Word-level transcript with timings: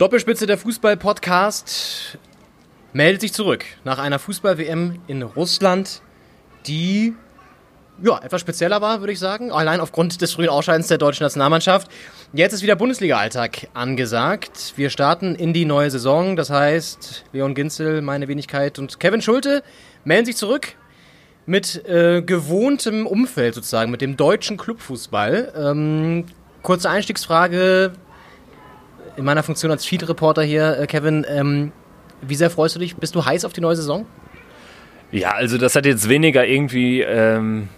Doppelspitze 0.00 0.46
der 0.46 0.56
Fußball-Podcast 0.56 2.16
meldet 2.94 3.20
sich 3.20 3.34
zurück 3.34 3.66
nach 3.84 3.98
einer 3.98 4.18
Fußball-WM 4.18 4.98
in 5.08 5.20
Russland, 5.20 6.00
die 6.66 7.12
ja, 8.02 8.18
etwas 8.22 8.40
spezieller 8.40 8.80
war, 8.80 9.00
würde 9.00 9.12
ich 9.12 9.18
sagen. 9.18 9.52
Allein 9.52 9.78
aufgrund 9.78 10.22
des 10.22 10.32
frühen 10.32 10.48
Ausscheidens 10.48 10.86
der 10.86 10.96
deutschen 10.96 11.24
Nationalmannschaft. 11.24 11.90
Jetzt 12.32 12.54
ist 12.54 12.62
wieder 12.62 12.76
Bundesliga-Alltag 12.76 13.68
angesagt. 13.74 14.72
Wir 14.76 14.88
starten 14.88 15.34
in 15.34 15.52
die 15.52 15.66
neue 15.66 15.90
Saison. 15.90 16.34
Das 16.34 16.48
heißt, 16.48 17.26
Leon 17.34 17.54
Ginzel, 17.54 18.00
meine 18.00 18.26
Wenigkeit 18.26 18.78
und 18.78 19.00
Kevin 19.00 19.20
Schulte 19.20 19.62
melden 20.04 20.24
sich 20.24 20.38
zurück 20.38 20.76
mit 21.44 21.84
äh, 21.84 22.22
gewohntem 22.22 23.06
Umfeld 23.06 23.54
sozusagen, 23.54 23.90
mit 23.90 24.00
dem 24.00 24.16
deutschen 24.16 24.56
Clubfußball. 24.56 25.52
Ähm, 25.54 26.24
kurze 26.62 26.88
Einstiegsfrage 26.88 27.92
in 29.20 29.26
meiner 29.26 29.42
Funktion 29.42 29.70
als 29.70 29.84
Feed-Reporter 29.84 30.42
hier, 30.42 30.78
äh, 30.78 30.86
Kevin. 30.86 31.24
Ähm, 31.28 31.72
wie 32.22 32.34
sehr 32.34 32.50
freust 32.50 32.74
du 32.74 32.80
dich? 32.80 32.96
Bist 32.96 33.14
du 33.14 33.24
heiß 33.24 33.44
auf 33.44 33.52
die 33.52 33.60
neue 33.60 33.76
Saison? 33.76 34.06
Ja, 35.12 35.32
also 35.32 35.58
das 35.58 35.76
hat 35.76 35.86
jetzt 35.86 36.08
weniger 36.08 36.46
irgendwie 36.46 37.02
ähm, 37.02 37.68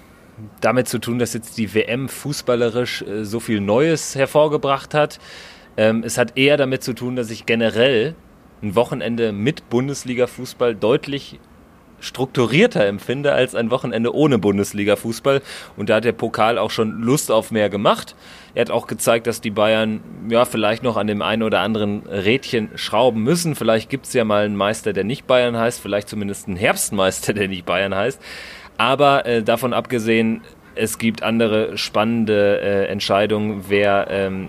damit 0.60 0.88
zu 0.88 0.98
tun, 0.98 1.18
dass 1.18 1.34
jetzt 1.34 1.58
die 1.58 1.74
WM 1.74 2.08
fußballerisch 2.08 3.02
äh, 3.02 3.24
so 3.24 3.40
viel 3.40 3.60
Neues 3.60 4.14
hervorgebracht 4.14 4.94
hat. 4.94 5.18
Ähm, 5.76 6.02
es 6.04 6.18
hat 6.18 6.38
eher 6.38 6.56
damit 6.56 6.82
zu 6.82 6.92
tun, 6.92 7.16
dass 7.16 7.30
ich 7.30 7.46
generell 7.46 8.14
ein 8.62 8.74
Wochenende 8.74 9.32
mit 9.32 9.68
Bundesliga-Fußball 9.70 10.74
deutlich 10.74 11.40
strukturierter 12.02 12.84
empfinde 12.84 13.32
als 13.32 13.54
ein 13.54 13.70
Wochenende 13.70 14.14
ohne 14.14 14.38
Bundesliga-Fußball. 14.38 15.40
Und 15.76 15.88
da 15.88 15.96
hat 15.96 16.04
der 16.04 16.12
Pokal 16.12 16.58
auch 16.58 16.70
schon 16.70 17.00
Lust 17.00 17.30
auf 17.30 17.50
mehr 17.50 17.70
gemacht. 17.70 18.14
Er 18.54 18.62
hat 18.62 18.70
auch 18.70 18.86
gezeigt, 18.86 19.26
dass 19.26 19.40
die 19.40 19.50
Bayern 19.50 20.00
ja 20.28 20.44
vielleicht 20.44 20.82
noch 20.82 20.96
an 20.96 21.06
dem 21.06 21.22
einen 21.22 21.42
oder 21.42 21.60
anderen 21.60 22.02
Rädchen 22.06 22.70
schrauben 22.74 23.22
müssen. 23.22 23.54
Vielleicht 23.54 23.88
gibt 23.88 24.06
es 24.06 24.12
ja 24.12 24.24
mal 24.24 24.44
einen 24.44 24.56
Meister, 24.56 24.92
der 24.92 25.04
nicht 25.04 25.26
Bayern 25.26 25.56
heißt, 25.56 25.80
vielleicht 25.80 26.08
zumindest 26.08 26.48
einen 26.48 26.56
Herbstmeister, 26.56 27.32
der 27.32 27.48
nicht 27.48 27.64
Bayern 27.64 27.94
heißt. 27.94 28.20
Aber 28.76 29.24
äh, 29.24 29.42
davon 29.42 29.72
abgesehen, 29.72 30.42
es 30.74 30.98
gibt 30.98 31.22
andere 31.22 31.76
spannende 31.76 32.60
äh, 32.60 32.86
Entscheidungen. 32.86 33.64
Wer 33.68 34.06
ähm, 34.10 34.48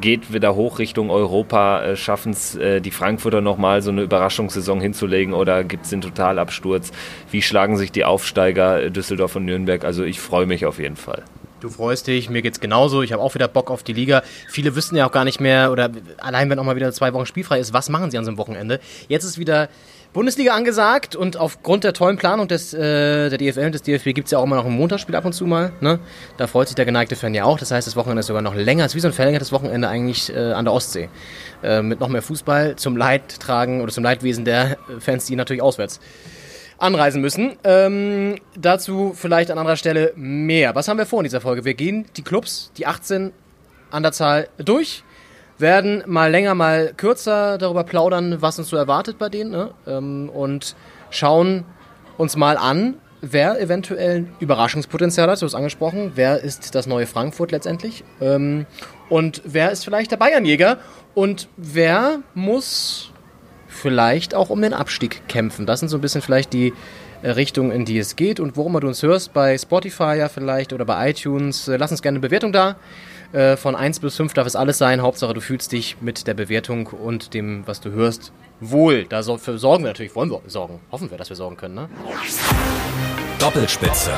geht 0.00 0.32
wieder 0.32 0.54
hoch 0.54 0.78
Richtung 0.78 1.10
Europa? 1.10 1.82
Äh, 1.82 1.96
Schaffen 1.96 2.32
es 2.32 2.54
äh, 2.56 2.80
die 2.80 2.90
Frankfurter 2.90 3.40
nochmal 3.40 3.82
so 3.82 3.90
eine 3.90 4.02
Überraschungssaison 4.02 4.80
hinzulegen 4.80 5.34
oder 5.34 5.64
gibt 5.64 5.84
es 5.84 5.90
den 5.90 6.00
Totalabsturz? 6.00 6.92
Wie 7.30 7.42
schlagen 7.42 7.76
sich 7.76 7.92
die 7.92 8.04
Aufsteiger 8.04 8.82
äh, 8.82 8.90
Düsseldorf 8.90 9.36
und 9.36 9.44
Nürnberg? 9.44 9.84
Also 9.84 10.04
ich 10.04 10.20
freue 10.20 10.46
mich 10.46 10.66
auf 10.66 10.78
jeden 10.78 10.96
Fall. 10.96 11.22
Du 11.60 11.68
freust 11.68 12.08
dich, 12.08 12.28
mir 12.28 12.42
geht's 12.42 12.58
genauso. 12.58 13.02
Ich 13.02 13.12
habe 13.12 13.22
auch 13.22 13.34
wieder 13.36 13.46
Bock 13.46 13.70
auf 13.70 13.84
die 13.84 13.92
Liga. 13.92 14.22
Viele 14.48 14.74
wissen 14.74 14.96
ja 14.96 15.06
auch 15.06 15.12
gar 15.12 15.24
nicht 15.24 15.40
mehr, 15.40 15.70
oder 15.70 15.90
allein 16.18 16.50
wenn 16.50 16.58
auch 16.58 16.64
mal 16.64 16.74
wieder 16.74 16.90
zwei 16.92 17.12
Wochen 17.12 17.24
spielfrei 17.24 17.60
ist, 17.60 17.72
was 17.72 17.88
machen 17.88 18.10
sie 18.10 18.18
an 18.18 18.24
so 18.24 18.30
einem 18.30 18.38
Wochenende? 18.38 18.80
Jetzt 19.06 19.22
ist 19.22 19.38
wieder 19.38 19.68
Bundesliga 20.12 20.52
angesagt 20.52 21.16
und 21.16 21.38
aufgrund 21.38 21.84
der 21.84 21.94
tollen 21.94 22.18
Planung 22.18 22.46
des, 22.46 22.74
äh, 22.74 23.30
der 23.30 23.38
DFL 23.38 23.66
und 23.66 23.72
des 23.72 23.80
DFB 23.80 24.12
gibt 24.12 24.26
es 24.26 24.32
ja 24.32 24.38
auch 24.38 24.44
immer 24.44 24.56
noch 24.56 24.66
ein 24.66 24.72
Montagsspiel 24.72 25.16
ab 25.16 25.24
und 25.24 25.32
zu 25.32 25.46
mal. 25.46 25.72
Ne? 25.80 26.00
Da 26.36 26.46
freut 26.46 26.68
sich 26.68 26.74
der 26.74 26.84
geneigte 26.84 27.16
Fan 27.16 27.32
ja 27.32 27.44
auch. 27.44 27.58
Das 27.58 27.70
heißt, 27.70 27.86
das 27.86 27.96
Wochenende 27.96 28.20
ist 28.20 28.26
sogar 28.26 28.42
noch 28.42 28.54
länger. 28.54 28.84
Es 28.84 28.92
ist 28.92 28.96
wie 28.96 29.00
so 29.00 29.08
ein 29.08 29.14
verlängertes 29.14 29.52
Wochenende 29.52 29.88
eigentlich 29.88 30.34
äh, 30.34 30.52
an 30.52 30.66
der 30.66 30.74
Ostsee. 30.74 31.08
Äh, 31.62 31.80
mit 31.80 32.00
noch 32.00 32.08
mehr 32.08 32.20
Fußball 32.20 32.76
zum 32.76 32.96
Leidtragen 32.98 33.80
oder 33.80 33.90
zum 33.90 34.04
Leidwesen 34.04 34.44
der 34.44 34.76
Fans, 34.98 35.24
die 35.24 35.34
natürlich 35.34 35.62
auswärts 35.62 35.98
anreisen 36.76 37.22
müssen. 37.22 37.56
Ähm, 37.64 38.36
dazu 38.54 39.14
vielleicht 39.16 39.50
an 39.50 39.58
anderer 39.58 39.76
Stelle 39.76 40.12
mehr. 40.14 40.74
Was 40.74 40.88
haben 40.88 40.98
wir 40.98 41.06
vor 41.06 41.20
in 41.20 41.24
dieser 41.24 41.40
Folge? 41.40 41.64
Wir 41.64 41.74
gehen 41.74 42.04
die 42.16 42.22
Clubs, 42.22 42.70
die 42.76 42.86
18 42.86 43.32
an 43.90 44.02
der 44.02 44.12
Zahl, 44.12 44.48
durch 44.58 45.04
werden 45.58 46.02
mal 46.06 46.30
länger, 46.30 46.54
mal 46.54 46.92
kürzer 46.96 47.58
darüber 47.58 47.84
plaudern, 47.84 48.40
was 48.40 48.58
uns 48.58 48.68
so 48.68 48.76
erwartet 48.76 49.18
bei 49.18 49.28
denen 49.28 49.50
ne? 49.50 49.70
ähm, 49.86 50.28
und 50.28 50.74
schauen 51.10 51.64
uns 52.18 52.36
mal 52.36 52.56
an, 52.56 52.94
wer 53.20 53.60
eventuell 53.60 54.26
Überraschungspotenzial 54.40 55.30
hat, 55.30 55.40
du 55.40 55.46
hast 55.46 55.54
angesprochen, 55.54 56.12
wer 56.16 56.40
ist 56.42 56.74
das 56.74 56.86
neue 56.86 57.06
Frankfurt 57.06 57.52
letztendlich 57.52 58.04
ähm, 58.20 58.66
und 59.08 59.42
wer 59.44 59.70
ist 59.70 59.84
vielleicht 59.84 60.10
der 60.10 60.16
Bayernjäger 60.16 60.78
und 61.14 61.48
wer 61.56 62.20
muss 62.34 63.12
vielleicht 63.68 64.34
auch 64.34 64.50
um 64.50 64.60
den 64.60 64.74
Abstieg 64.74 65.26
kämpfen. 65.28 65.66
Das 65.66 65.80
sind 65.80 65.88
so 65.88 65.96
ein 65.96 66.00
bisschen 66.00 66.20
vielleicht 66.20 66.52
die 66.52 66.72
äh, 67.22 67.30
Richtung, 67.30 67.72
in 67.72 67.84
die 67.84 67.98
es 67.98 68.16
geht 68.16 68.40
und 68.40 68.56
worum 68.56 68.78
du 68.80 68.86
uns 68.86 69.02
hörst, 69.02 69.32
bei 69.32 69.56
Spotify 69.56 70.16
ja 70.18 70.28
vielleicht 70.28 70.72
oder 70.72 70.84
bei 70.84 71.10
iTunes, 71.10 71.68
äh, 71.68 71.76
lass 71.76 71.90
uns 71.90 72.02
gerne 72.02 72.16
eine 72.16 72.26
Bewertung 72.26 72.52
da. 72.52 72.76
Äh, 73.32 73.56
von 73.56 73.74
1 73.74 74.00
bis 74.00 74.16
5 74.16 74.34
darf 74.34 74.46
es 74.46 74.56
alles 74.56 74.76
sein. 74.78 75.00
Hauptsache, 75.00 75.32
du 75.32 75.40
fühlst 75.40 75.72
dich 75.72 75.96
mit 76.02 76.26
der 76.26 76.34
Bewertung 76.34 76.86
und 76.88 77.32
dem, 77.32 77.66
was 77.66 77.80
du 77.80 77.90
hörst, 77.90 78.32
wohl. 78.60 79.04
Dafür 79.04 79.58
sorgen 79.58 79.84
wir 79.84 79.88
natürlich, 79.90 80.14
wollen 80.14 80.30
wir 80.30 80.40
sorgen. 80.46 80.80
Hoffen 80.90 81.10
wir, 81.10 81.16
dass 81.16 81.30
wir 81.30 81.36
sorgen 81.36 81.56
können. 81.56 81.74
Ne? 81.74 81.88
Doppelspitze. 83.38 84.12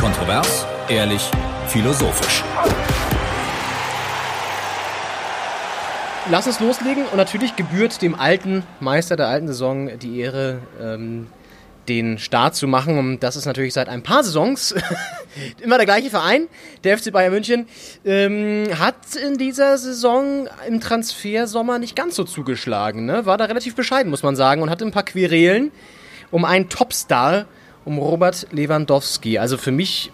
Kontrovers, 0.00 0.66
ehrlich, 0.88 1.30
philosophisch. 1.68 2.42
Lass 6.30 6.46
uns 6.46 6.58
loslegen 6.58 7.04
und 7.06 7.16
natürlich 7.18 7.54
gebührt 7.54 8.02
dem 8.02 8.16
alten 8.16 8.64
Meister 8.80 9.16
der 9.16 9.28
alten 9.28 9.46
Saison 9.46 9.96
die 9.98 10.18
Ehre, 10.18 10.58
ähm, 10.82 11.28
den 11.88 12.18
Start 12.18 12.54
zu 12.54 12.66
machen. 12.66 12.98
Und 12.98 13.20
das 13.20 13.36
ist 13.36 13.46
natürlich 13.46 13.74
seit 13.74 13.88
ein 13.88 14.02
paar 14.02 14.24
Saisons 14.24 14.74
immer 15.60 15.76
der 15.76 15.86
gleiche 15.86 16.10
Verein. 16.10 16.48
Der 16.84 16.98
FC 16.98 17.12
Bayern 17.12 17.32
München 17.32 17.66
ähm, 18.04 18.66
hat 18.78 19.16
in 19.16 19.38
dieser 19.38 19.78
Saison 19.78 20.48
im 20.68 20.80
Transfersommer 20.80 21.78
nicht 21.78 21.96
ganz 21.96 22.16
so 22.16 22.24
zugeschlagen. 22.24 23.06
Ne? 23.06 23.26
War 23.26 23.38
da 23.38 23.44
relativ 23.44 23.74
bescheiden, 23.74 24.10
muss 24.10 24.22
man 24.22 24.36
sagen, 24.36 24.62
und 24.62 24.70
hatte 24.70 24.84
ein 24.84 24.92
paar 24.92 25.04
Querelen 25.04 25.72
um 26.30 26.44
einen 26.44 26.68
Topstar, 26.68 27.46
um 27.84 27.98
Robert 27.98 28.48
Lewandowski. 28.50 29.38
Also 29.38 29.56
für 29.56 29.72
mich, 29.72 30.10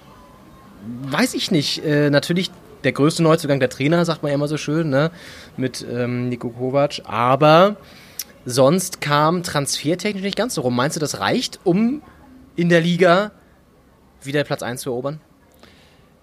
weiß 1.05 1.35
ich 1.35 1.51
nicht, 1.51 1.85
äh, 1.85 2.11
natürlich 2.11 2.51
der 2.85 2.93
größte 2.93 3.23
Neuzugang 3.23 3.61
der 3.61 3.71
Trainer, 3.71 4.05
sagt 4.05 4.23
man 4.23 4.31
ja 4.31 4.35
immer 4.35 4.49
so 4.49 4.57
schön, 4.57 4.91
ne? 4.91 5.11
mit 5.57 5.85
ähm, 5.91 6.29
Nico 6.29 6.51
Kovac. 6.51 7.03
Aber 7.05 7.77
sonst 8.45 9.01
kam 9.01 9.43
transfertechnisch 9.43 10.23
nicht 10.23 10.37
ganz 10.37 10.55
so 10.55 10.63
rum. 10.63 10.77
Meinst 10.77 10.97
du, 10.97 11.01
das 11.01 11.21
reicht, 11.21 11.61
um 11.65 12.03
in 12.57 12.69
der 12.69 12.81
Liga 12.81 13.33
wieder 14.23 14.45
Platz 14.45 14.63
1 14.63 14.83
zu 14.83 14.91
erobern? 14.91 15.21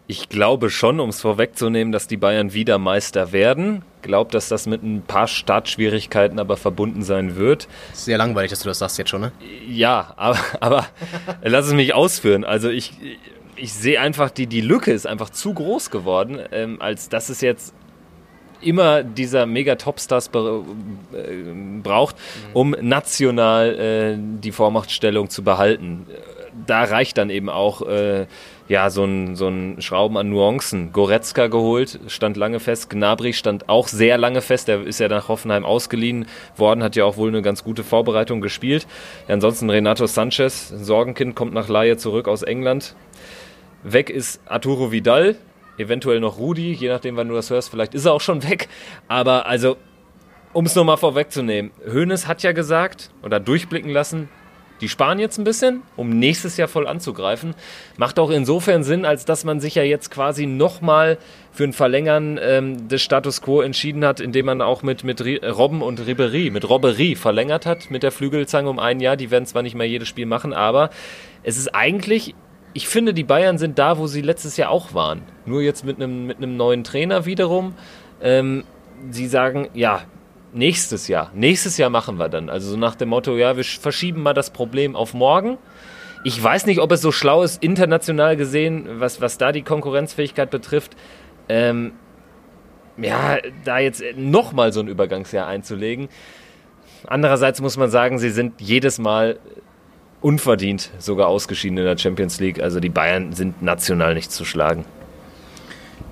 Ich 0.08 0.28
glaube 0.28 0.72
schon, 0.72 1.00
um 1.00 1.10
es 1.10 1.22
vorwegzunehmen, 1.22 1.92
dass 1.92 2.08
die 2.08 2.18
Bayern 2.18 2.52
wieder 2.54 2.80
Meister 2.80 3.32
werden. 3.32 3.84
Glaube, 4.02 4.32
dass 4.32 4.48
das 4.48 4.66
mit 4.66 4.82
ein 4.82 5.04
paar 5.04 5.28
Startschwierigkeiten 5.28 6.40
aber 6.40 6.58
verbunden 6.58 7.04
sein 7.04 7.36
wird. 7.36 7.68
Sehr 7.94 8.18
langweilig, 8.18 8.50
dass 8.50 8.62
du 8.62 8.70
das 8.70 8.80
sagst 8.80 8.98
jetzt 8.98 9.10
schon, 9.10 9.22
ne? 9.22 9.32
Ja, 9.68 10.14
aber, 10.18 10.40
aber 10.62 10.88
lass 11.44 11.68
es 11.68 11.74
mich 11.74 11.94
ausführen. 11.94 12.44
Also 12.44 12.70
ich, 12.70 12.94
ich 13.56 13.72
sehe 13.72 14.00
einfach, 14.02 14.32
die, 14.32 14.48
die 14.48 14.62
Lücke 14.62 14.92
ist 14.92 15.06
einfach 15.06 15.30
zu 15.30 15.54
groß 15.54 15.92
geworden, 15.92 16.40
ähm, 16.52 16.82
als 16.82 17.10
dass 17.10 17.30
es 17.30 17.42
jetzt 17.42 17.76
immer 18.62 19.04
dieser 19.04 19.46
Mega-Topstars 19.46 20.28
äh, 20.28 21.30
braucht, 21.84 22.16
um 22.54 22.76
national 22.82 23.80
äh, 23.80 24.18
die 24.18 24.52
Vormachtstellung 24.52 25.30
zu 25.30 25.44
behalten. 25.44 26.06
Da 26.66 26.84
reicht 26.84 27.18
dann 27.18 27.30
eben 27.30 27.50
auch 27.50 27.82
äh, 27.84 28.26
ja, 28.70 28.92
so 28.92 29.04
ein, 29.04 29.36
so 29.36 29.48
ein 29.48 29.82
Schrauben 29.82 30.16
an 30.16 30.30
Nuancen. 30.30 30.94
Goretzka 30.94 31.48
geholt, 31.48 32.00
stand 32.08 32.38
lange 32.38 32.60
fest. 32.60 32.90
Gnabry 32.90 33.34
stand 33.34 33.68
auch 33.68 33.88
sehr 33.88 34.18
lange 34.18 34.42
fest. 34.42 34.68
Der 34.68 34.84
ist 34.84 35.00
ja 35.00 35.08
nach 35.08 35.28
Hoffenheim 35.28 35.66
ausgeliehen 35.66 36.28
worden, 36.56 36.84
hat 36.84 36.96
ja 36.96 37.04
auch 37.04 37.18
wohl 37.18 37.30
eine 37.30 37.42
ganz 37.42 37.64
gute 37.64 37.84
Vorbereitung 37.84 38.42
gespielt. 38.42 38.86
Ansonsten 39.28 39.70
Renato 39.70 40.06
Sanchez, 40.06 40.70
Sorgenkind, 40.70 41.36
kommt 41.36 41.54
nach 41.54 41.68
Laie 41.68 41.98
zurück 41.98 42.28
aus 42.28 42.44
England. 42.44 42.96
Weg 43.84 44.10
ist 44.10 44.40
Arturo 44.46 44.92
Vidal, 44.92 45.36
eventuell 45.80 46.20
noch 46.20 46.38
Rudi, 46.38 46.74
je 46.74 46.90
nachdem, 46.90 47.16
wann 47.16 47.30
du 47.30 47.36
das 47.36 47.50
hörst, 47.50 47.70
vielleicht 47.70 47.94
ist 47.94 48.06
er 48.06 48.14
auch 48.14 48.22
schon 48.22 48.44
weg. 48.44 48.68
Aber 49.08 49.46
also, 49.46 49.78
um 50.54 50.66
es 50.66 50.76
nochmal 50.76 50.98
vorwegzunehmen, 50.98 51.72
Hoeneß 51.92 52.28
hat 52.28 52.44
ja 52.44 52.52
gesagt 52.52 53.12
oder 53.24 53.40
durchblicken 53.40 53.92
lassen, 53.92 54.30
die 54.82 54.90
sparen 54.90 55.20
jetzt 55.20 55.38
ein 55.38 55.44
bisschen, 55.44 55.82
um 55.98 56.10
nächstes 56.10 56.58
Jahr 56.58 56.68
voll 56.68 56.88
anzugreifen. 56.88 57.54
Macht 57.98 58.18
auch 58.18 58.30
insofern 58.30 58.84
Sinn, 58.84 59.06
als 59.06 59.26
dass 59.26 59.44
man 59.44 59.60
sich 59.60 59.76
ja 59.76 59.84
jetzt 59.84 60.10
quasi 60.10 60.46
nochmal 60.46 61.18
für 61.52 61.66
ein 61.66 61.74
Verlängern 61.74 62.40
ähm, 62.42 62.88
des 62.88 63.02
Status 63.02 63.42
Quo 63.42 63.62
entschieden 63.62 64.06
hat, 64.06 64.22
indem 64.22 64.46
man 64.46 64.62
auch 64.62 64.82
mit, 64.82 65.04
mit 65.04 65.22
Robben 65.22 65.82
und 65.82 66.06
Ribery, 66.06 66.50
mit 66.50 66.70
Robbery 66.70 67.16
verlängert 67.16 67.66
hat 67.66 67.92
mit 67.92 68.04
der 68.04 68.12
Flügelzange 68.12 68.70
um 68.70 68.80
ein 68.80 69.02
Jahr. 69.02 69.18
Die 69.18 69.32
werden 69.32 69.46
zwar 69.46 69.64
nicht 69.64 69.76
mehr 69.76 69.88
jedes 69.88 70.08
Spiel 70.08 70.26
machen, 70.26 70.54
aber 70.54 70.90
es 71.44 71.58
ist 71.58 71.76
eigentlich 71.76 72.36
ich 72.74 72.88
finde, 72.88 73.14
die 73.14 73.24
Bayern 73.24 73.58
sind 73.58 73.80
da, 73.80 73.98
wo 73.98 74.08
sie 74.08 74.22
letztes 74.22 74.58
Jahr 74.58 74.70
auch 74.70 74.94
waren. 74.94 75.22
Nur 75.46 75.62
jetzt 75.62 75.84
mit 75.84 75.98
einem 75.98 76.28
mit 76.28 76.40
neuen 76.40 76.84
Trainer 76.84 77.26
wiederum. 77.26 77.74
Ähm, 78.22 78.64
sie 79.10 79.28
sagen, 79.28 79.70
ja, 79.74 80.04
nächstes 80.54 81.08
Jahr, 81.08 81.32
nächstes 81.34 81.78
Jahr 81.78 81.90
machen 81.90 82.18
wir 82.18 82.30
dann. 82.30 82.50
Also 82.50 82.72
so 82.72 82.78
nach 82.78 82.96
dem 82.96 83.10
Motto, 83.10 83.36
ja, 83.36 83.58
wir 83.58 83.64
verschieben 83.64 84.22
mal 84.22 84.34
das 84.34 84.52
Problem 84.52 84.96
auf 84.96 85.14
morgen. 85.14 85.58
Ich 86.24 86.42
weiß 86.42 86.66
nicht, 86.66 86.80
ob 86.80 86.92
es 86.92 87.02
so 87.02 87.12
schlau 87.12 87.44
ist, 87.44 87.64
international 87.64 88.36
gesehen, 88.36 89.00
was, 89.00 89.22
was 89.22 89.38
da 89.38 89.52
die 89.52 89.62
Konkurrenzfähigkeit 89.62 90.50
betrifft. 90.50 90.96
Ähm, 91.48 91.94
ja, 92.98 93.38
da 93.64 93.80
jetzt 93.80 94.04
nochmal 94.18 94.74
so 94.74 94.82
ein 94.82 94.88
Übergangsjahr 94.88 95.48
einzulegen. 95.48 96.10
Andererseits 97.08 97.62
muss 97.62 97.78
man 97.78 97.90
sagen, 97.90 98.20
sie 98.20 98.30
sind 98.30 98.60
jedes 98.60 99.00
Mal 99.00 99.40
unverdient 100.22 100.90
sogar 101.00 101.28
ausgeschieden 101.28 101.78
in 101.78 101.86
der 101.86 101.98
Champions 101.98 102.40
League. 102.40 102.62
Also 102.62 102.80
die 102.80 102.90
Bayern 102.90 103.34
sind 103.34 103.62
national 103.62 104.14
nicht 104.14 104.32
zu 104.32 104.46
schlagen. 104.46 104.86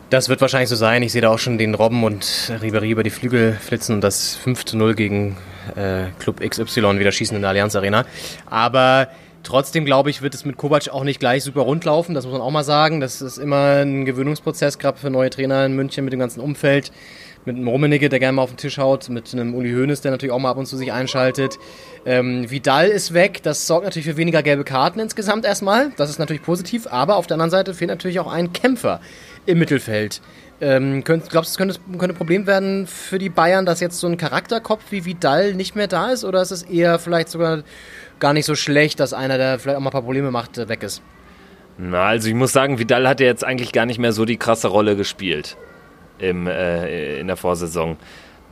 Das 0.10 0.30
wird 0.30 0.40
wahrscheinlich 0.40 0.70
so 0.70 0.78
sein. 0.78 1.04
Ich 1.04 1.12
sehe 1.12 1.22
da 1.22 1.30
auch 1.30 1.40
schon 1.40 1.58
den 1.58 1.76
Robben 1.76 2.04
und 2.06 2.24
Ribéry 2.24 2.90
über 2.90 3.04
die 3.04 3.10
Flügel 3.10 3.54
flitzen 3.54 3.96
und 3.96 4.02
das 4.02 4.36
5 4.36 4.64
zu 4.64 4.78
0 4.78 4.96
gegen 4.96 5.38
äh, 5.76 6.06
Club 6.20 6.40
XY 6.40 7.00
wieder 7.00 7.12
schießen 7.12 7.36
in 7.36 7.42
der 7.42 7.50
Allianz 7.50 7.76
Arena. 7.76 8.06
Aber 8.46 9.10
trotzdem 9.44 9.84
glaube 9.84 10.10
ich, 10.10 10.22
wird 10.22 10.34
es 10.34 10.46
mit 10.46 10.56
Kovac 10.56 10.88
auch 10.88 11.04
nicht 11.04 11.20
gleich 11.20 11.44
super 11.44 11.62
rund 11.62 11.84
laufen. 11.84 12.16
Das 12.16 12.24
muss 12.26 12.32
man 12.32 12.42
auch 12.42 12.52
mal 12.52 12.64
sagen. 12.64 13.02
Das 13.02 13.22
ist 13.22 13.38
immer 13.38 13.82
ein 13.82 14.06
Gewöhnungsprozess, 14.06 14.80
gerade 14.80 14.98
für 14.98 15.10
neue 15.10 15.30
Trainer 15.30 15.66
in 15.66 15.74
München 15.74 16.06
mit 16.06 16.14
dem 16.14 16.22
ganzen 16.22 16.40
Umfeld 16.40 16.94
mit 17.48 17.56
einem 17.56 17.68
Rummenigge, 17.68 18.10
der 18.10 18.20
gerne 18.20 18.34
mal 18.34 18.42
auf 18.44 18.52
den 18.52 18.58
Tisch 18.58 18.78
haut, 18.78 19.10
mit 19.10 19.34
einem 19.34 19.56
Uli 19.56 19.72
Hoeneß, 19.72 20.02
der 20.02 20.12
natürlich 20.12 20.34
auch 20.34 20.40
mal 20.40 20.52
ab 20.52 20.58
und 20.58 20.66
zu 20.66 20.76
sich 20.76 20.92
einschaltet. 20.92 21.58
Ähm, 22.06 22.52
Vidal 22.52 22.90
ist 22.90 23.14
weg, 23.14 23.42
das 23.42 23.66
sorgt 23.66 23.86
natürlich 23.86 24.06
für 24.06 24.18
weniger 24.18 24.44
gelbe 24.44 24.66
Karten 24.66 25.00
insgesamt 25.00 25.46
erstmal. 25.46 25.92
Das 25.96 26.10
ist 26.10 26.20
natürlich 26.20 26.44
positiv, 26.44 26.88
aber 26.88 27.16
auf 27.16 27.26
der 27.26 27.36
anderen 27.36 27.50
Seite 27.50 27.74
fehlt 27.74 27.90
natürlich 27.90 28.20
auch 28.20 28.32
ein 28.32 28.52
Kämpfer 28.52 29.00
im 29.46 29.60
Mittelfeld. 29.60 30.22
Ähm, 30.60 31.04
könnt, 31.06 31.30
glaubst 31.30 31.52
du, 31.52 31.54
es 31.54 31.58
könnte, 31.58 31.98
könnte 31.98 32.16
ein 32.16 32.18
Problem 32.18 32.48
werden 32.48 32.86
für 32.86 33.18
die 33.18 33.30
Bayern, 33.30 33.66
dass 33.66 33.80
jetzt 33.80 34.00
so 34.00 34.08
ein 34.08 34.18
Charakterkopf 34.18 34.84
wie 34.90 35.06
Vidal 35.06 35.54
nicht 35.54 35.76
mehr 35.76 35.88
da 35.88 36.10
ist? 36.10 36.26
Oder 36.26 36.42
ist 36.42 36.52
es 36.52 36.64
eher 36.64 37.00
vielleicht 37.00 37.30
sogar 37.30 37.64
gar 38.20 38.34
nicht 38.34 38.46
so 38.46 38.56
schlecht, 38.56 39.00
dass 39.00 39.14
einer, 39.14 39.38
der 39.38 39.58
vielleicht 39.58 39.78
auch 39.78 39.82
mal 39.82 39.90
ein 39.90 39.94
paar 39.94 40.02
Probleme 40.02 40.32
macht, 40.32 40.58
weg 40.68 40.84
ist? 40.84 41.02
Na, 41.78 42.08
also 42.08 42.28
ich 42.28 42.34
muss 42.34 42.52
sagen, 42.52 42.78
Vidal 42.78 43.08
hat 43.08 43.22
ja 43.22 43.28
jetzt 43.28 43.46
eigentlich 43.46 43.72
gar 43.72 43.86
nicht 43.86 44.00
mehr 44.00 44.12
so 44.12 44.26
die 44.26 44.38
krasse 44.38 44.68
Rolle 44.68 44.98
gespielt 44.98 45.56
im, 46.20 46.48
äh, 46.48 47.20
in 47.20 47.28
der 47.28 47.38
Vorsaison. 47.38 47.98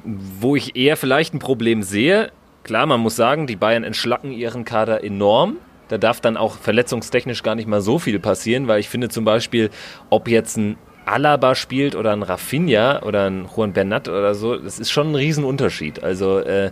Wo 0.03 0.55
ich 0.55 0.75
eher 0.75 0.97
vielleicht 0.97 1.33
ein 1.33 1.39
Problem 1.39 1.83
sehe, 1.83 2.31
klar, 2.63 2.85
man 2.85 2.99
muss 2.99 3.15
sagen, 3.15 3.47
die 3.47 3.55
Bayern 3.55 3.83
entschlacken 3.83 4.31
ihren 4.31 4.65
Kader 4.65 5.03
enorm. 5.03 5.57
Da 5.87 5.97
darf 5.97 6.19
dann 6.19 6.35
auch 6.37 6.57
verletzungstechnisch 6.57 7.43
gar 7.43 7.55
nicht 7.55 7.67
mal 7.67 7.81
so 7.81 7.99
viel 7.99 8.19
passieren, 8.19 8.67
weil 8.67 8.79
ich 8.79 8.89
finde 8.89 9.09
zum 9.09 9.23
Beispiel, 9.23 9.69
ob 10.09 10.27
jetzt 10.27 10.57
ein 10.57 10.77
Alaba 11.05 11.53
spielt 11.53 11.95
oder 11.95 12.11
ein 12.13 12.23
Rafinha 12.23 13.03
oder 13.03 13.25
ein 13.25 13.47
Juan 13.55 13.73
Bernat 13.73 14.07
oder 14.07 14.33
so, 14.33 14.57
das 14.57 14.79
ist 14.79 14.91
schon 14.91 15.11
ein 15.11 15.15
Riesenunterschied. 15.15 16.03
Also 16.03 16.39
äh, 16.39 16.71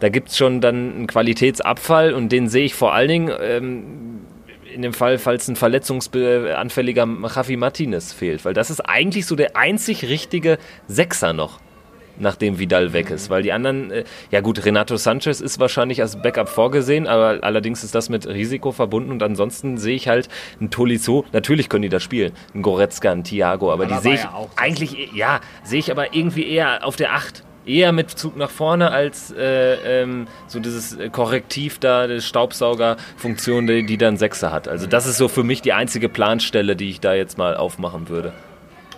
da 0.00 0.08
gibt 0.10 0.28
es 0.28 0.36
schon 0.36 0.60
dann 0.60 0.94
einen 0.94 1.06
Qualitätsabfall 1.06 2.12
und 2.12 2.30
den 2.30 2.48
sehe 2.48 2.64
ich 2.64 2.74
vor 2.74 2.92
allen 2.92 3.08
Dingen 3.08 3.32
ähm, 3.40 4.20
in 4.74 4.82
dem 4.82 4.92
Fall, 4.92 5.18
falls 5.18 5.48
ein 5.48 5.56
verletzungsanfälliger 5.56 7.06
Javi 7.34 7.56
Martinez 7.56 8.12
fehlt. 8.12 8.44
Weil 8.44 8.54
das 8.54 8.70
ist 8.70 8.80
eigentlich 8.80 9.26
so 9.26 9.36
der 9.36 9.56
einzig 9.56 10.04
richtige 10.04 10.58
Sechser 10.88 11.32
noch, 11.32 11.60
nachdem 12.18 12.58
Vidal 12.58 12.92
weg 12.92 13.10
ist. 13.10 13.30
Weil 13.30 13.42
die 13.42 13.52
anderen, 13.52 13.90
äh, 13.90 14.04
ja 14.30 14.40
gut, 14.40 14.64
Renato 14.64 14.96
Sanchez 14.96 15.40
ist 15.40 15.58
wahrscheinlich 15.58 16.00
als 16.00 16.20
Backup 16.20 16.48
vorgesehen, 16.48 17.06
aber 17.06 17.42
allerdings 17.42 17.84
ist 17.84 17.94
das 17.94 18.08
mit 18.08 18.26
Risiko 18.26 18.72
verbunden 18.72 19.10
und 19.10 19.22
ansonsten 19.22 19.78
sehe 19.78 19.96
ich 19.96 20.08
halt 20.08 20.28
einen 20.58 20.70
Tolisso, 20.70 21.24
natürlich 21.32 21.68
können 21.68 21.82
die 21.82 21.88
das 21.88 22.02
spielen, 22.02 22.32
ein 22.54 22.62
Goretzka, 22.62 23.10
ein 23.10 23.24
Thiago, 23.24 23.72
aber, 23.72 23.84
aber 23.84 23.94
die 23.94 24.00
sehe 24.00 24.14
ich 24.14 24.22
ja 24.22 24.46
eigentlich, 24.56 25.12
ja, 25.14 25.40
sehe 25.64 25.78
ich 25.78 25.90
aber 25.90 26.14
irgendwie 26.14 26.48
eher 26.48 26.86
auf 26.86 26.96
der 26.96 27.14
Acht 27.14 27.44
eher 27.66 27.92
mit 27.92 28.10
Zug 28.10 28.36
nach 28.36 28.50
vorne 28.50 28.90
als 28.90 29.32
äh, 29.32 30.02
ähm, 30.02 30.26
so 30.46 30.60
dieses 30.60 30.96
Korrektiv 31.12 31.78
da, 31.78 32.06
die 32.06 32.20
Staubsaugerfunktion, 32.20 33.66
die, 33.66 33.86
die 33.86 33.98
dann 33.98 34.16
Sechser 34.16 34.52
hat. 34.52 34.68
Also 34.68 34.86
das 34.86 35.06
ist 35.06 35.18
so 35.18 35.28
für 35.28 35.44
mich 35.44 35.62
die 35.62 35.72
einzige 35.72 36.08
Planstelle, 36.08 36.76
die 36.76 36.90
ich 36.90 37.00
da 37.00 37.14
jetzt 37.14 37.38
mal 37.38 37.56
aufmachen 37.56 38.08
würde. 38.08 38.32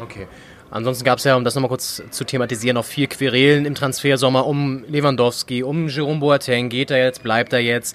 Okay. 0.01 0.27
Ansonsten 0.71 1.05
gab 1.05 1.19
es 1.19 1.25
ja, 1.25 1.37
um 1.37 1.45
das 1.45 1.55
nochmal 1.55 1.69
kurz 1.69 2.03
zu 2.11 2.25
thematisieren, 2.25 2.77
noch 2.77 2.85
vier 2.85 3.07
Querelen 3.07 3.67
im 3.67 3.75
Transfersommer 3.75 4.47
um 4.47 4.85
Lewandowski, 4.89 5.63
um 5.63 5.89
Jerome 5.89 6.21
Boateng. 6.21 6.71
Geht 6.71 6.91
er 6.91 7.05
jetzt, 7.05 7.23
bleibt 7.23 7.53
er 7.53 7.59
jetzt? 7.59 7.95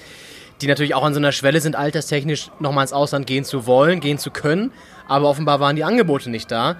Die 0.61 0.67
natürlich 0.67 0.93
auch 0.93 1.03
an 1.03 1.13
so 1.13 1.19
einer 1.19 1.31
Schwelle 1.31 1.59
sind, 1.59 1.75
alterstechnisch 1.75 2.51
nochmal 2.59 2.83
ins 2.83 2.93
Ausland 2.93 3.25
gehen 3.25 3.45
zu 3.45 3.65
wollen, 3.65 3.99
gehen 3.99 4.19
zu 4.19 4.29
können. 4.29 4.71
Aber 5.07 5.27
offenbar 5.27 5.59
waren 5.59 5.75
die 5.75 5.83
Angebote 5.83 6.29
nicht 6.29 6.51
da 6.51 6.77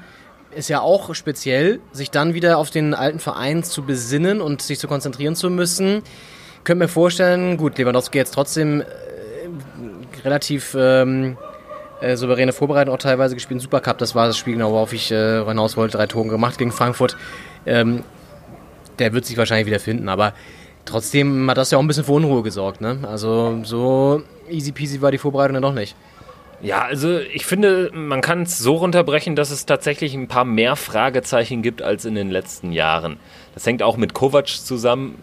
ist 0.57 0.69
ja 0.69 0.81
auch 0.81 1.13
speziell, 1.13 1.79
sich 1.91 2.11
dann 2.11 2.33
wieder 2.33 2.57
auf 2.57 2.69
den 2.71 2.93
alten 2.93 3.19
Verein 3.19 3.63
zu 3.63 3.83
besinnen 3.83 4.41
und 4.41 4.61
sich 4.61 4.79
zu 4.79 4.87
konzentrieren 4.87 5.35
zu 5.35 5.49
müssen. 5.49 6.01
Könnt 6.63 6.79
mir 6.79 6.87
vorstellen, 6.87 7.57
gut, 7.57 7.77
Lewandowski 7.77 8.17
jetzt 8.17 8.33
trotzdem 8.33 8.81
äh, 8.81 8.85
relativ 10.25 10.75
ähm, 10.77 11.37
äh, 12.01 12.15
souveräne 12.15 12.53
Vorbereitung 12.53 12.93
auch 12.95 12.99
teilweise 12.99 13.35
gespielt. 13.35 13.61
Supercup, 13.61 13.97
das 13.99 14.15
war 14.15 14.27
das 14.27 14.37
Spiel, 14.37 14.53
genau, 14.53 14.71
worauf 14.71 14.93
ich 14.93 15.11
äh, 15.11 15.45
hinaus 15.45 15.77
wollte. 15.77 15.97
Drei 15.97 16.07
Tore 16.07 16.27
gemacht 16.27 16.57
gegen 16.57 16.71
Frankfurt. 16.71 17.15
Ähm, 17.65 18.03
der 18.99 19.13
wird 19.13 19.25
sich 19.25 19.37
wahrscheinlich 19.37 19.67
wieder 19.67 19.79
finden, 19.79 20.09
aber 20.09 20.33
trotzdem 20.85 21.49
hat 21.49 21.57
das 21.57 21.69
ja 21.69 21.77
auch 21.77 21.83
ein 21.83 21.87
bisschen 21.87 22.03
für 22.03 22.13
Unruhe 22.13 22.41
gesorgt. 22.41 22.81
Ne? 22.81 22.97
Also 23.03 23.59
so 23.63 24.23
easy 24.49 24.71
peasy 24.71 25.01
war 25.01 25.11
die 25.11 25.19
Vorbereitung 25.19 25.53
dann 25.53 25.63
doch 25.63 25.73
nicht. 25.73 25.95
Ja, 26.61 26.81
also 26.81 27.19
ich 27.19 27.45
finde, 27.45 27.91
man 27.93 28.21
kann 28.21 28.43
es 28.43 28.57
so 28.57 28.75
runterbrechen, 28.75 29.35
dass 29.35 29.51
es 29.51 29.65
tatsächlich 29.65 30.15
ein 30.15 30.27
paar 30.27 30.45
mehr 30.45 30.75
Fragezeichen 30.75 31.61
gibt 31.61 31.81
als 31.81 32.05
in 32.05 32.15
den 32.15 32.31
letzten 32.31 32.71
Jahren. 32.71 33.17
Das 33.53 33.65
hängt 33.65 33.83
auch 33.83 33.95
mit 33.95 34.13
Kovac 34.13 34.47
zusammen, 34.47 35.21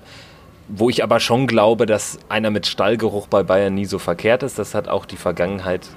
wo 0.68 0.90
ich 0.90 1.02
aber 1.02 1.18
schon 1.18 1.46
glaube, 1.46 1.86
dass 1.86 2.18
einer 2.28 2.50
mit 2.50 2.66
Stallgeruch 2.66 3.26
bei 3.26 3.42
Bayern 3.42 3.74
nie 3.74 3.84
so 3.84 3.98
verkehrt 3.98 4.44
ist. 4.44 4.58
Das 4.58 4.74
hat 4.74 4.88
auch 4.88 5.06
die 5.06 5.16
Vergangenheit 5.16 5.88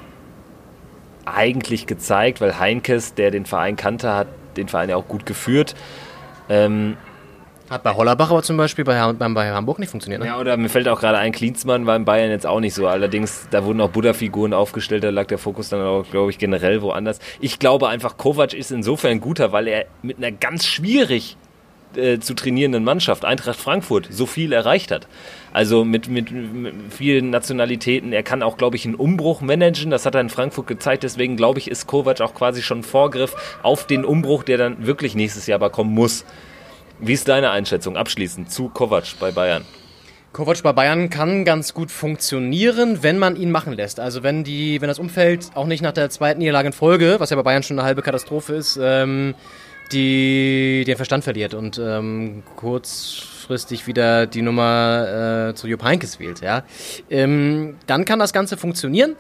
eigentlich 1.26 1.86
gezeigt, 1.86 2.42
weil 2.42 2.58
Heinkes, 2.58 3.14
der 3.14 3.30
den 3.32 3.46
Verein 3.46 3.76
kannte, 3.76 4.14
hat 4.14 4.28
den 4.56 4.68
Verein 4.68 4.90
ja 4.90 4.96
auch 4.96 5.08
gut 5.08 5.26
geführt. 5.26 5.76
Ähm, 6.50 6.98
hat 7.70 7.84
bei 7.84 7.94
Hollerbach 7.94 8.32
aber 8.32 8.44
zum 8.44 8.58
Beispiel 8.58 8.86
bei, 8.86 9.14
bei, 9.14 9.52
Hamburg 9.52 9.80
nicht 9.80 9.90
funktioniert. 9.90 10.22
Ne? 10.22 10.28
Ja, 10.28 10.40
oder 10.40 10.58
mir 10.58 10.70
fällt 10.70 10.88
auch 10.88 11.00
gerade 11.00 11.18
ein, 11.18 11.32
Klinsmann 11.32 11.86
war 11.86 11.96
in 11.96 12.06
Bayern 12.06 12.30
jetzt 12.30 12.46
auch 12.46 12.60
nicht 12.60 12.74
so. 12.74 12.88
Allerdings, 12.88 13.48
da 13.52 13.64
wurden 13.64 13.82
auch 13.82 13.90
Buddha-Figuren 13.90 14.54
aufgestellt, 14.54 15.04
da 15.04 15.10
lag 15.10 15.28
der 15.28 15.38
Fokus 15.38 15.70
dann 15.70 15.82
auch, 15.82 16.10
glaube 16.10 16.32
ich, 16.32 16.38
generell 16.38 16.82
woanders. 16.82 17.20
Ich 17.40 17.60
glaube 17.60 17.90
einfach, 17.90 18.18
Kovac 18.18 18.54
ist 18.54 18.72
insofern 18.72 19.20
guter, 19.20 19.52
weil 19.52 19.68
er 19.68 19.86
mit 20.02 20.18
einer 20.18 20.32
ganz 20.32 20.66
schwierig 20.66 21.38
äh, 21.96 22.20
zu 22.20 22.34
trainierenden 22.34 22.84
Mannschaft, 22.84 23.26
Eintracht 23.26 23.60
Frankfurt, 23.60 24.08
so 24.12 24.26
viel 24.26 24.54
erreicht 24.54 24.92
hat. 24.92 25.08
Also 25.54 25.84
mit, 25.84 26.08
mit, 26.08 26.32
mit 26.32 26.74
vielen 26.90 27.30
Nationalitäten. 27.30 28.14
Er 28.14 28.24
kann 28.24 28.44
auch, 28.44 28.58
glaube 28.58 28.76
ich, 28.76 28.86
einen 28.86 28.96
Umbruch 28.96 29.42
managen. 29.42 29.90
Das 29.90 30.06
hat 30.06 30.14
er 30.14 30.22
in 30.22 30.30
Frankfurt 30.30 30.68
gezeigt. 30.68 31.04
Deswegen, 31.04 31.38
glaube 31.38 31.60
ich, 31.60 31.72
ist 31.72 31.88
Kovac 31.88 32.22
auch 32.22 32.36
quasi 32.36 32.62
schon 32.62 32.84
Vorgriff 32.84 33.36
auf 33.64 33.88
den 33.88 34.06
Umbruch, 34.06 34.44
der 34.44 34.58
dann 34.58 34.86
wirklich 34.86 35.16
nächstes 35.16 35.48
Jahr 35.48 35.56
aber 35.56 35.70
kommen 35.70 35.94
muss. 35.94 36.26
Wie 37.00 37.14
ist 37.14 37.28
deine 37.28 37.52
Einschätzung 37.52 37.96
abschließend 37.96 38.52
zu 38.52 38.70
Kovac 38.70 39.20
bei 39.20 39.32
Bayern? 39.32 39.64
Kovac 40.34 40.64
bei 40.64 40.74
Bayern 40.74 41.12
kann 41.12 41.46
ganz 41.46 41.76
gut 41.76 41.92
funktionieren, 41.92 43.04
wenn 43.04 43.20
man 43.20 43.36
ihn 43.36 43.52
machen 43.52 43.74
lässt. 43.74 44.00
Also 44.00 44.24
wenn 44.24 44.44
die, 44.44 44.82
wenn 44.82 44.88
das 44.88 44.98
Umfeld 44.98 45.52
auch 45.54 45.68
nicht 45.68 45.84
nach 45.84 45.92
der 45.92 46.10
zweiten 46.10 46.40
Niederlage 46.40 46.68
in 46.68 46.74
Folge, 46.74 47.16
was 47.20 47.30
ja 47.30 47.36
bei 47.36 47.44
Bayern 47.44 47.62
schon 47.62 47.78
eine 47.78 47.86
halbe 47.86 48.02
Katastrophe 48.02 48.56
ist, 48.56 48.80
ähm, 48.82 49.36
die 49.92 50.84
den 50.86 50.96
Verstand 50.96 51.24
verliert 51.24 51.54
und 51.54 51.80
ähm, 51.80 52.44
kurzfristig 52.56 53.86
wieder 53.86 54.26
die 54.26 54.42
Nummer 54.42 55.50
äh, 55.50 55.56
zu 55.56 55.68
Jupp 55.68 55.84
Heynckes 55.84 56.20
wählt, 56.20 56.42
ja, 56.42 56.64
ähm, 57.10 57.76
dann 57.86 58.06
kann 58.06 58.18
das 58.18 58.34
Ganze 58.34 58.58
funktionieren. 58.58 59.16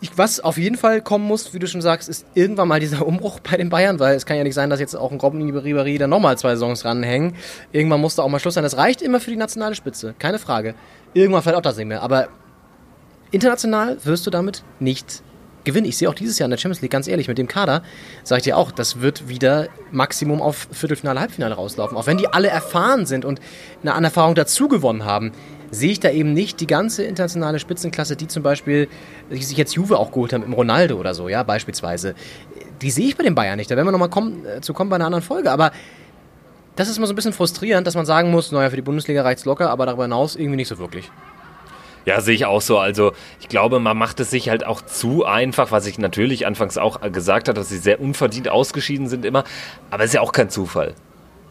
Ich, 0.00 0.18
was 0.18 0.40
auf 0.40 0.58
jeden 0.58 0.76
Fall 0.76 1.00
kommen 1.00 1.24
muss, 1.24 1.54
wie 1.54 1.58
du 1.58 1.66
schon 1.66 1.80
sagst, 1.80 2.08
ist 2.08 2.26
irgendwann 2.34 2.68
mal 2.68 2.80
dieser 2.80 3.06
Umbruch 3.06 3.40
bei 3.40 3.56
den 3.56 3.70
Bayern, 3.70 3.98
weil 3.98 4.14
es 4.14 4.26
kann 4.26 4.36
ja 4.36 4.44
nicht 4.44 4.54
sein, 4.54 4.68
dass 4.68 4.80
jetzt 4.80 4.94
auch 4.94 5.10
ein 5.10 5.18
Robben 5.18 5.42
Ribéry 5.42 5.98
dann 5.98 6.10
nochmal 6.10 6.36
zwei 6.36 6.50
Saisons 6.50 6.84
ranhängen. 6.84 7.34
Irgendwann 7.72 8.00
muss 8.00 8.14
da 8.14 8.22
auch 8.22 8.28
mal 8.28 8.38
Schluss 8.38 8.54
sein. 8.54 8.64
Das 8.64 8.76
reicht 8.76 9.00
immer 9.00 9.20
für 9.20 9.30
die 9.30 9.36
nationale 9.36 9.74
Spitze, 9.74 10.14
keine 10.18 10.38
Frage. 10.38 10.74
Irgendwann 11.14 11.42
fällt 11.42 11.56
auch 11.56 11.62
das 11.62 11.76
nicht 11.76 11.86
mehr. 11.86 12.02
Aber 12.02 12.28
international 13.30 13.98
wirst 14.04 14.26
du 14.26 14.30
damit 14.30 14.64
nicht 14.80 15.22
gewinnen. 15.64 15.86
Ich 15.86 15.98
sehe 15.98 16.08
auch 16.08 16.14
dieses 16.14 16.38
Jahr 16.38 16.46
in 16.46 16.50
der 16.50 16.58
Champions 16.58 16.80
League, 16.80 16.92
ganz 16.92 17.08
ehrlich, 17.08 17.28
mit 17.28 17.36
dem 17.36 17.48
Kader, 17.48 17.82
sage 18.22 18.38
ich 18.38 18.44
dir 18.44 18.56
auch, 18.56 18.70
das 18.70 19.00
wird 19.00 19.28
wieder 19.28 19.68
Maximum 19.90 20.40
auf 20.40 20.68
Viertelfinale, 20.72 21.20
Halbfinale 21.20 21.54
rauslaufen. 21.54 21.96
Auch 21.98 22.06
wenn 22.06 22.18
die 22.18 22.28
alle 22.28 22.48
erfahren 22.48 23.04
sind 23.04 23.24
und 23.24 23.40
eine 23.82 23.94
an 23.94 24.04
Erfahrung 24.04 24.34
dazu 24.34 24.68
gewonnen 24.68 25.04
haben 25.04 25.32
sehe 25.70 25.90
ich 25.90 26.00
da 26.00 26.10
eben 26.10 26.32
nicht 26.32 26.60
die 26.60 26.66
ganze 26.66 27.04
internationale 27.04 27.58
Spitzenklasse, 27.58 28.16
die 28.16 28.28
zum 28.28 28.42
Beispiel 28.42 28.88
die 29.30 29.42
sich 29.42 29.56
jetzt 29.56 29.74
Juve 29.74 29.98
auch 29.98 30.12
geholt 30.12 30.32
haben, 30.32 30.44
im 30.44 30.52
Ronaldo 30.52 30.96
oder 30.96 31.14
so, 31.14 31.28
ja, 31.28 31.42
beispielsweise. 31.42 32.14
Die 32.82 32.90
sehe 32.90 33.06
ich 33.06 33.16
bei 33.16 33.24
den 33.24 33.34
Bayern 33.34 33.56
nicht. 33.56 33.70
Da 33.70 33.76
werden 33.76 33.86
wir 33.86 33.92
nochmal 33.92 34.10
kommen, 34.10 34.44
äh, 34.46 34.60
zu 34.60 34.74
kommen 34.74 34.90
bei 34.90 34.96
einer 34.96 35.06
anderen 35.06 35.24
Folge. 35.24 35.50
Aber 35.50 35.72
das 36.76 36.88
ist 36.88 36.98
immer 36.98 37.06
so 37.06 37.14
ein 37.14 37.16
bisschen 37.16 37.32
frustrierend, 37.32 37.86
dass 37.86 37.94
man 37.94 38.06
sagen 38.06 38.30
muss, 38.30 38.52
naja, 38.52 38.70
für 38.70 38.76
die 38.76 38.82
Bundesliga 38.82 39.22
reicht 39.22 39.40
es 39.40 39.44
locker, 39.46 39.70
aber 39.70 39.86
darüber 39.86 40.04
hinaus 40.04 40.36
irgendwie 40.36 40.56
nicht 40.56 40.68
so 40.68 40.78
wirklich. 40.78 41.10
Ja, 42.04 42.20
sehe 42.20 42.34
ich 42.34 42.46
auch 42.46 42.60
so. 42.60 42.78
Also 42.78 43.12
ich 43.40 43.48
glaube, 43.48 43.80
man 43.80 43.96
macht 43.96 44.20
es 44.20 44.30
sich 44.30 44.48
halt 44.48 44.64
auch 44.64 44.80
zu 44.80 45.24
einfach, 45.24 45.72
was 45.72 45.86
ich 45.86 45.98
natürlich 45.98 46.46
anfangs 46.46 46.78
auch 46.78 47.00
gesagt 47.10 47.48
habe, 47.48 47.58
dass 47.58 47.68
sie 47.68 47.78
sehr 47.78 48.00
unverdient 48.00 48.48
ausgeschieden 48.48 49.08
sind 49.08 49.24
immer. 49.24 49.42
Aber 49.90 50.04
es 50.04 50.10
ist 50.10 50.14
ja 50.14 50.20
auch 50.20 50.32
kein 50.32 50.48
Zufall. 50.48 50.94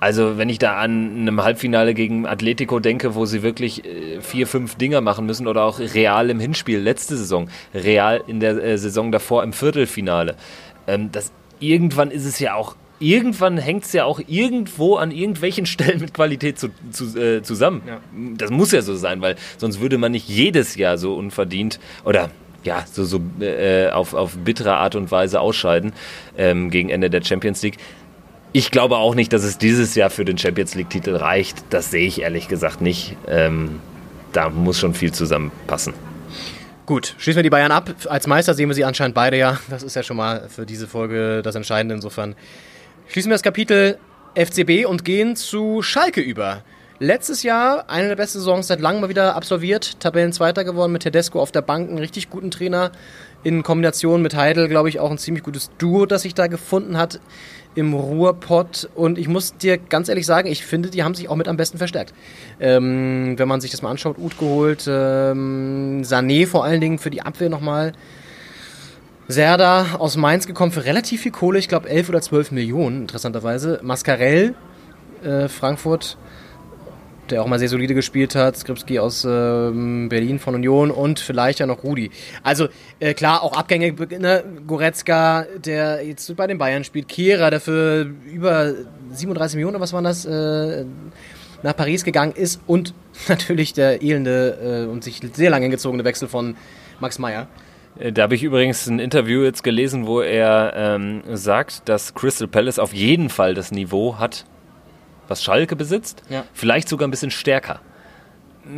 Also 0.06 0.38
wenn 0.38 0.50
ich 0.50 0.60
da 0.60 0.76
an 0.78 1.22
einem 1.22 1.44
Halbfinale 1.44 1.96
gegen 1.96 2.28
Atletico 2.28 2.80
denke, 2.80 3.16
wo 3.16 3.26
sie 3.26 3.42
wirklich 3.42 3.84
äh, 3.86 4.22
vier, 4.22 4.46
fünf 4.46 4.76
Dinger 4.76 5.02
machen 5.02 5.26
müssen 5.26 5.48
oder 5.48 5.64
auch 5.64 5.80
Real 5.80 6.30
im 6.30 6.40
Hinspiel 6.40 6.78
letzte 6.78 7.18
Saison, 7.18 7.50
Real 7.74 8.24
in 8.28 8.40
der 8.40 8.64
äh, 8.64 8.78
Saison 8.78 9.12
davor 9.12 9.42
im 9.42 9.52
Viertelfinale. 9.52 10.36
Ähm, 10.86 11.12
das, 11.12 11.32
irgendwann 11.60 12.12
ist 12.12 12.26
es 12.26 12.38
ja 12.38 12.54
auch 12.54 12.76
irgendwann 13.00 13.58
hängt 13.58 13.86
es 13.86 13.94
ja 13.94 14.06
auch 14.06 14.22
irgendwo 14.28 14.98
an 14.98 15.10
irgendwelchen 15.10 15.66
Stellen 15.66 16.02
mit 16.02 16.14
Qualität 16.14 16.60
zu, 16.60 16.68
zu, 16.92 17.20
äh, 17.20 17.42
zusammen. 17.42 17.82
Ja. 17.88 18.00
Das 18.38 18.52
muss 18.52 18.74
ja 18.74 18.84
so 18.84 18.96
sein, 18.96 19.22
weil 19.22 19.38
sonst 19.58 19.82
würde 19.82 19.98
man 19.98 20.12
nicht 20.12 20.30
jedes 20.30 20.76
Jahr 20.76 21.00
so 21.00 21.16
unverdient 21.16 21.80
oder 22.04 22.30
ja, 22.64 22.86
so, 22.92 23.06
so 23.06 23.22
äh, 23.40 23.90
auf, 23.90 24.14
auf 24.14 24.38
bittere 24.38 24.76
Art 24.76 24.94
und 24.94 25.10
Weise 25.10 25.40
ausscheiden 25.40 25.94
ähm, 26.38 26.70
gegen 26.70 26.90
Ende 26.90 27.10
der 27.10 27.24
Champions 27.24 27.64
League. 27.64 27.78
Ich 28.56 28.72
glaube 28.72 28.96
auch 28.96 29.16
nicht, 29.16 29.34
dass 29.34 29.44
es 29.44 29.58
dieses 29.58 29.96
Jahr 29.96 30.10
für 30.10 30.24
den 30.24 30.38
Champions 30.38 30.76
League-Titel 30.76 31.14
reicht. 31.14 31.58
Das 31.72 31.92
sehe 31.92 32.08
ich 32.08 32.22
ehrlich 32.22 32.48
gesagt 32.48 32.80
nicht. 32.80 33.18
Ähm, 33.28 33.82
da 34.32 34.48
muss 34.50 34.80
schon 34.80 34.94
viel 34.94 35.12
zusammenpassen. 35.12 35.94
Gut, 36.86 37.16
schließen 37.18 37.40
wir 37.40 37.44
die 37.44 37.50
Bayern 37.50 37.74
ab. 37.74 37.94
Als 38.08 38.28
Meister 38.28 38.54
sehen 38.54 38.70
wir 38.70 38.74
sie 38.74 38.86
anscheinend 38.86 39.14
beide 39.14 39.38
ja. 39.38 39.60
Das 39.70 39.84
ist 39.84 39.98
ja 39.98 40.04
schon 40.04 40.16
mal 40.16 40.48
für 40.48 40.66
diese 40.66 40.88
Folge 40.88 41.42
das 41.42 41.56
Entscheidende. 41.56 41.96
Insofern 41.96 42.34
schließen 43.10 43.30
wir 43.30 43.34
das 43.34 43.44
Kapitel 43.44 43.98
FCB 44.36 44.86
und 44.88 45.04
gehen 45.04 45.36
zu 45.36 45.82
Schalke 45.82 46.22
über. 46.22 46.64
Letztes 46.98 47.44
Jahr 47.44 47.90
eine 47.90 48.08
der 48.08 48.16
besten 48.16 48.40
Saisons 48.40 48.68
seit 48.68 48.80
langem 48.80 49.02
mal 49.02 49.10
wieder 49.10 49.36
absolviert, 49.36 50.00
Tabellenzweiter 50.00 50.64
geworden 50.64 50.94
mit 50.94 51.04
Tedesco 51.04 51.42
auf 51.42 51.52
der 51.52 51.62
Bank, 51.62 51.90
einen 51.90 51.98
richtig 51.98 52.30
guten 52.30 52.52
Trainer 52.52 52.94
in 53.44 53.64
Kombination 53.64 54.22
mit 54.22 54.34
Heidel, 54.34 54.70
glaube 54.70 54.88
ich, 54.88 55.02
auch 55.02 55.12
ein 55.12 55.18
ziemlich 55.18 55.44
gutes 55.44 55.72
Duo, 55.78 56.06
das 56.06 56.22
sich 56.22 56.36
da 56.36 56.48
gefunden 56.48 56.98
hat 56.98 57.20
im 57.76 57.94
Ruhrpott. 57.94 58.90
Und 58.96 59.18
ich 59.18 59.28
muss 59.28 59.58
dir 59.58 59.78
ganz 59.78 60.10
ehrlich 60.10 60.26
sagen, 60.26 60.48
ich 60.50 60.66
finde, 60.66 60.90
die 60.90 61.04
haben 61.04 61.14
sich 61.14 61.30
auch 61.30 61.36
mit 61.36 61.48
am 61.48 61.58
besten 61.58 61.78
verstärkt. 61.78 62.14
Ähm, 62.60 63.38
wenn 63.38 63.48
man 63.48 63.62
sich 63.62 63.72
das 63.72 63.82
mal 63.82 63.92
anschaut, 63.92 64.18
Uth 64.18 64.38
geholt, 64.40 64.86
ähm, 64.88 66.02
Sané 66.04 66.48
vor 66.48 66.64
allen 66.64 66.82
Dingen 66.82 66.98
für 66.98 67.10
die 67.10 67.22
Abwehr 67.22 67.50
nochmal. 67.50 67.94
Serda 69.28 69.96
aus 69.98 70.18
Mainz 70.18 70.46
gekommen 70.46 70.72
für 70.72 70.86
relativ 70.86 71.22
viel 71.22 71.32
Kohle, 71.32 71.58
ich 71.58 71.68
glaube 71.68 71.90
11 71.90 72.10
oder 72.10 72.22
12 72.22 72.52
Millionen, 72.52 73.02
interessanterweise. 73.02 73.80
Mascarell, 73.82 74.54
äh, 75.24 75.48
Frankfurt, 75.48 76.18
der 77.30 77.42
auch 77.42 77.48
mal 77.48 77.60
sehr 77.60 77.70
solide 77.70 77.94
gespielt 77.94 78.36
hat. 78.36 78.58
Skripski 78.58 79.00
aus 79.00 79.26
ähm, 79.30 80.10
Berlin 80.10 80.40
von 80.40 80.56
Union 80.56 80.92
und 80.92 81.20
vielleicht 81.20 81.60
ja 81.60 81.66
noch 81.66 81.84
Rudi. 81.84 82.12
Also 82.44 82.68
äh, 83.00 83.14
klar, 83.14 83.44
auch 83.44 83.54
Abgänge, 83.54 83.94
ne? 84.20 84.44
Goretzka, 84.68 85.46
der 85.64 86.06
jetzt 86.06 86.36
bei 86.36 86.48
den 86.48 86.58
Bayern 86.58 86.84
spielt, 86.84 87.08
Kehrer, 87.08 87.50
der 87.50 87.60
für 87.60 88.10
über 88.32 88.74
37 89.12 89.56
Millionen, 89.56 89.80
was 89.80 89.94
waren 89.94 90.04
das, 90.04 90.26
äh, 90.26 90.86
nach 91.64 91.76
Paris 91.76 92.04
gegangen 92.04 92.34
ist 92.34 92.62
und 92.68 92.94
natürlich 93.28 93.74
der 93.74 94.02
elende 94.02 94.86
äh, 94.86 94.92
und 94.92 95.04
sich 95.04 95.22
sehr 95.34 95.50
lange 95.50 95.70
gezogene 95.70 96.04
Wechsel 96.04 96.28
von 96.28 96.56
Max 97.00 97.20
Meyer. 97.20 97.48
Äh, 98.00 98.12
da 98.12 98.24
habe 98.24 98.36
ich 98.36 98.44
übrigens 98.44 98.88
ein 98.88 99.00
Interview 99.00 99.44
jetzt 99.44 99.64
gelesen, 99.64 100.08
wo 100.08 100.22
er 100.22 100.74
ähm, 100.76 101.24
sagt, 101.34 101.88
dass 101.90 102.14
Crystal 102.14 102.48
Palace 102.48 102.80
auf 102.80 102.94
jeden 102.94 103.30
Fall 103.30 103.54
das 103.54 103.72
Niveau 103.72 104.18
hat, 104.20 104.46
was 105.28 105.44
Schalke 105.44 105.76
besitzt. 105.76 106.24
Ja. 106.30 106.44
Vielleicht 106.54 106.90
sogar 106.90 107.08
ein 107.08 107.12
bisschen 107.12 107.32
stärker. 107.32 107.80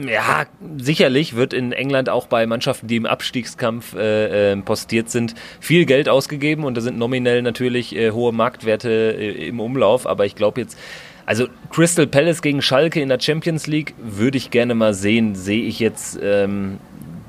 Ja, 0.05 0.45
sicherlich 0.77 1.35
wird 1.37 1.53
in 1.53 1.71
England 1.71 2.09
auch 2.09 2.27
bei 2.27 2.45
Mannschaften, 2.45 2.87
die 2.87 2.97
im 2.97 3.05
Abstiegskampf 3.05 3.95
äh, 3.95 4.51
äh, 4.51 4.57
postiert 4.57 5.09
sind, 5.09 5.33
viel 5.61 5.85
Geld 5.85 6.09
ausgegeben 6.09 6.65
und 6.65 6.75
da 6.75 6.81
sind 6.81 6.97
nominell 6.97 7.41
natürlich 7.41 7.95
äh, 7.95 8.11
hohe 8.11 8.33
Marktwerte 8.33 8.89
äh, 8.89 9.47
im 9.47 9.61
Umlauf. 9.61 10.05
Aber 10.05 10.25
ich 10.25 10.35
glaube 10.35 10.59
jetzt, 10.59 10.77
also 11.25 11.47
Crystal 11.69 12.05
Palace 12.05 12.41
gegen 12.41 12.61
Schalke 12.61 12.99
in 12.99 13.07
der 13.07 13.19
Champions 13.19 13.65
League 13.65 13.93
würde 13.97 14.37
ich 14.37 14.51
gerne 14.51 14.75
mal 14.75 14.93
sehen. 14.93 15.35
Sehe 15.35 15.63
ich 15.63 15.79
jetzt 15.79 16.19
ähm, 16.21 16.79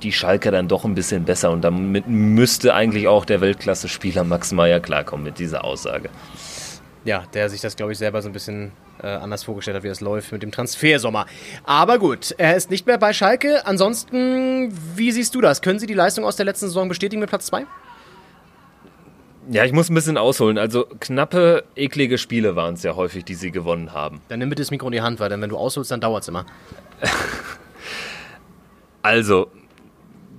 die 0.02 0.12
Schalke 0.12 0.50
dann 0.50 0.66
doch 0.66 0.84
ein 0.84 0.96
bisschen 0.96 1.24
besser 1.24 1.52
und 1.52 1.62
damit 1.62 2.08
müsste 2.08 2.74
eigentlich 2.74 3.06
auch 3.06 3.24
der 3.24 3.40
Weltklasse-Spieler 3.40 4.24
Max 4.24 4.52
Meyer 4.52 4.80
klarkommen 4.80 5.24
mit 5.24 5.38
dieser 5.38 5.64
Aussage. 5.64 6.10
Ja, 7.04 7.24
der 7.32 7.48
sich 7.48 7.60
das, 7.60 7.76
glaube 7.76 7.92
ich, 7.92 7.98
selber 7.98 8.22
so 8.22 8.28
ein 8.28 8.32
bisschen 8.32 8.72
äh, 9.02 9.06
anders 9.06 9.44
vorgestellt 9.44 9.76
hat, 9.76 9.84
wie 9.84 9.88
es 9.88 10.00
läuft 10.00 10.32
mit 10.32 10.42
dem 10.42 10.50
Transfersommer. 10.50 11.26
Aber 11.64 11.98
gut, 11.98 12.34
er 12.38 12.56
ist 12.56 12.70
nicht 12.70 12.86
mehr 12.86 12.98
bei 12.98 13.12
Schalke. 13.12 13.66
Ansonsten, 13.66 14.72
wie 14.96 15.12
siehst 15.12 15.34
du 15.34 15.40
das? 15.40 15.62
Können 15.62 15.78
Sie 15.78 15.86
die 15.86 15.94
Leistung 15.94 16.24
aus 16.24 16.36
der 16.36 16.46
letzten 16.46 16.66
Saison 16.66 16.88
bestätigen 16.88 17.20
mit 17.20 17.28
Platz 17.28 17.46
2? 17.46 17.66
Ja, 19.50 19.64
ich 19.64 19.72
muss 19.72 19.88
ein 19.88 19.94
bisschen 19.94 20.18
ausholen. 20.18 20.58
Also 20.58 20.84
knappe, 21.00 21.64
eklige 21.74 22.18
Spiele 22.18 22.54
waren 22.54 22.74
es 22.74 22.82
ja 22.82 22.96
häufig, 22.96 23.24
die 23.24 23.34
sie 23.34 23.50
gewonnen 23.50 23.94
haben. 23.94 24.20
Dann 24.28 24.40
nimm 24.40 24.50
bitte 24.50 24.60
das 24.60 24.70
Mikro 24.70 24.88
in 24.88 24.92
die 24.92 25.00
Hand, 25.00 25.20
weil 25.20 25.30
dann, 25.30 25.40
wenn 25.40 25.48
du 25.48 25.56
ausholst, 25.56 25.90
dann 25.90 26.00
dauert 26.00 26.22
es 26.22 26.28
immer. 26.28 26.44
also, 29.02 29.50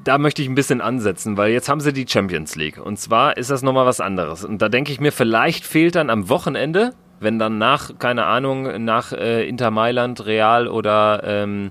da 0.03 0.17
möchte 0.17 0.41
ich 0.41 0.47
ein 0.47 0.55
bisschen 0.55 0.81
ansetzen, 0.81 1.37
weil 1.37 1.51
jetzt 1.51 1.69
haben 1.69 1.81
sie 1.81 1.93
die 1.93 2.07
Champions 2.07 2.55
League. 2.55 2.77
Und 2.77 2.99
zwar 2.99 3.37
ist 3.37 3.49
das 3.49 3.61
nochmal 3.61 3.85
was 3.85 3.99
anderes. 3.99 4.45
Und 4.45 4.61
da 4.61 4.69
denke 4.69 4.91
ich 4.91 4.99
mir, 4.99 5.11
vielleicht 5.11 5.65
fehlt 5.65 5.95
dann 5.95 6.09
am 6.09 6.29
Wochenende 6.29 6.93
wenn 7.19 7.39
dann 7.39 7.57
nach, 7.57 7.91
keine 7.99 8.25
Ahnung, 8.25 8.83
nach 8.83 9.11
äh, 9.11 9.47
Inter 9.47 9.71
Mailand, 9.71 10.25
Real 10.25 10.67
oder 10.67 11.21
ähm, 11.23 11.69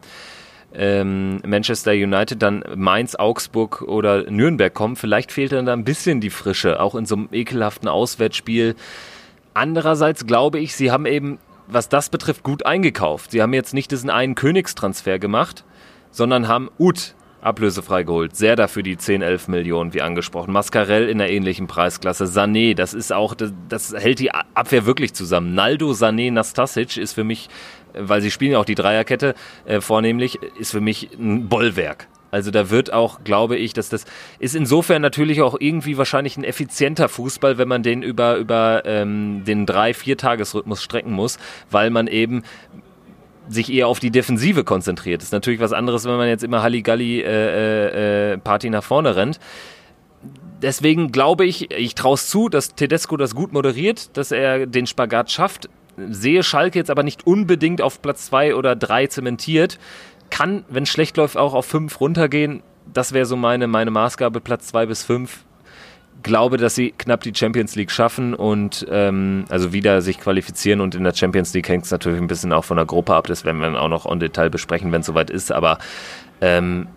ähm, 0.74 1.40
Manchester 1.46 1.92
United 1.92 2.42
dann 2.42 2.62
Mainz, 2.74 3.14
Augsburg 3.14 3.82
oder 3.82 4.30
Nürnberg 4.30 4.72
kommen, 4.72 4.96
vielleicht 4.96 5.32
fehlt 5.32 5.52
dann 5.52 5.66
da 5.66 5.72
ein 5.72 5.84
bisschen 5.84 6.20
die 6.20 6.30
Frische, 6.30 6.80
auch 6.80 6.94
in 6.94 7.06
so 7.06 7.16
einem 7.16 7.28
ekelhaften 7.32 7.88
Auswärtsspiel. 7.88 8.74
Andererseits 9.54 10.26
glaube 10.26 10.58
ich, 10.58 10.76
sie 10.76 10.90
haben 10.90 11.06
eben, 11.06 11.38
was 11.66 11.88
das 11.88 12.10
betrifft, 12.10 12.42
gut 12.42 12.66
eingekauft. 12.66 13.30
Sie 13.30 13.42
haben 13.42 13.54
jetzt 13.54 13.74
nicht 13.74 13.90
diesen 13.90 14.10
einen 14.10 14.34
Königstransfer 14.34 15.18
gemacht, 15.18 15.64
sondern 16.10 16.48
haben 16.48 16.70
Ut 16.78 17.14
ablösefrei 17.40 18.02
geholt. 18.02 18.36
Sehr 18.36 18.56
dafür 18.56 18.82
die 18.82 18.96
10, 18.96 19.22
11 19.22 19.48
Millionen, 19.48 19.94
wie 19.94 20.02
angesprochen. 20.02 20.52
Mascarell 20.52 21.08
in 21.08 21.18
der 21.18 21.30
ähnlichen 21.30 21.66
Preisklasse. 21.66 22.24
Sané, 22.24 22.74
das 22.74 22.94
ist 22.94 23.12
auch, 23.12 23.34
das, 23.34 23.52
das 23.68 23.94
hält 23.94 24.18
die 24.18 24.32
Abwehr 24.32 24.86
wirklich 24.86 25.14
zusammen. 25.14 25.54
Naldo, 25.54 25.90
Sané, 25.90 26.32
Nastasic 26.32 26.96
ist 26.96 27.12
für 27.12 27.24
mich, 27.24 27.48
weil 27.94 28.20
sie 28.20 28.30
spielen 28.30 28.52
ja 28.52 28.58
auch 28.58 28.64
die 28.64 28.74
Dreierkette 28.74 29.34
äh, 29.64 29.80
vornehmlich, 29.80 30.38
ist 30.58 30.72
für 30.72 30.80
mich 30.80 31.10
ein 31.18 31.48
Bollwerk. 31.48 32.08
Also 32.30 32.50
da 32.50 32.70
wird 32.70 32.92
auch, 32.92 33.24
glaube 33.24 33.56
ich, 33.56 33.72
dass 33.72 33.88
das 33.88 34.04
ist 34.38 34.54
insofern 34.54 35.00
natürlich 35.00 35.40
auch 35.40 35.56
irgendwie 35.58 35.96
wahrscheinlich 35.96 36.36
ein 36.36 36.44
effizienter 36.44 37.08
Fußball, 37.08 37.56
wenn 37.56 37.68
man 37.68 37.82
den 37.82 38.02
über 38.02 38.36
über 38.36 38.82
ähm, 38.84 39.44
den 39.46 39.64
drei 39.64 39.94
vier 39.94 40.18
Tagesrhythmus 40.18 40.82
strecken 40.82 41.12
muss, 41.12 41.38
weil 41.70 41.88
man 41.88 42.06
eben 42.06 42.42
sich 43.48 43.72
eher 43.72 43.88
auf 43.88 44.00
die 44.00 44.10
Defensive 44.10 44.64
konzentriert. 44.64 45.20
Das 45.20 45.28
ist 45.28 45.32
natürlich 45.32 45.60
was 45.60 45.72
anderes, 45.72 46.04
wenn 46.04 46.16
man 46.16 46.28
jetzt 46.28 46.44
immer 46.44 46.62
Halligalli 46.62 47.20
äh, 47.20 48.32
äh, 48.32 48.38
Party 48.38 48.70
nach 48.70 48.84
vorne 48.84 49.16
rennt. 49.16 49.38
Deswegen 50.60 51.12
glaube 51.12 51.44
ich, 51.46 51.70
ich 51.70 51.94
traue 51.94 52.14
es 52.14 52.28
zu, 52.28 52.48
dass 52.48 52.74
Tedesco 52.74 53.16
das 53.16 53.34
gut 53.34 53.52
moderiert, 53.52 54.16
dass 54.16 54.32
er 54.32 54.66
den 54.66 54.86
Spagat 54.86 55.30
schafft. 55.30 55.68
Sehe 55.96 56.42
Schalke 56.42 56.78
jetzt 56.78 56.90
aber 56.90 57.02
nicht 57.02 57.26
unbedingt 57.26 57.80
auf 57.80 58.02
Platz 58.02 58.26
zwei 58.26 58.54
oder 58.54 58.76
drei 58.76 59.06
zementiert. 59.06 59.78
Kann, 60.30 60.64
wenn 60.68 60.86
schlecht 60.86 61.16
läuft, 61.16 61.36
auch 61.36 61.54
auf 61.54 61.66
fünf 61.66 62.00
runtergehen. 62.00 62.62
Das 62.92 63.12
wäre 63.12 63.26
so 63.26 63.36
meine, 63.36 63.66
meine 63.66 63.90
Maßgabe, 63.90 64.40
Platz 64.40 64.68
zwei 64.68 64.86
bis 64.86 65.04
fünf 65.04 65.44
glaube, 66.22 66.56
dass 66.56 66.74
sie 66.74 66.92
knapp 66.96 67.22
die 67.22 67.32
Champions 67.34 67.74
League 67.76 67.90
schaffen 67.90 68.34
und 68.34 68.86
ähm, 68.90 69.44
also 69.48 69.72
wieder 69.72 70.02
sich 70.02 70.18
qualifizieren 70.20 70.80
und 70.80 70.94
in 70.94 71.04
der 71.04 71.14
Champions 71.14 71.54
League 71.54 71.68
hängt 71.68 71.84
es 71.84 71.90
natürlich 71.90 72.20
ein 72.20 72.26
bisschen 72.26 72.52
auch 72.52 72.64
von 72.64 72.76
der 72.76 72.86
Gruppe 72.86 73.14
ab. 73.14 73.26
Das 73.26 73.44
werden 73.44 73.58
wir 73.58 73.66
dann 73.66 73.76
auch 73.76 73.88
noch 73.88 74.06
en 74.06 74.20
Detail 74.20 74.50
besprechen, 74.50 74.92
wenn 74.92 75.00
es 75.00 75.06
soweit 75.06 75.30
ist. 75.30 75.52
Aber 75.52 75.78
ähm, 76.40 76.88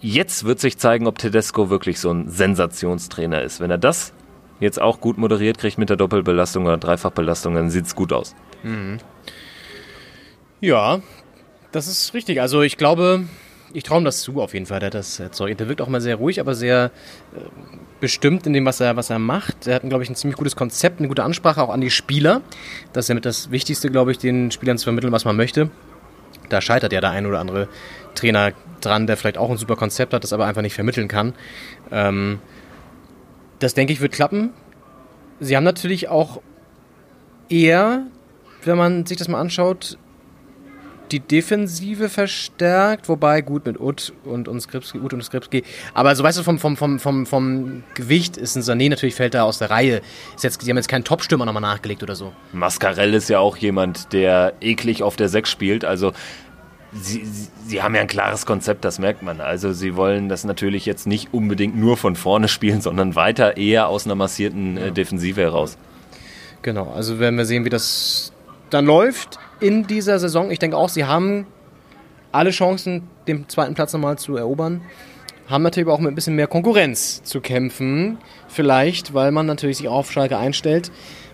jetzt 0.00 0.44
wird 0.44 0.60
sich 0.60 0.78
zeigen, 0.78 1.06
ob 1.06 1.18
Tedesco 1.18 1.70
wirklich 1.70 2.00
so 2.00 2.10
ein 2.10 2.28
Sensationstrainer 2.28 3.42
ist. 3.42 3.60
Wenn 3.60 3.70
er 3.70 3.78
das 3.78 4.12
jetzt 4.60 4.80
auch 4.80 5.00
gut 5.00 5.18
moderiert 5.18 5.58
kriegt 5.58 5.78
mit 5.78 5.90
der 5.90 5.96
Doppelbelastung 5.96 6.66
oder 6.66 6.78
Dreifachbelastung, 6.78 7.54
dann 7.54 7.70
sieht 7.70 7.86
es 7.86 7.94
gut 7.94 8.12
aus. 8.12 8.34
Mhm. 8.62 8.98
Ja, 10.60 11.00
das 11.72 11.88
ist 11.88 12.14
richtig. 12.14 12.40
Also 12.40 12.62
ich 12.62 12.76
glaube, 12.76 13.24
ich 13.74 13.84
traue 13.84 14.00
ihm 14.00 14.04
das 14.04 14.20
zu 14.22 14.40
auf 14.40 14.54
jeden 14.54 14.66
Fall. 14.66 14.80
Der, 14.80 14.90
das, 14.90 15.22
sorry, 15.32 15.54
der 15.54 15.68
wirkt 15.68 15.80
auch 15.80 15.88
mal 15.88 16.00
sehr 16.00 16.16
ruhig, 16.16 16.40
aber 16.40 16.54
sehr 16.54 16.90
äh, 17.34 17.40
bestimmt 18.00 18.46
in 18.46 18.52
dem, 18.52 18.64
was 18.64 18.80
er, 18.80 18.96
was 18.96 19.10
er 19.10 19.18
macht. 19.18 19.66
Er 19.66 19.76
hat, 19.76 19.82
glaube 19.88 20.02
ich, 20.02 20.10
ein 20.10 20.16
ziemlich 20.16 20.36
gutes 20.36 20.56
Konzept, 20.56 20.98
eine 20.98 21.08
gute 21.08 21.24
Ansprache 21.24 21.62
auch 21.62 21.70
an 21.70 21.80
die 21.80 21.90
Spieler. 21.90 22.42
Das 22.92 23.04
ist 23.04 23.08
ja 23.08 23.14
mit 23.14 23.24
das 23.24 23.50
Wichtigste, 23.50 23.90
glaube 23.90 24.12
ich, 24.12 24.18
den 24.18 24.50
Spielern 24.50 24.78
zu 24.78 24.84
vermitteln, 24.84 25.12
was 25.12 25.24
man 25.24 25.36
möchte. 25.36 25.70
Da 26.48 26.60
scheitert 26.60 26.92
ja 26.92 27.00
der 27.00 27.10
ein 27.10 27.26
oder 27.26 27.40
andere 27.40 27.68
Trainer 28.14 28.52
dran, 28.80 29.06
der 29.06 29.16
vielleicht 29.16 29.38
auch 29.38 29.50
ein 29.50 29.56
super 29.56 29.76
Konzept 29.76 30.12
hat, 30.12 30.24
das 30.24 30.32
aber 30.32 30.46
einfach 30.46 30.62
nicht 30.62 30.74
vermitteln 30.74 31.08
kann. 31.08 31.34
Ähm, 31.90 32.40
das 33.58 33.74
denke 33.74 33.92
ich 33.92 34.00
wird 34.00 34.12
klappen. 34.12 34.50
Sie 35.40 35.56
haben 35.56 35.64
natürlich 35.64 36.08
auch 36.08 36.40
eher, 37.48 38.06
wenn 38.64 38.76
man 38.76 39.06
sich 39.06 39.16
das 39.16 39.28
mal 39.28 39.40
anschaut, 39.40 39.98
die 41.12 41.20
Defensive 41.20 42.08
verstärkt, 42.08 43.08
wobei 43.08 43.42
gut 43.42 43.66
mit 43.66 43.78
Ut 43.78 44.12
und, 44.24 44.48
und 44.48 44.60
Skripski, 44.60 44.98
Ut 44.98 45.12
und 45.12 45.22
Skripski. 45.22 45.62
Aber 45.94 46.16
so 46.16 46.24
weißt 46.24 46.38
du, 46.38 46.42
vom, 46.42 46.58
vom, 46.58 46.76
vom, 46.76 46.98
vom, 46.98 47.26
vom 47.26 47.84
Gewicht 47.94 48.36
ist 48.36 48.56
ein 48.56 48.62
Sané 48.62 48.88
natürlich 48.88 49.14
fällt 49.14 49.34
da 49.34 49.42
aus 49.44 49.58
der 49.58 49.70
Reihe. 49.70 50.00
Ist 50.34 50.44
jetzt, 50.44 50.62
die 50.62 50.70
haben 50.70 50.76
jetzt 50.76 50.88
keinen 50.88 51.04
Top-Stürmer 51.04 51.44
nochmal 51.44 51.62
nachgelegt 51.62 52.02
oder 52.02 52.16
so. 52.16 52.32
Mascarell 52.52 53.14
ist 53.14 53.28
ja 53.28 53.38
auch 53.38 53.56
jemand, 53.56 54.12
der 54.12 54.54
eklig 54.60 55.02
auf 55.02 55.16
der 55.16 55.28
6 55.28 55.50
spielt. 55.50 55.84
Also 55.84 56.12
Sie, 56.94 57.24
sie, 57.24 57.48
sie, 57.66 57.82
haben 57.82 57.94
ja 57.94 58.02
ein 58.02 58.06
klares 58.06 58.44
Konzept, 58.44 58.84
das 58.84 58.98
merkt 58.98 59.22
man. 59.22 59.40
Also 59.40 59.72
sie 59.72 59.96
wollen 59.96 60.28
das 60.28 60.44
natürlich 60.44 60.84
jetzt 60.84 61.06
nicht 61.06 61.32
unbedingt 61.32 61.74
nur 61.74 61.96
von 61.96 62.16
vorne 62.16 62.48
spielen, 62.48 62.82
sondern 62.82 63.14
weiter 63.14 63.56
eher 63.56 63.88
aus 63.88 64.04
einer 64.04 64.14
massierten 64.14 64.76
äh, 64.76 64.92
Defensive 64.92 65.40
heraus. 65.40 65.78
Genau, 66.60 66.92
also 66.92 67.18
werden 67.18 67.38
wir 67.38 67.46
sehen, 67.46 67.64
wie 67.64 67.70
das 67.70 68.34
dann 68.68 68.84
läuft 68.84 69.38
in 69.62 69.86
dieser 69.86 70.18
Saison. 70.18 70.50
Ich 70.50 70.58
denke 70.58 70.76
auch, 70.76 70.88
sie 70.88 71.04
haben 71.04 71.46
alle 72.32 72.50
Chancen, 72.50 73.08
den 73.26 73.48
zweiten 73.48 73.74
Platz 73.74 73.92
nochmal 73.92 74.18
zu 74.18 74.36
erobern. 74.36 74.82
Haben 75.48 75.62
natürlich 75.62 75.88
auch 75.88 75.98
mit 75.98 76.12
ein 76.12 76.14
bisschen 76.14 76.34
mehr 76.34 76.46
Konkurrenz 76.46 77.22
zu 77.22 77.40
kämpfen. 77.40 78.18
Vielleicht, 78.48 79.14
weil 79.14 79.30
man 79.30 79.46
natürlich 79.46 79.78
sich 79.78 79.88
auf 79.88 80.10
Schalke 80.10 80.36
einstellt 80.36 80.90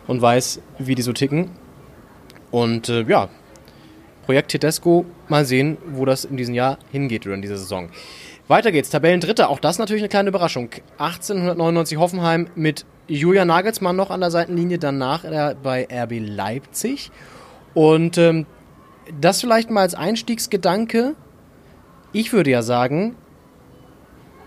und 0.06 0.20
weiß, 0.20 0.61
wie 0.78 0.94
die 0.94 1.02
so 1.02 1.12
ticken. 1.12 1.50
Und 2.50 2.88
äh, 2.88 3.02
ja, 3.02 3.28
Projekt 4.25 4.50
Tedesco, 4.50 5.06
mal 5.28 5.44
sehen, 5.44 5.78
wo 5.87 6.04
das 6.04 6.25
in 6.25 6.37
diesem 6.37 6.54
Jahr 6.54 6.78
hingeht 6.90 7.26
oder 7.26 7.35
in 7.35 7.42
dieser 7.42 7.58
Saison. 7.58 7.88
Weiter 8.47 8.73
geht's, 8.73 8.90
Tabellendritter, 8.90 9.50
auch 9.50 9.58
das 9.58 9.78
natürlich 9.78 10.02
eine 10.02 10.08
kleine 10.08 10.30
Überraschung. 10.30 10.70
1899 10.99 11.99
Hoffenheim 11.99 12.49
mit 12.54 12.85
Julian 13.06 13.49
Nagelsmann 13.49 13.97
noch 13.97 14.11
an 14.11 14.20
der 14.20 14.30
Seitenlinie, 14.30 14.78
danach 14.78 15.25
bei 15.62 15.87
RB 15.90 16.18
Leipzig. 16.18 17.11
Und 17.75 18.19
ähm, 18.19 18.47
das 19.21 19.41
vielleicht 19.41 19.71
mal 19.71 19.83
als 19.83 19.95
Einstiegsgedanke. 19.95 21.15
Ich 22.13 22.33
würde 22.33 22.51
ja 22.51 22.63
sagen, 22.63 23.17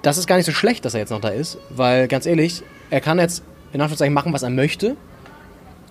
das 0.01 0.17
ist 0.17 0.27
gar 0.27 0.37
nicht 0.37 0.45
so 0.45 0.51
schlecht, 0.51 0.83
dass 0.85 0.93
er 0.93 0.99
jetzt 0.99 1.11
noch 1.11 1.21
da 1.21 1.29
ist, 1.29 1.57
weil 1.69 2.07
ganz 2.07 2.25
ehrlich, 2.25 2.63
er 2.89 3.01
kann 3.01 3.19
jetzt 3.19 3.43
in 3.71 3.81
Anführungszeichen 3.81 4.13
machen, 4.13 4.33
was 4.33 4.43
er 4.43 4.49
möchte, 4.49 4.95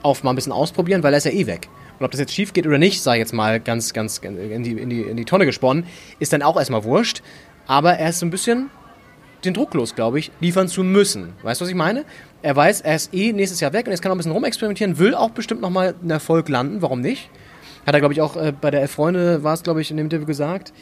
auf 0.02 0.22
mal 0.22 0.30
ein 0.30 0.36
bisschen 0.36 0.52
ausprobieren, 0.52 1.02
weil 1.02 1.14
er 1.14 1.18
ist 1.18 1.24
ja 1.24 1.32
eh 1.32 1.46
weg. 1.46 1.68
Und 1.98 2.04
ob 2.04 2.10
das 2.10 2.20
jetzt 2.20 2.34
schief 2.34 2.52
geht 2.52 2.66
oder 2.66 2.78
nicht, 2.78 3.02
sei 3.02 3.18
jetzt 3.18 3.32
mal 3.32 3.60
ganz, 3.60 3.92
ganz 3.92 4.18
in 4.18 4.62
die, 4.62 4.72
in 4.72 4.90
die, 4.90 5.02
in 5.02 5.16
die 5.16 5.24
Tonne 5.24 5.46
gesponnen, 5.46 5.84
ist 6.18 6.32
dann 6.32 6.42
auch 6.42 6.56
erstmal 6.56 6.84
wurscht. 6.84 7.22
Aber 7.66 7.92
er 7.92 8.08
ist 8.08 8.18
so 8.18 8.26
ein 8.26 8.30
bisschen 8.30 8.70
den 9.44 9.54
Druck 9.54 9.74
los, 9.74 9.94
glaube 9.94 10.18
ich, 10.18 10.30
liefern 10.40 10.68
zu 10.68 10.82
müssen. 10.82 11.32
Weißt 11.42 11.60
du, 11.60 11.64
was 11.64 11.70
ich 11.70 11.76
meine? 11.76 12.04
Er 12.42 12.56
weiß, 12.56 12.80
er 12.82 12.96
ist 12.96 13.14
eh 13.14 13.32
nächstes 13.32 13.60
Jahr 13.60 13.72
weg 13.72 13.86
und 13.86 13.92
jetzt 13.92 14.02
kann 14.02 14.10
er 14.10 14.14
ein 14.14 14.18
bisschen 14.18 14.32
rumexperimentieren, 14.32 14.98
will 14.98 15.14
auch 15.14 15.30
bestimmt 15.30 15.60
nochmal 15.60 15.94
einen 16.00 16.10
Erfolg 16.10 16.48
landen, 16.48 16.82
warum 16.82 17.00
nicht? 17.00 17.30
Hat 17.86 17.94
er, 17.94 18.00
glaube 18.00 18.14
ich, 18.14 18.20
auch 18.20 18.36
äh, 18.36 18.52
bei 18.58 18.70
der 18.70 18.86
Freunde, 18.88 19.42
war 19.42 19.54
es, 19.54 19.62
glaube 19.62 19.80
ich, 19.80 19.90
in 19.90 19.96
dem 19.96 20.06
Interview 20.06 20.26
gesagt. 20.26 20.72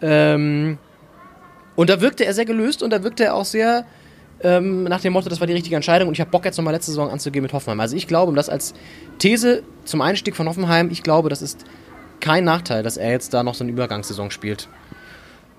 Ähm, 0.00 0.78
und 1.74 1.90
da 1.90 2.00
wirkte 2.00 2.24
er 2.24 2.34
sehr 2.34 2.44
gelöst 2.44 2.82
und 2.82 2.90
da 2.90 3.02
wirkte 3.02 3.24
er 3.24 3.34
auch 3.34 3.44
sehr 3.44 3.84
ähm, 4.42 4.84
nach 4.84 5.00
dem 5.00 5.12
Motto, 5.12 5.28
das 5.28 5.40
war 5.40 5.46
die 5.46 5.54
richtige 5.54 5.76
Entscheidung 5.76 6.08
und 6.08 6.14
ich 6.14 6.20
habe 6.20 6.30
Bock 6.30 6.44
jetzt 6.44 6.58
nochmal 6.58 6.74
letzte 6.74 6.90
Saison 6.90 7.10
anzugehen 7.10 7.42
mit 7.42 7.52
Hoffenheim. 7.52 7.80
Also 7.80 7.96
ich 7.96 8.06
glaube, 8.06 8.28
um 8.30 8.36
das 8.36 8.48
als 8.48 8.74
These 9.18 9.62
zum 9.84 10.02
Einstieg 10.02 10.36
von 10.36 10.48
Hoffenheim, 10.48 10.90
ich 10.90 11.02
glaube, 11.02 11.28
das 11.28 11.40
ist 11.40 11.64
kein 12.20 12.44
Nachteil, 12.44 12.82
dass 12.82 12.96
er 12.96 13.10
jetzt 13.10 13.32
da 13.32 13.42
noch 13.42 13.54
so 13.54 13.64
eine 13.64 13.72
Übergangssaison 13.72 14.30
spielt. 14.30 14.68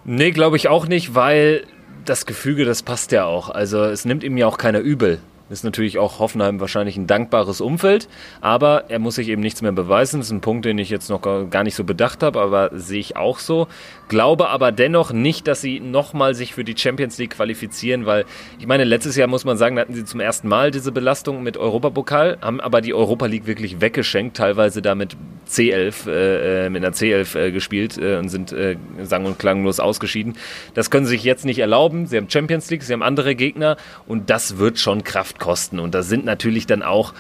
Nee, 0.05 0.31
glaube 0.31 0.57
ich 0.57 0.67
auch 0.67 0.87
nicht, 0.87 1.15
weil 1.15 1.63
das 2.09 2.25
Gefüge, 2.25 2.65
das 2.65 2.83
passt 2.83 3.11
ja 3.11 3.25
auch. 3.25 3.49
Also 3.49 3.83
es 3.83 4.05
nimmt 4.05 4.23
ihm 4.23 4.37
ja 4.37 4.47
auch 4.47 4.57
keiner 4.57 4.79
übel. 4.79 5.19
Ist 5.49 5.63
natürlich 5.63 5.97
auch 5.97 6.19
Hoffenheim 6.19 6.59
wahrscheinlich 6.59 6.97
ein 6.97 7.07
dankbares 7.07 7.61
Umfeld, 7.61 8.09
aber 8.41 8.85
er 8.89 8.99
muss 8.99 9.15
sich 9.15 9.29
eben 9.29 9.41
nichts 9.41 9.61
mehr 9.61 9.71
beweisen. 9.71 10.19
Das 10.19 10.27
ist 10.27 10.33
ein 10.33 10.41
Punkt, 10.41 10.65
den 10.65 10.77
ich 10.77 10.89
jetzt 10.89 11.09
noch 11.09 11.21
gar 11.21 11.63
nicht 11.63 11.75
so 11.75 11.85
bedacht 11.85 12.21
habe, 12.21 12.41
aber 12.41 12.71
sehe 12.73 12.99
ich 12.99 13.15
auch 13.15 13.39
so. 13.39 13.67
Glaube 14.09 14.49
aber 14.49 14.71
dennoch 14.71 15.11
nicht, 15.11 15.47
dass 15.47 15.61
sie 15.61 15.79
nochmal 15.79 16.35
sich 16.35 16.53
für 16.53 16.63
die 16.63 16.77
Champions 16.77 17.17
League 17.17 17.31
qualifizieren, 17.31 18.05
weil 18.05 18.25
ich 18.59 18.67
meine, 18.67 18.83
letztes 18.83 19.15
Jahr 19.15 19.27
muss 19.27 19.45
man 19.45 19.57
sagen, 19.57 19.75
da 19.75 19.83
hatten 19.83 19.93
sie 19.93 20.05
zum 20.05 20.19
ersten 20.19 20.47
Mal 20.47 20.71
diese 20.71 20.91
Belastung 20.91 21.43
mit 21.43 21.57
Europapokal, 21.57 22.37
haben 22.41 22.59
aber 22.59 22.81
die 22.81 22.93
Europa 22.93 23.25
League 23.25 23.47
wirklich 23.47 23.79
weggeschenkt, 23.79 24.37
teilweise 24.37 24.81
damit 24.81 25.15
C11, 25.49 26.09
äh, 26.09 26.65
äh, 26.65 26.69
mit 26.69 26.83
einer 26.83 26.93
C11 26.93 27.39
äh, 27.39 27.51
gespielt 27.51 27.97
äh, 27.97 28.17
und 28.17 28.29
sind 28.29 28.51
äh, 28.51 28.75
sang- 29.03 29.25
und 29.25 29.39
klanglos 29.39 29.79
ausgeschieden. 29.79 30.35
Das 30.73 30.91
können 30.91 31.05
sie 31.05 31.11
sich 31.11 31.23
jetzt 31.23 31.45
nicht 31.45 31.59
erlauben. 31.59 32.05
Sie 32.05 32.17
haben 32.17 32.29
Champions 32.29 32.69
League, 32.69 32.83
sie 32.83 32.93
haben 32.93 33.03
andere 33.03 33.35
Gegner 33.35 33.77
und 34.07 34.29
das 34.29 34.57
wird 34.57 34.79
schon 34.79 35.03
Kraft 35.03 35.36
kosten. 35.39 35.79
Und 35.79 35.93
da 35.93 36.03
sind 36.03 36.25
natürlich 36.25 36.67
dann 36.67 36.83
auch 36.83 37.13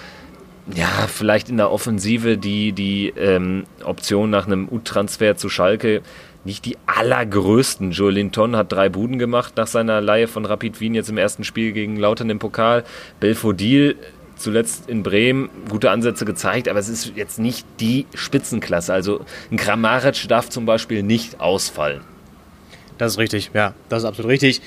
ja, 0.73 1.07
vielleicht 1.07 1.49
in 1.49 1.57
der 1.57 1.71
Offensive 1.71 2.37
die, 2.37 2.73
die 2.73 3.13
ähm, 3.17 3.63
Option 3.83 4.29
nach 4.29 4.47
einem 4.47 4.67
U-Transfer 4.69 5.37
zu 5.37 5.49
Schalke 5.49 6.01
nicht 6.43 6.65
die 6.65 6.77
allergrößten. 6.85 7.91
Joe 7.91 8.11
Linton 8.11 8.55
hat 8.55 8.71
drei 8.71 8.89
Buden 8.89 9.19
gemacht 9.19 9.53
nach 9.57 9.67
seiner 9.67 10.01
Laie 10.01 10.27
von 10.27 10.45
Rapid 10.45 10.79
Wien 10.79 10.95
jetzt 10.95 11.09
im 11.09 11.17
ersten 11.17 11.43
Spiel 11.43 11.73
gegen 11.73 11.97
Lautern 11.97 12.29
im 12.29 12.39
Pokal. 12.39 12.83
Belfodil 13.19 13.97
zuletzt 14.35 14.89
in 14.89 15.03
Bremen 15.03 15.49
gute 15.69 15.91
Ansätze 15.91 16.25
gezeigt, 16.25 16.69
aber 16.69 16.79
es 16.79 16.89
ist 16.89 17.13
jetzt 17.15 17.39
nicht 17.39 17.65
die 17.79 18.05
Spitzenklasse. 18.13 18.93
Also 18.93 19.25
ein 19.51 19.57
Kramaric 19.57 20.27
darf 20.27 20.49
zum 20.49 20.65
Beispiel 20.65 21.03
nicht 21.03 21.39
ausfallen. 21.39 22.01
Das 22.97 23.13
ist 23.13 23.17
richtig, 23.19 23.51
ja, 23.53 23.73
das 23.89 24.03
ist 24.03 24.09
absolut 24.09 24.31
richtig. 24.31 24.61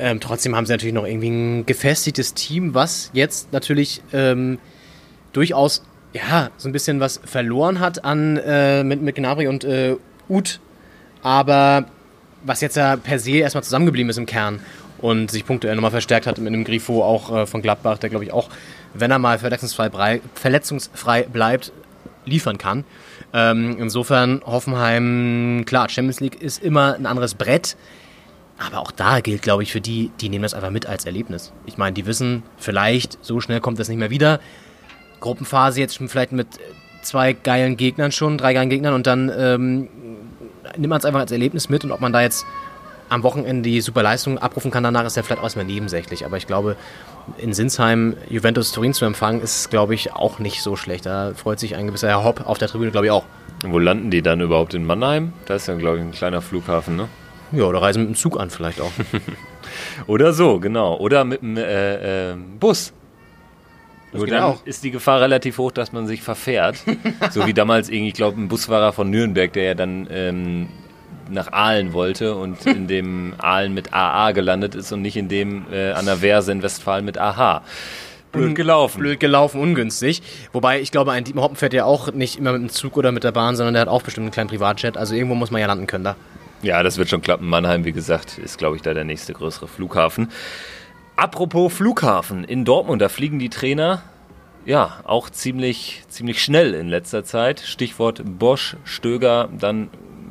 Ähm, 0.00 0.18
trotzdem 0.18 0.56
haben 0.56 0.64
sie 0.64 0.72
natürlich 0.72 0.94
noch 0.94 1.06
irgendwie 1.06 1.28
ein 1.28 1.66
gefestigtes 1.66 2.32
Team, 2.32 2.72
was 2.72 3.10
jetzt 3.12 3.52
natürlich 3.52 4.00
ähm, 4.14 4.58
durchaus 5.34 5.82
ja 6.14 6.50
so 6.56 6.70
ein 6.70 6.72
bisschen 6.72 7.00
was 7.00 7.20
verloren 7.22 7.80
hat 7.80 8.02
an 8.02 8.38
äh, 8.38 8.82
mit, 8.82 9.02
mit 9.02 9.14
Gnabry 9.14 9.46
und 9.46 9.62
äh, 9.64 9.96
Uth, 10.28 10.58
aber 11.22 11.84
was 12.42 12.62
jetzt 12.62 12.76
ja 12.76 12.96
per 12.96 13.18
se 13.18 13.32
erstmal 13.32 13.62
zusammengeblieben 13.62 14.08
ist 14.08 14.16
im 14.16 14.24
Kern 14.24 14.60
und 14.98 15.30
sich 15.30 15.44
punktuell 15.44 15.74
nochmal 15.74 15.90
verstärkt 15.90 16.26
hat 16.26 16.38
mit 16.38 16.48
einem 16.48 16.64
Grifo 16.64 17.04
auch 17.04 17.36
äh, 17.36 17.46
von 17.46 17.60
Gladbach, 17.60 17.98
der 17.98 18.08
glaube 18.08 18.24
ich 18.24 18.32
auch, 18.32 18.48
wenn 18.94 19.10
er 19.10 19.18
mal 19.18 19.38
verletzungsfrei, 19.38 20.20
verletzungsfrei 20.34 21.24
bleibt, 21.24 21.72
liefern 22.24 22.56
kann. 22.56 22.84
Ähm, 23.34 23.76
insofern 23.78 24.40
Hoffenheim, 24.46 25.64
klar, 25.66 25.90
Champions 25.90 26.20
League 26.20 26.40
ist 26.40 26.62
immer 26.62 26.94
ein 26.94 27.04
anderes 27.04 27.34
Brett. 27.34 27.76
Aber 28.60 28.78
auch 28.80 28.90
da 28.90 29.20
gilt, 29.20 29.42
glaube 29.42 29.62
ich, 29.62 29.72
für 29.72 29.80
die, 29.80 30.10
die 30.20 30.28
nehmen 30.28 30.42
das 30.42 30.54
einfach 30.54 30.70
mit 30.70 30.86
als 30.86 31.06
Erlebnis. 31.06 31.52
Ich 31.64 31.78
meine, 31.78 31.94
die 31.94 32.04
wissen, 32.04 32.42
vielleicht 32.58 33.18
so 33.24 33.40
schnell 33.40 33.60
kommt 33.60 33.78
das 33.78 33.88
nicht 33.88 33.98
mehr 33.98 34.10
wieder. 34.10 34.38
Gruppenphase 35.20 35.80
jetzt 35.80 35.96
schon 35.96 36.08
vielleicht 36.08 36.32
mit 36.32 36.46
zwei 37.02 37.32
geilen 37.32 37.78
Gegnern 37.78 38.12
schon, 38.12 38.36
drei 38.36 38.52
geilen 38.52 38.68
Gegnern 38.68 38.92
und 38.92 39.06
dann 39.06 39.32
ähm, 39.34 39.88
nimmt 40.76 40.90
man 40.90 40.98
es 40.98 41.06
einfach 41.06 41.20
als 41.20 41.32
Erlebnis 41.32 41.70
mit 41.70 41.84
und 41.84 41.92
ob 41.92 42.00
man 42.00 42.12
da 42.12 42.20
jetzt 42.20 42.44
am 43.08 43.22
Wochenende 43.22 43.62
die 43.62 43.80
super 43.80 44.02
Leistung 44.02 44.38
abrufen 44.38 44.70
kann, 44.70 44.84
danach 44.84 45.04
ist 45.04 45.16
ja 45.16 45.22
vielleicht 45.22 45.40
auch 45.40 45.44
erstmal 45.44 45.64
nebensächlich. 45.64 46.24
Aber 46.24 46.36
ich 46.36 46.46
glaube, 46.46 46.76
in 47.38 47.52
Sinsheim 47.54 48.16
Juventus 48.28 48.72
Turin 48.72 48.94
zu 48.94 49.04
empfangen, 49.04 49.40
ist, 49.40 49.70
glaube 49.70 49.94
ich, 49.94 50.12
auch 50.12 50.38
nicht 50.38 50.62
so 50.62 50.76
schlecht. 50.76 51.06
Da 51.06 51.32
freut 51.34 51.58
sich 51.58 51.74
ein 51.74 51.86
gewisser 51.86 52.08
Herr 52.08 52.24
Hopp 52.24 52.46
auf 52.46 52.58
der 52.58 52.68
Tribüne, 52.68 52.92
glaube 52.92 53.06
ich, 53.06 53.10
auch. 53.10 53.24
Wo 53.64 53.78
landen 53.78 54.10
die 54.10 54.22
dann 54.22 54.40
überhaupt? 54.40 54.74
In 54.74 54.86
Mannheim? 54.86 55.32
Da 55.46 55.56
ist 55.56 55.66
ja, 55.66 55.74
glaube 55.74 55.96
ich, 55.96 56.02
ein 56.04 56.12
kleiner 56.12 56.40
Flughafen, 56.40 56.96
ne? 56.96 57.08
Ja, 57.52 57.64
oder 57.64 57.82
reisen 57.82 58.02
mit 58.02 58.10
dem 58.10 58.16
Zug 58.16 58.38
an 58.38 58.50
vielleicht 58.50 58.80
auch. 58.80 58.92
oder 60.06 60.32
so, 60.32 60.60
genau. 60.60 60.96
Oder 60.96 61.24
mit 61.24 61.42
dem 61.42 61.56
äh, 61.56 62.30
äh, 62.32 62.36
Bus. 62.58 62.92
Nur 64.12 64.26
dann 64.26 64.42
auch. 64.42 64.66
ist 64.66 64.82
die 64.82 64.90
Gefahr 64.90 65.20
relativ 65.20 65.58
hoch, 65.58 65.70
dass 65.70 65.92
man 65.92 66.06
sich 66.06 66.22
verfährt. 66.22 66.76
so 67.30 67.46
wie 67.46 67.54
damals 67.54 67.88
irgendwie, 67.88 68.08
ich 68.08 68.14
glaube, 68.14 68.40
ein 68.40 68.48
Busfahrer 68.48 68.92
von 68.92 69.10
Nürnberg, 69.10 69.52
der 69.52 69.62
ja 69.64 69.74
dann 69.74 70.08
ähm, 70.10 70.68
nach 71.28 71.52
Aalen 71.52 71.92
wollte 71.92 72.34
und 72.34 72.66
in 72.66 72.88
dem 72.88 73.34
Aalen 73.38 73.72
mit 73.72 73.92
AA 73.92 74.32
gelandet 74.32 74.74
ist 74.74 74.92
und 74.92 75.02
nicht 75.02 75.16
in 75.16 75.28
dem 75.28 75.66
äh, 75.72 75.92
an 75.92 76.06
der 76.06 76.18
Verse 76.18 76.50
in 76.50 76.62
Westfalen 76.62 77.04
mit 77.04 77.18
AH. 77.18 77.62
Blöd 78.32 78.54
gelaufen. 78.54 79.00
Blöd 79.00 79.18
gelaufen, 79.18 79.60
ungünstig. 79.60 80.22
Wobei, 80.52 80.80
ich 80.80 80.92
glaube, 80.92 81.10
ein 81.10 81.24
Dietmar 81.24 81.44
Hoppen 81.44 81.56
fährt 81.56 81.72
ja 81.72 81.84
auch 81.84 82.12
nicht 82.12 82.38
immer 82.38 82.52
mit 82.52 82.62
dem 82.62 82.68
Zug 82.68 82.96
oder 82.96 83.10
mit 83.10 83.24
der 83.24 83.32
Bahn, 83.32 83.56
sondern 83.56 83.74
der 83.74 83.80
hat 83.82 83.88
auch 83.88 84.02
bestimmt 84.02 84.24
einen 84.24 84.32
kleinen 84.32 84.50
Privatjet. 84.50 84.96
Also 84.96 85.16
irgendwo 85.16 85.34
muss 85.34 85.50
man 85.50 85.60
ja 85.60 85.66
landen 85.66 85.88
können 85.88 86.04
da. 86.04 86.16
Ja, 86.62 86.82
das 86.82 86.98
wird 86.98 87.08
schon 87.08 87.22
klappen. 87.22 87.48
Mannheim, 87.48 87.84
wie 87.84 87.92
gesagt, 87.92 88.38
ist, 88.38 88.58
glaube 88.58 88.76
ich, 88.76 88.82
da 88.82 88.92
der 88.92 89.04
nächste 89.04 89.32
größere 89.32 89.66
Flughafen. 89.66 90.30
Apropos 91.16 91.72
Flughafen, 91.72 92.44
in 92.44 92.64
Dortmund, 92.64 93.00
da 93.00 93.08
fliegen 93.08 93.38
die 93.38 93.48
Trainer 93.48 94.02
ja 94.66 95.00
auch 95.04 95.30
ziemlich, 95.30 96.02
ziemlich 96.08 96.42
schnell 96.42 96.74
in 96.74 96.88
letzter 96.88 97.24
Zeit. 97.24 97.60
Stichwort 97.60 98.22
Bosch, 98.24 98.76
Stöger, 98.84 99.48
dann 99.58 99.88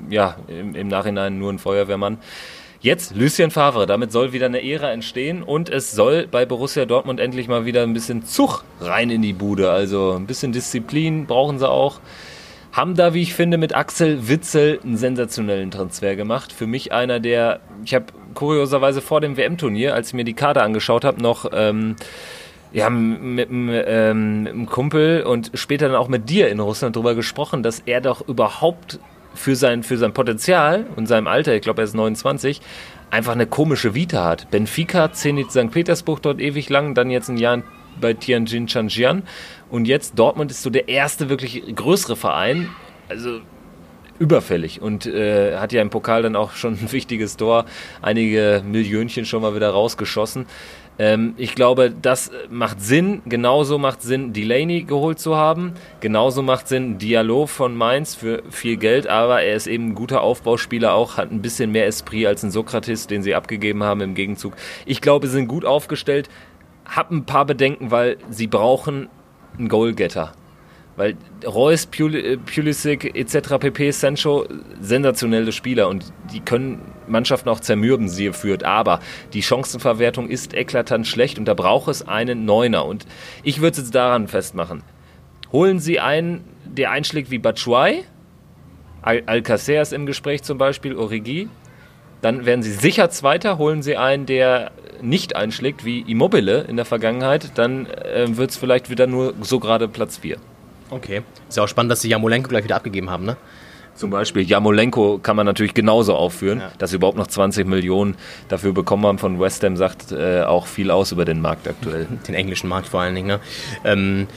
ja 0.09 0.37
im, 0.47 0.75
im 0.75 0.87
Nachhinein 0.87 1.39
nur 1.39 1.51
ein 1.51 1.59
Feuerwehrmann. 1.59 2.19
Jetzt 2.81 3.15
Lucien 3.15 3.51
Favre, 3.51 3.87
damit 3.87 4.11
soll 4.11 4.31
wieder 4.31 4.45
eine 4.45 4.63
Ära 4.63 4.91
entstehen 4.91 5.43
und 5.43 5.69
es 5.69 5.91
soll 5.91 6.27
bei 6.27 6.45
Borussia 6.45 6.85
Dortmund 6.85 7.19
endlich 7.19 7.47
mal 7.49 7.65
wieder 7.65 7.83
ein 7.83 7.93
bisschen 7.93 8.23
Zug 8.23 8.63
rein 8.79 9.09
in 9.09 9.21
die 9.21 9.33
Bude. 9.33 9.69
Also 9.69 10.13
ein 10.13 10.27
bisschen 10.27 10.53
Disziplin 10.53 11.25
brauchen 11.25 11.59
sie 11.59 11.69
auch 11.69 11.99
haben 12.71 12.95
da, 12.95 13.13
wie 13.13 13.21
ich 13.21 13.33
finde, 13.33 13.57
mit 13.57 13.75
Axel 13.75 14.27
Witzel 14.27 14.79
einen 14.83 14.97
sensationellen 14.97 15.71
Transfer 15.71 16.15
gemacht. 16.15 16.53
Für 16.53 16.67
mich 16.67 16.91
einer 16.91 17.19
der, 17.19 17.61
ich 17.83 17.95
habe 17.95 18.05
kurioserweise 18.33 19.01
vor 19.01 19.21
dem 19.21 19.37
WM-Turnier, 19.37 19.95
als 19.95 20.09
ich 20.09 20.13
mir 20.13 20.23
die 20.23 20.33
Karte 20.33 20.61
angeschaut 20.61 21.03
habe, 21.03 21.21
noch 21.21 21.49
ähm, 21.51 21.95
ja, 22.71 22.89
mit, 22.89 23.49
ähm, 23.49 24.43
mit 24.43 24.53
einem 24.53 24.65
Kumpel 24.67 25.23
und 25.23 25.51
später 25.55 25.87
dann 25.87 25.97
auch 25.97 26.07
mit 26.07 26.29
dir 26.29 26.49
in 26.49 26.59
Russland 26.59 26.95
darüber 26.95 27.15
gesprochen, 27.15 27.63
dass 27.63 27.79
er 27.85 28.01
doch 28.01 28.27
überhaupt 28.27 28.99
für 29.33 29.55
sein, 29.55 29.83
für 29.83 29.97
sein 29.97 30.13
Potenzial 30.13 30.85
und 30.95 31.07
seinem 31.07 31.27
Alter, 31.27 31.55
ich 31.55 31.61
glaube 31.61 31.81
er 31.81 31.85
ist 31.85 31.95
29, 31.95 32.61
einfach 33.09 33.33
eine 33.33 33.47
komische 33.47 33.95
Vita 33.95 34.23
hat. 34.23 34.51
Benfica, 34.51 35.11
Zenit 35.11 35.51
St. 35.51 35.71
Petersburg 35.71 36.21
dort 36.21 36.39
ewig 36.39 36.69
lang, 36.69 36.93
dann 36.93 37.09
jetzt 37.09 37.29
ein 37.29 37.37
Jahr 37.37 37.63
bei 37.99 38.13
Tianjin 38.13 38.67
Changjian 38.67 39.23
und 39.69 39.85
jetzt 39.85 40.17
Dortmund 40.17 40.51
ist 40.51 40.63
so 40.63 40.69
der 40.69 40.87
erste 40.87 41.29
wirklich 41.29 41.63
größere 41.75 42.15
Verein. 42.15 42.69
Also 43.07 43.41
überfällig 44.19 44.81
und 44.81 45.05
äh, 45.05 45.57
hat 45.57 45.71
ja 45.71 45.81
im 45.81 45.89
Pokal 45.89 46.21
dann 46.21 46.35
auch 46.35 46.51
schon 46.51 46.73
ein 46.81 46.91
wichtiges 46.91 47.37
Tor, 47.37 47.65
einige 48.01 48.61
Millionchen 48.65 49.25
schon 49.25 49.41
mal 49.41 49.55
wieder 49.55 49.69
rausgeschossen. 49.69 50.45
Ähm, 50.99 51.33
ich 51.37 51.55
glaube, 51.55 51.89
das 51.89 52.29
macht 52.49 52.81
Sinn. 52.81 53.21
Genauso 53.25 53.77
macht 53.77 54.01
Sinn, 54.01 54.33
Delaney 54.33 54.83
geholt 54.83 55.17
zu 55.17 55.37
haben. 55.37 55.73
Genauso 56.01 56.41
macht 56.41 56.67
Sinn, 56.67 56.97
Dialog 56.97 57.47
von 57.47 57.73
Mainz 57.75 58.15
für 58.15 58.43
viel 58.49 58.75
Geld. 58.75 59.07
Aber 59.07 59.41
er 59.41 59.55
ist 59.55 59.67
eben 59.67 59.87
ein 59.87 59.95
guter 59.95 60.21
Aufbauspieler 60.21 60.93
auch, 60.93 61.15
hat 61.15 61.31
ein 61.31 61.41
bisschen 61.41 61.71
mehr 61.71 61.87
Esprit 61.87 62.27
als 62.27 62.43
ein 62.43 62.51
Sokrates, 62.51 63.07
den 63.07 63.23
sie 63.23 63.33
abgegeben 63.33 63.81
haben 63.83 64.01
im 64.01 64.13
Gegenzug. 64.13 64.55
Ich 64.85 64.99
glaube, 64.99 65.27
sie 65.27 65.33
sind 65.33 65.47
gut 65.47 65.63
aufgestellt. 65.63 66.29
Hab 66.95 67.11
ein 67.11 67.25
paar 67.25 67.45
Bedenken, 67.45 67.91
weil 67.91 68.17
sie 68.29 68.47
brauchen 68.47 69.09
einen 69.57 69.69
Goalgetter. 69.69 70.33
Weil 70.95 71.15
Reus, 71.45 71.85
äh, 71.85 72.37
Pulisic 72.37 73.15
etc. 73.15 73.57
pp. 73.59 73.91
Sancho, 73.91 74.45
sensationelle 74.81 75.51
Spieler 75.51 75.87
und 75.87 76.11
die 76.33 76.41
können 76.41 76.81
Mannschaften 77.07 77.47
auch 77.49 77.59
zermürben, 77.59 78.09
sie 78.09 78.33
führt. 78.33 78.63
Aber 78.63 78.99
die 79.33 79.41
Chancenverwertung 79.41 80.29
ist 80.29 80.53
eklatant 80.53 81.07
schlecht 81.07 81.39
und 81.39 81.45
da 81.45 81.53
braucht 81.53 81.89
es 81.89 82.07
einen 82.07 82.45
Neuner. 82.45 82.85
Und 82.85 83.05
ich 83.43 83.61
würde 83.61 83.71
es 83.71 83.77
jetzt 83.77 83.95
daran 83.95 84.27
festmachen. 84.27 84.83
Holen 85.51 85.79
Sie 85.79 85.99
einen, 85.99 86.43
der 86.65 86.91
einschlägt 86.91 87.31
wie 87.31 87.39
Batshuayi, 87.39 88.03
Al 89.01 89.23
ist 89.47 89.93
im 89.93 90.05
Gespräch 90.05 90.43
zum 90.43 90.57
Beispiel, 90.57 90.95
Origi, 90.95 91.47
dann 92.21 92.45
werden 92.45 92.61
Sie 92.61 92.73
sicher 92.73 93.09
Zweiter. 93.09 93.57
Holen 93.57 93.81
Sie 93.81 93.95
einen, 93.95 94.25
der 94.25 94.71
nicht 95.01 95.35
einschlägt 95.35 95.85
wie 95.85 96.01
Immobile 96.01 96.61
in 96.61 96.75
der 96.75 96.85
Vergangenheit, 96.85 97.57
dann 97.57 97.85
äh, 97.85 98.25
wird 98.37 98.51
es 98.51 98.57
vielleicht 98.57 98.89
wieder 98.89 99.07
nur 99.07 99.33
so 99.41 99.59
gerade 99.59 99.87
Platz 99.87 100.17
4. 100.17 100.37
Okay. 100.89 101.21
Ist 101.47 101.57
ja 101.57 101.63
auch 101.63 101.67
spannend, 101.67 101.91
dass 101.91 102.01
sie 102.01 102.09
Jamolenko 102.09 102.49
gleich 102.49 102.63
wieder 102.63 102.75
abgegeben 102.75 103.09
haben, 103.09 103.25
ne? 103.25 103.37
Zum 103.99 104.11
Beispiel 104.11 104.43
Jamolenko 104.43 105.19
kann 105.21 105.35
man 105.35 105.45
natürlich 105.45 105.73
genauso 105.73 106.15
aufführen, 106.15 106.59
ja. 106.59 106.71
dass 106.77 106.91
sie 106.91 106.95
überhaupt 106.95 107.17
noch 107.17 107.27
20 107.27 107.67
Millionen 107.67 108.15
dafür 108.47 108.71
bekommen 108.71 109.05
haben 109.05 109.17
von 109.17 109.41
West 109.41 109.61
Ham, 109.65 109.75
sagt 109.75 110.13
äh, 110.13 110.43
auch 110.43 110.67
viel 110.67 110.89
aus 110.89 111.11
über 111.11 111.25
den 111.25 111.41
Markt 111.41 111.67
aktuell. 111.67 112.07
Den 112.27 112.33
englischen 112.33 112.69
Markt 112.69 112.87
vor 112.87 113.01
allen 113.01 113.13
Dingen. 113.13 113.27
Ne? 113.27 113.39
Ähm, 113.83 114.27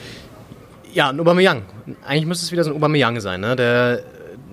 ja, 0.93 1.09
ein 1.09 1.19
Aubameyang. 1.19 1.61
Eigentlich 2.05 2.25
müsste 2.25 2.45
es 2.45 2.51
wieder 2.51 2.65
so 2.65 2.71
ein 2.71 2.75
Aubameyang 2.75 3.21
sein, 3.21 3.39
ne? 3.39 3.55
der 3.55 4.03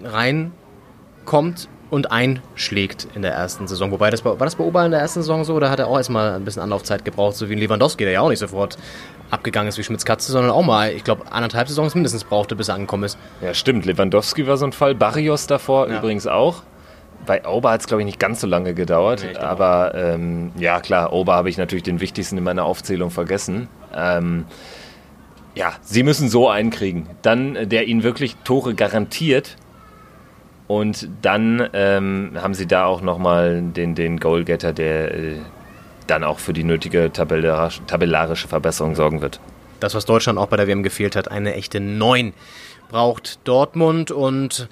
reinkommt 0.05 1.68
und 1.90 2.12
einschlägt 2.12 3.09
in 3.14 3.22
der 3.22 3.33
ersten 3.33 3.66
Saison. 3.66 3.90
Wobei, 3.90 4.11
das 4.11 4.24
war, 4.24 4.37
das 4.37 4.55
bei 4.55 4.64
Ober 4.64 4.85
in 4.85 4.92
der 4.92 5.00
ersten 5.00 5.20
Saison 5.20 5.44
so 5.44 5.55
oder 5.55 5.70
hat 5.70 5.79
er 5.79 5.88
auch 5.88 5.96
erstmal 5.96 6.35
ein 6.35 6.44
bisschen 6.44 6.62
Anlaufzeit 6.62 7.05
gebraucht, 7.05 7.37
so 7.37 7.48
wie 7.48 7.55
ein 7.55 7.59
Lewandowski, 7.59 8.05
der 8.05 8.12
ja 8.12 8.20
auch 8.20 8.29
nicht 8.29 8.38
sofort 8.38 8.79
abgegangen 9.31 9.68
ist 9.68 9.79
wie 9.79 9.83
Schmitz 9.83 10.05
Katze, 10.05 10.33
sondern 10.33 10.53
auch 10.53 10.62
mal, 10.62 10.92
ich 10.92 11.05
glaube, 11.05 11.31
anderthalb 11.31 11.68
Saisons 11.68 11.94
mindestens 11.94 12.24
brauchte, 12.24 12.57
bis 12.57 12.68
er 12.68 12.74
angekommen 12.74 13.05
ist. 13.05 13.18
Ja, 13.40 13.55
stimmt. 13.55 13.87
Lewandowski 13.87 14.46
war 14.46 14.57
so 14.57 14.66
ein 14.66 14.72
Fall. 14.72 14.94
Barrios 14.94 15.46
davor 15.46 15.88
ja. 15.88 15.98
übrigens 15.98 16.26
auch. 16.26 16.62
Bei 17.26 17.46
Ober 17.46 17.72
hat 17.72 17.81
es, 17.81 17.87
glaube 17.87 18.03
ich, 18.03 18.07
nicht 18.07 18.18
ganz 18.18 18.40
so 18.40 18.46
lange 18.46 18.72
gedauert. 18.72 19.24
Nee, 19.31 19.37
aber 19.37 19.94
ähm, 19.94 20.53
ja, 20.59 20.81
klar, 20.81 21.12
Ober 21.12 21.35
habe 21.35 21.50
ich 21.50 21.59
natürlich 21.59 21.83
den 21.83 22.00
wichtigsten 22.00 22.38
in 22.38 22.44
meiner 22.44 22.64
Aufzählung 22.64 23.11
vergessen. 23.11 23.68
Ähm, 23.94 24.46
ja, 25.55 25.74
sie 25.83 26.03
müssen 26.03 26.29
so 26.29 26.48
einkriegen. 26.48 27.09
Dann, 27.22 27.57
äh, 27.57 27.66
der 27.66 27.87
ihnen 27.88 28.03
wirklich 28.03 28.37
Tore 28.44 28.74
garantiert. 28.74 29.57
Und 30.70 31.09
dann 31.20 31.68
ähm, 31.72 32.38
haben 32.40 32.54
sie 32.54 32.68
da 32.68 32.85
auch 32.85 33.00
nochmal 33.00 33.61
den, 33.61 33.96
den 33.96 34.20
Goalgetter, 34.20 34.72
der 34.72 35.12
äh, 35.12 35.38
dann 36.06 36.22
auch 36.22 36.38
für 36.38 36.52
die 36.52 36.62
nötige 36.62 37.11
tabellarische 37.12 38.46
Verbesserung 38.46 38.94
sorgen 38.94 39.20
wird. 39.20 39.40
Das, 39.80 39.96
was 39.96 40.04
Deutschland 40.04 40.38
auch 40.38 40.46
bei 40.46 40.56
der 40.56 40.68
WM 40.68 40.85
gefehlt 40.85 41.16
hat, 41.16 41.28
eine 41.28 41.54
echte 41.54 41.80
9 41.80 42.35
braucht 42.88 43.40
Dortmund 43.42 44.12
und 44.12 44.68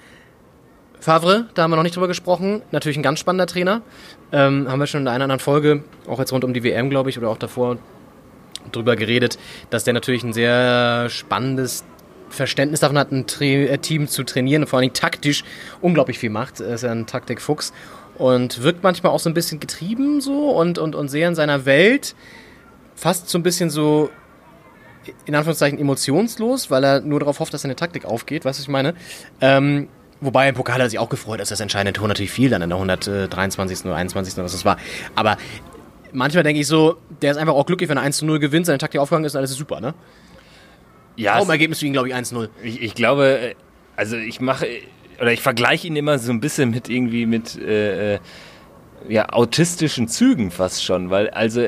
Favre, 1.00 1.46
da 1.54 1.64
haben 1.64 1.72
wir 1.72 1.76
noch 1.76 1.82
nicht 1.82 1.96
drüber 1.96 2.06
gesprochen, 2.06 2.62
natürlich 2.70 2.96
ein 2.96 3.02
ganz 3.02 3.18
spannender 3.18 3.48
Trainer. 3.48 3.82
Ähm, 4.30 4.70
haben 4.70 4.78
wir 4.78 4.86
schon 4.86 5.00
in 5.00 5.08
einer 5.08 5.24
anderen 5.24 5.40
Folge, 5.40 5.82
auch 6.06 6.20
jetzt 6.20 6.32
rund 6.32 6.44
um 6.44 6.54
die 6.54 6.62
WM, 6.62 6.90
glaube 6.90 7.10
ich, 7.10 7.18
oder 7.18 7.28
auch 7.28 7.38
davor 7.38 7.76
drüber 8.70 8.94
geredet, 8.94 9.36
dass 9.70 9.82
der 9.82 9.94
natürlich 9.94 10.22
ein 10.22 10.32
sehr 10.32 11.08
spannendes 11.08 11.84
Verständnis 12.30 12.80
davon 12.80 12.98
hat, 12.98 13.12
ein 13.12 13.26
Tra 13.26 13.44
äh, 13.44 13.78
Team 13.78 14.08
zu 14.08 14.24
trainieren 14.24 14.62
und 14.62 14.68
vor 14.68 14.78
allem 14.78 14.92
taktisch 14.92 15.44
unglaublich 15.80 16.18
viel 16.18 16.30
macht. 16.30 16.60
Er 16.60 16.74
ist 16.74 16.82
ja 16.82 16.92
ein 16.92 17.06
Taktikfuchs 17.06 17.72
und 18.16 18.62
wirkt 18.62 18.82
manchmal 18.82 19.12
auch 19.12 19.20
so 19.20 19.30
ein 19.30 19.34
bisschen 19.34 19.60
getrieben 19.60 20.20
so 20.20 20.50
und, 20.50 20.78
und, 20.78 20.94
und 20.94 21.08
sehr 21.08 21.28
in 21.28 21.34
seiner 21.34 21.64
Welt. 21.64 22.14
Fast 22.94 23.28
so 23.28 23.38
ein 23.38 23.42
bisschen 23.42 23.70
so, 23.70 24.10
in 25.24 25.34
Anführungszeichen, 25.34 25.78
emotionslos, 25.78 26.70
weil 26.70 26.84
er 26.84 27.00
nur 27.00 27.20
darauf 27.20 27.40
hofft, 27.40 27.54
dass 27.54 27.62
seine 27.62 27.76
Taktik 27.76 28.04
aufgeht, 28.04 28.44
weißt 28.44 28.58
du, 28.58 28.62
was 28.62 28.64
ich 28.64 28.72
meine? 28.72 28.94
Ähm, 29.40 29.88
wobei 30.20 30.48
im 30.48 30.54
Pokal 30.54 30.76
hat 30.76 30.82
er 30.82 30.90
sich 30.90 30.98
auch 30.98 31.08
gefreut, 31.08 31.40
dass 31.40 31.48
das 31.48 31.60
entscheidende 31.60 31.92
Tor 31.92 32.08
natürlich 32.08 32.32
fiel 32.32 32.50
dann 32.50 32.62
in 32.62 32.70
der 32.70 32.76
123. 32.78 33.84
oder 33.84 33.94
21. 33.94 34.36
was 34.38 34.52
das 34.52 34.64
war. 34.64 34.78
Aber 35.14 35.36
manchmal 36.12 36.42
denke 36.42 36.60
ich 36.60 36.66
so, 36.66 36.96
der 37.22 37.30
ist 37.30 37.36
einfach 37.36 37.54
auch 37.54 37.66
glücklich, 37.66 37.88
wenn 37.88 37.98
er 37.98 38.02
1 38.02 38.18
zu 38.18 38.26
0 38.26 38.40
gewinnt, 38.40 38.66
seine 38.66 38.78
Taktik 38.78 39.00
aufgegangen 39.00 39.24
ist, 39.24 39.36
alles 39.36 39.50
ist 39.52 39.58
super, 39.58 39.80
ne? 39.80 39.94
Ja. 41.18 41.42
Ergebnis 41.42 41.80
für 41.80 41.86
ihn, 41.86 41.92
glaube 41.92 42.08
ich, 42.08 42.14
1-0. 42.14 42.48
Ich, 42.62 42.80
ich 42.80 42.94
glaube, 42.94 43.54
also 43.96 44.16
ich 44.16 44.40
mache 44.40 44.66
oder 45.20 45.32
ich 45.32 45.40
vergleiche 45.40 45.88
ihn 45.88 45.96
immer 45.96 46.18
so 46.18 46.30
ein 46.32 46.40
bisschen 46.40 46.70
mit 46.70 46.88
irgendwie 46.88 47.26
mit 47.26 47.56
äh, 47.56 48.14
äh, 48.14 48.18
ja, 49.08 49.28
autistischen 49.30 50.08
Zügen 50.08 50.50
fast 50.50 50.84
schon, 50.84 51.10
weil 51.10 51.30
also 51.30 51.66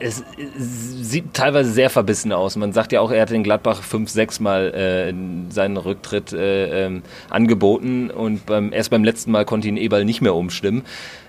es, 0.00 0.22
sieht 0.56 1.32
teilweise 1.34 1.70
sehr 1.70 1.88
verbissen 1.88 2.32
aus. 2.32 2.56
Man 2.56 2.72
sagt 2.72 2.92
ja 2.92 3.00
auch, 3.00 3.10
er 3.10 3.22
hat 3.22 3.30
den 3.30 3.42
Gladbach 3.42 3.82
fünf, 3.82 4.10
sechs 4.10 4.40
Mal 4.40 4.74
äh, 4.74 5.14
seinen 5.52 5.76
Rücktritt 5.76 6.32
äh, 6.32 6.86
ähm, 6.86 7.02
angeboten 7.30 8.10
und 8.10 8.44
beim, 8.44 8.72
erst 8.72 8.90
beim 8.90 9.04
letzten 9.04 9.30
Mal 9.30 9.44
konnte 9.44 9.68
ihn 9.68 9.76
Eberl 9.76 10.04
nicht 10.04 10.20
mehr 10.20 10.34
umstimmen 10.34 10.82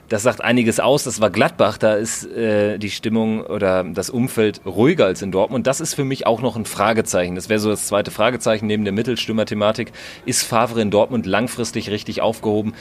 das 0.09 0.23
sagt 0.23 0.41
einiges 0.41 0.79
aus. 0.79 1.03
Das 1.03 1.19
war 1.19 1.29
Gladbach, 1.29 1.77
da 1.77 1.95
ist 1.95 2.25
äh, 2.25 2.77
die 2.77 2.91
Stimmung 2.91 3.41
oder 3.41 3.83
das 3.83 4.09
Umfeld 4.09 4.61
ruhiger 4.65 5.05
als 5.05 5.21
in 5.21 5.31
Dortmund. 5.31 5.65
Das 5.67 5.81
ist 5.81 5.95
für 5.95 6.03
mich 6.03 6.27
auch 6.27 6.41
noch 6.41 6.55
ein 6.55 6.65
Fragezeichen. 6.65 7.35
Das 7.35 7.49
wäre 7.49 7.59
so 7.59 7.69
das 7.69 7.87
zweite 7.87 8.11
Fragezeichen 8.11 8.67
neben 8.67 8.83
der 8.83 8.93
Mittelstürmer-Thematik. 8.93 9.91
Ist 10.25 10.43
Favre 10.43 10.81
in 10.81 10.91
Dortmund 10.91 11.25
langfristig 11.25 11.89
richtig 11.89 12.21
aufgehoben? 12.21 12.73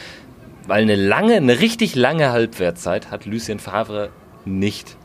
Weil 0.67 0.83
eine 0.83 0.97
lange, 0.97 1.35
eine 1.35 1.61
richtig 1.61 1.95
lange 1.95 2.31
Halbwertzeit 2.31 3.11
hat 3.11 3.27
Lucien 3.27 3.59
Favre 3.59 4.11
nicht. 4.45 4.97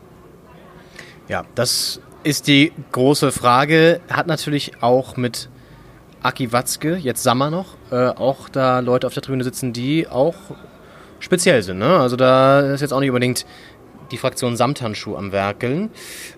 Ja, 1.28 1.44
das 1.54 2.00
ist 2.22 2.48
die 2.48 2.72
große 2.92 3.32
Frage. 3.32 4.00
Hat 4.10 4.26
natürlich 4.26 4.82
auch 4.82 5.16
mit 5.16 5.48
Aki 6.22 6.52
Watzke, 6.52 6.96
jetzt 6.96 7.22
Sammer 7.22 7.50
noch, 7.50 7.76
äh, 7.90 8.08
auch 8.08 8.50
da 8.50 8.80
Leute 8.80 9.06
auf 9.06 9.14
der 9.14 9.22
Tribüne 9.22 9.44
sitzen, 9.44 9.72
die 9.72 10.06
auch 10.06 10.34
speziell 11.20 11.62
sind. 11.62 11.78
Ne? 11.78 11.98
Also 11.98 12.16
da 12.16 12.60
ist 12.60 12.80
jetzt 12.80 12.92
auch 12.92 13.00
nicht 13.00 13.10
unbedingt 13.10 13.46
die 14.10 14.16
Fraktion 14.16 14.56
Samthandschuh 14.56 15.16
am 15.16 15.32
Werkeln. 15.32 15.90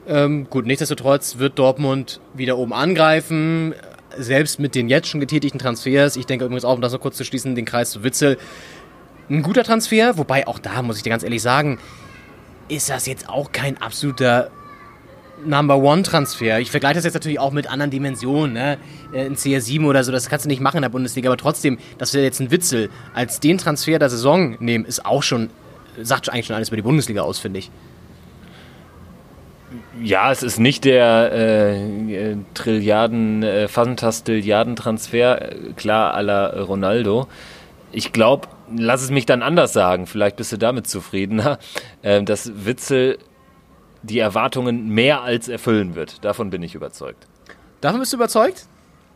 Ähm, 0.06 0.48
gut, 0.50 0.66
nichtsdestotrotz 0.66 1.38
wird 1.38 1.58
Dortmund 1.58 2.20
wieder 2.34 2.58
oben 2.58 2.74
angreifen, 2.74 3.74
selbst 4.16 4.60
mit 4.60 4.74
den 4.74 4.88
jetzt 4.88 5.08
schon 5.08 5.20
getätigten 5.20 5.58
Transfers. 5.58 6.16
Ich 6.16 6.26
denke 6.26 6.44
übrigens 6.44 6.64
auch, 6.64 6.74
um 6.74 6.82
das 6.82 6.92
noch 6.92 7.00
kurz 7.00 7.16
zu 7.16 7.24
schließen, 7.24 7.54
den 7.54 7.64
Kreis 7.64 7.90
zu 7.90 8.04
Witzel. 8.04 8.36
Ein 9.30 9.42
guter 9.42 9.64
Transfer, 9.64 10.18
wobei 10.18 10.46
auch 10.46 10.58
da, 10.58 10.82
muss 10.82 10.98
ich 10.98 11.02
dir 11.02 11.10
ganz 11.10 11.22
ehrlich 11.22 11.40
sagen, 11.40 11.78
ist 12.68 12.90
das 12.90 13.06
jetzt 13.06 13.28
auch 13.28 13.52
kein 13.52 13.80
absoluter 13.80 14.50
Number 15.44 15.76
One 15.78 16.02
Transfer. 16.02 16.60
Ich 16.60 16.70
vergleiche 16.70 16.96
das 16.96 17.04
jetzt 17.04 17.14
natürlich 17.14 17.40
auch 17.40 17.52
mit 17.52 17.70
anderen 17.70 17.90
Dimensionen, 17.90 18.52
ne? 18.52 18.78
Äh, 19.12 19.26
ein 19.26 19.36
CR7 19.36 19.84
oder 19.86 20.04
so, 20.04 20.12
das 20.12 20.28
kannst 20.28 20.44
du 20.44 20.48
nicht 20.48 20.60
machen 20.60 20.76
in 20.76 20.82
der 20.82 20.88
Bundesliga, 20.88 21.28
aber 21.28 21.36
trotzdem, 21.36 21.78
dass 21.98 22.14
wir 22.14 22.22
jetzt 22.22 22.40
einen 22.40 22.50
Witzel 22.50 22.90
als 23.14 23.40
den 23.40 23.58
Transfer 23.58 23.98
der 23.98 24.10
Saison 24.10 24.56
nehmen, 24.60 24.84
ist 24.84 25.04
auch 25.04 25.22
schon, 25.22 25.50
sagt 26.00 26.30
eigentlich 26.30 26.46
schon 26.46 26.56
alles 26.56 26.68
über 26.68 26.76
die 26.76 26.82
Bundesliga 26.82 27.22
aus, 27.22 27.38
finde 27.38 27.60
ich. 27.60 27.70
Ja, 30.02 30.32
es 30.32 30.42
ist 30.42 30.58
nicht 30.58 30.84
der 30.84 31.32
äh, 31.32 32.36
Trilliarden, 32.54 33.42
äh, 33.42 33.68
Fantastilliarden-Transfer, 33.68 35.52
äh, 35.52 35.72
klar, 35.76 36.16
à 36.16 36.22
la 36.22 36.46
Ronaldo. 36.62 37.28
Ich 37.92 38.12
glaube, 38.12 38.48
lass 38.74 39.02
es 39.02 39.10
mich 39.10 39.26
dann 39.26 39.42
anders 39.42 39.72
sagen, 39.72 40.06
vielleicht 40.06 40.36
bist 40.36 40.52
du 40.52 40.56
damit 40.56 40.86
zufriedener, 40.88 41.58
äh, 42.02 42.22
dass 42.22 42.64
Witzel 42.64 43.18
die 44.02 44.18
Erwartungen 44.18 44.88
mehr 44.88 45.22
als 45.22 45.48
erfüllen 45.48 45.94
wird. 45.94 46.24
Davon 46.24 46.50
bin 46.50 46.62
ich 46.62 46.74
überzeugt. 46.74 47.26
Davon 47.80 48.00
bist 48.00 48.12
du 48.12 48.16
überzeugt? 48.16 48.66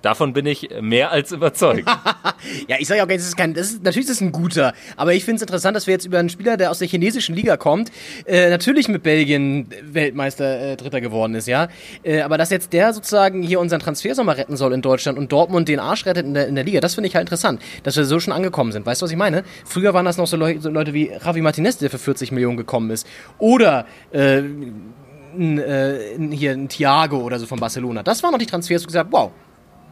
Davon 0.06 0.32
bin 0.32 0.46
ich 0.46 0.68
mehr 0.80 1.10
als 1.10 1.32
überzeugt. 1.32 1.88
ja, 2.68 2.76
ich 2.78 2.86
sage 2.86 3.02
auch, 3.02 3.08
das 3.08 3.26
ist 3.26 3.36
kein, 3.36 3.54
das 3.54 3.72
ist, 3.72 3.82
natürlich 3.82 4.08
ist 4.08 4.14
es 4.14 4.20
ein 4.20 4.30
guter, 4.30 4.72
aber 4.96 5.14
ich 5.14 5.24
finde 5.24 5.38
es 5.38 5.42
interessant, 5.42 5.76
dass 5.76 5.88
wir 5.88 5.94
jetzt 5.94 6.04
über 6.04 6.20
einen 6.20 6.28
Spieler, 6.28 6.56
der 6.56 6.70
aus 6.70 6.78
der 6.78 6.86
chinesischen 6.86 7.34
Liga 7.34 7.56
kommt, 7.56 7.90
äh, 8.24 8.48
natürlich 8.48 8.86
mit 8.86 9.02
Belgien 9.02 9.66
Weltmeister 9.82 10.60
äh, 10.60 10.76
Dritter 10.76 11.00
geworden 11.00 11.34
ist, 11.34 11.48
ja, 11.48 11.66
äh, 12.04 12.20
aber 12.20 12.38
dass 12.38 12.50
jetzt 12.50 12.72
der 12.72 12.92
sozusagen 12.92 13.42
hier 13.42 13.58
unseren 13.58 13.80
Transfersommer 13.80 14.36
retten 14.36 14.56
soll 14.56 14.74
in 14.74 14.80
Deutschland 14.80 15.18
und 15.18 15.32
Dortmund 15.32 15.66
den 15.66 15.80
Arsch 15.80 16.06
rettet 16.06 16.24
in 16.24 16.34
der, 16.34 16.46
in 16.46 16.54
der 16.54 16.62
Liga, 16.62 16.78
das 16.78 16.94
finde 16.94 17.08
ich 17.08 17.16
halt 17.16 17.24
interessant, 17.24 17.60
dass 17.82 17.96
wir 17.96 18.04
so 18.04 18.20
schon 18.20 18.32
angekommen 18.32 18.70
sind. 18.70 18.86
Weißt 18.86 19.02
du, 19.02 19.06
was 19.06 19.10
ich 19.10 19.18
meine? 19.18 19.42
Früher 19.64 19.92
waren 19.92 20.04
das 20.04 20.18
noch 20.18 20.28
so, 20.28 20.36
Leu 20.36 20.56
so 20.60 20.70
Leute 20.70 20.94
wie 20.94 21.08
Javi 21.08 21.40
Martinez, 21.40 21.78
der 21.78 21.90
für 21.90 21.98
40 21.98 22.30
Millionen 22.30 22.56
gekommen 22.56 22.90
ist, 22.90 23.08
oder 23.40 23.86
äh, 24.12 24.38
ein, 24.38 25.58
äh, 25.58 25.98
hier 26.30 26.52
ein 26.52 26.68
Thiago 26.68 27.18
oder 27.18 27.40
so 27.40 27.46
von 27.46 27.58
Barcelona. 27.58 28.04
Das 28.04 28.22
waren 28.22 28.30
noch 28.30 28.38
die 28.38 28.46
Transfers, 28.46 28.84
wo 28.84 28.86
gesagt, 28.86 29.10
wow, 29.10 29.32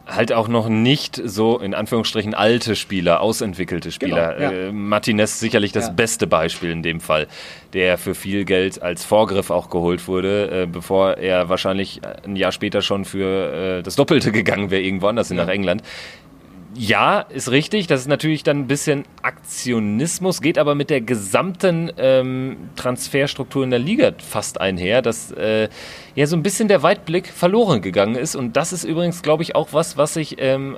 halt 0.07 0.31
auch 0.31 0.47
noch 0.47 0.69
nicht 0.69 1.19
so 1.25 1.57
in 1.59 1.73
Anführungsstrichen 1.73 2.33
alte 2.33 2.75
Spieler, 2.75 3.21
ausentwickelte 3.21 3.91
Spieler. 3.91 4.35
Genau, 4.35 4.51
ja. 4.51 4.57
äh, 4.67 4.71
Martinez 4.71 5.39
sicherlich 5.39 5.71
das 5.71 5.87
Ja. 5.87 5.93
beste 5.93 6.27
Beispiel 6.27 6.71
in 6.71 6.83
dem 6.83 6.99
Fall, 6.99 7.27
der 7.73 7.97
für 7.97 8.13
viel 8.15 8.45
Geld 8.45 8.81
als 8.81 9.03
Vorgriff 9.03 9.49
auch 9.49 9.69
geholt 9.69 10.07
wurde, 10.07 10.63
äh, 10.63 10.65
bevor 10.67 11.17
er 11.17 11.49
wahrscheinlich 11.49 12.01
ein 12.23 12.35
Jahr 12.35 12.51
später 12.51 12.81
schon 12.81 13.05
für 13.05 13.79
äh, 13.79 13.83
das 13.83 13.95
Doppelte 13.95 14.31
gegangen 14.31 14.69
wäre, 14.71 14.81
irgendwo 14.81 15.07
anders 15.07 15.29
hin 15.29 15.37
nach 15.37 15.47
England. 15.47 15.81
Ja, 16.77 17.21
ist 17.21 17.51
richtig. 17.51 17.87
Das 17.87 18.01
ist 18.01 18.07
natürlich 18.07 18.43
dann 18.43 18.59
ein 18.59 18.67
bisschen 18.67 19.05
Aktionismus, 19.21 20.41
geht 20.41 20.57
aber 20.57 20.75
mit 20.75 20.89
der 20.89 20.99
gesamten 20.99 21.89
ähm, 21.97 22.69
Transferstruktur 22.75 23.63
in 23.63 23.69
der 23.69 23.79
Liga 23.79 24.11
fast 24.17 24.59
einher, 24.59 25.01
dass 25.01 25.31
äh, 25.31 25.69
ja 26.15 26.27
so 26.27 26.35
ein 26.35 26.43
bisschen 26.43 26.67
der 26.67 26.83
Weitblick 26.83 27.27
verloren 27.27 27.81
gegangen 27.81 28.15
ist. 28.15 28.35
Und 28.35 28.57
das 28.57 28.73
ist 28.73 28.83
übrigens, 28.83 29.21
glaube 29.21 29.43
ich, 29.43 29.55
auch 29.55 29.69
was, 29.71 29.95
was 29.95 30.15
sich 30.15 30.35
ähm, 30.39 30.77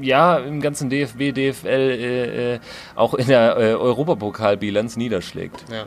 ja 0.00 0.38
im 0.38 0.62
ganzen 0.62 0.88
DFB, 0.88 1.34
DFL, 1.34 1.66
äh, 1.66 2.54
äh, 2.54 2.60
auch 2.94 3.12
in 3.12 3.26
der 3.26 3.56
äh, 3.58 3.74
Europapokalbilanz 3.74 4.96
niederschlägt. 4.96 5.64
Ja. 5.70 5.86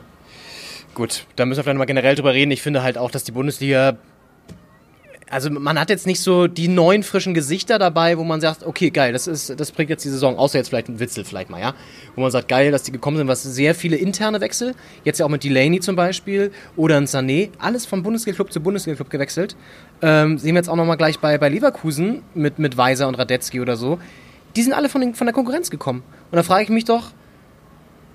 Gut, 0.94 1.26
da 1.34 1.44
müssen 1.44 1.58
wir 1.58 1.64
vielleicht 1.64 1.78
mal 1.78 1.84
generell 1.84 2.14
drüber 2.14 2.32
reden. 2.32 2.52
Ich 2.52 2.62
finde 2.62 2.82
halt 2.82 2.96
auch, 2.96 3.10
dass 3.10 3.24
die 3.24 3.32
Bundesliga. 3.32 3.96
Also 5.28 5.50
man 5.50 5.78
hat 5.78 5.90
jetzt 5.90 6.06
nicht 6.06 6.20
so 6.20 6.46
die 6.46 6.68
neuen 6.68 7.02
frischen 7.02 7.34
Gesichter 7.34 7.80
dabei, 7.80 8.16
wo 8.16 8.22
man 8.22 8.40
sagt, 8.40 8.64
okay, 8.64 8.90
geil, 8.90 9.12
das 9.12 9.26
ist, 9.26 9.58
das 9.58 9.72
bringt 9.72 9.90
jetzt 9.90 10.04
die 10.04 10.08
Saison, 10.08 10.38
außer 10.38 10.56
jetzt 10.56 10.68
vielleicht 10.68 10.88
ein 10.88 11.00
Witzel 11.00 11.24
vielleicht 11.24 11.50
mal, 11.50 11.60
ja. 11.60 11.74
Wo 12.14 12.20
man 12.20 12.30
sagt, 12.30 12.46
geil, 12.46 12.70
dass 12.70 12.84
die 12.84 12.92
gekommen 12.92 13.16
sind, 13.16 13.26
was 13.26 13.42
sehr 13.42 13.74
viele 13.74 13.96
interne 13.96 14.40
Wechsel, 14.40 14.76
jetzt 15.02 15.18
ja 15.18 15.26
auch 15.26 15.30
mit 15.30 15.42
Delaney 15.42 15.80
zum 15.80 15.96
Beispiel 15.96 16.52
oder 16.76 16.96
ein 16.96 17.06
Sané, 17.06 17.50
alles 17.58 17.86
vom 17.86 18.04
Bundesliga-Club 18.04 18.52
zu 18.52 18.60
Bundesliga-Club 18.60 19.10
gewechselt. 19.10 19.56
Ähm, 20.00 20.38
sehen 20.38 20.54
wir 20.54 20.60
jetzt 20.60 20.68
auch 20.68 20.76
nochmal 20.76 20.96
gleich 20.96 21.18
bei, 21.18 21.38
bei 21.38 21.48
Leverkusen 21.48 22.22
mit, 22.34 22.60
mit 22.60 22.76
Weiser 22.76 23.08
und 23.08 23.16
Radetzky 23.16 23.60
oder 23.60 23.76
so. 23.76 23.98
Die 24.54 24.62
sind 24.62 24.74
alle 24.74 24.88
von, 24.88 25.00
den, 25.00 25.14
von 25.14 25.26
der 25.26 25.34
Konkurrenz 25.34 25.70
gekommen. 25.70 26.04
Und 26.30 26.36
da 26.36 26.44
frage 26.44 26.62
ich 26.62 26.68
mich 26.68 26.84
doch, 26.84 27.10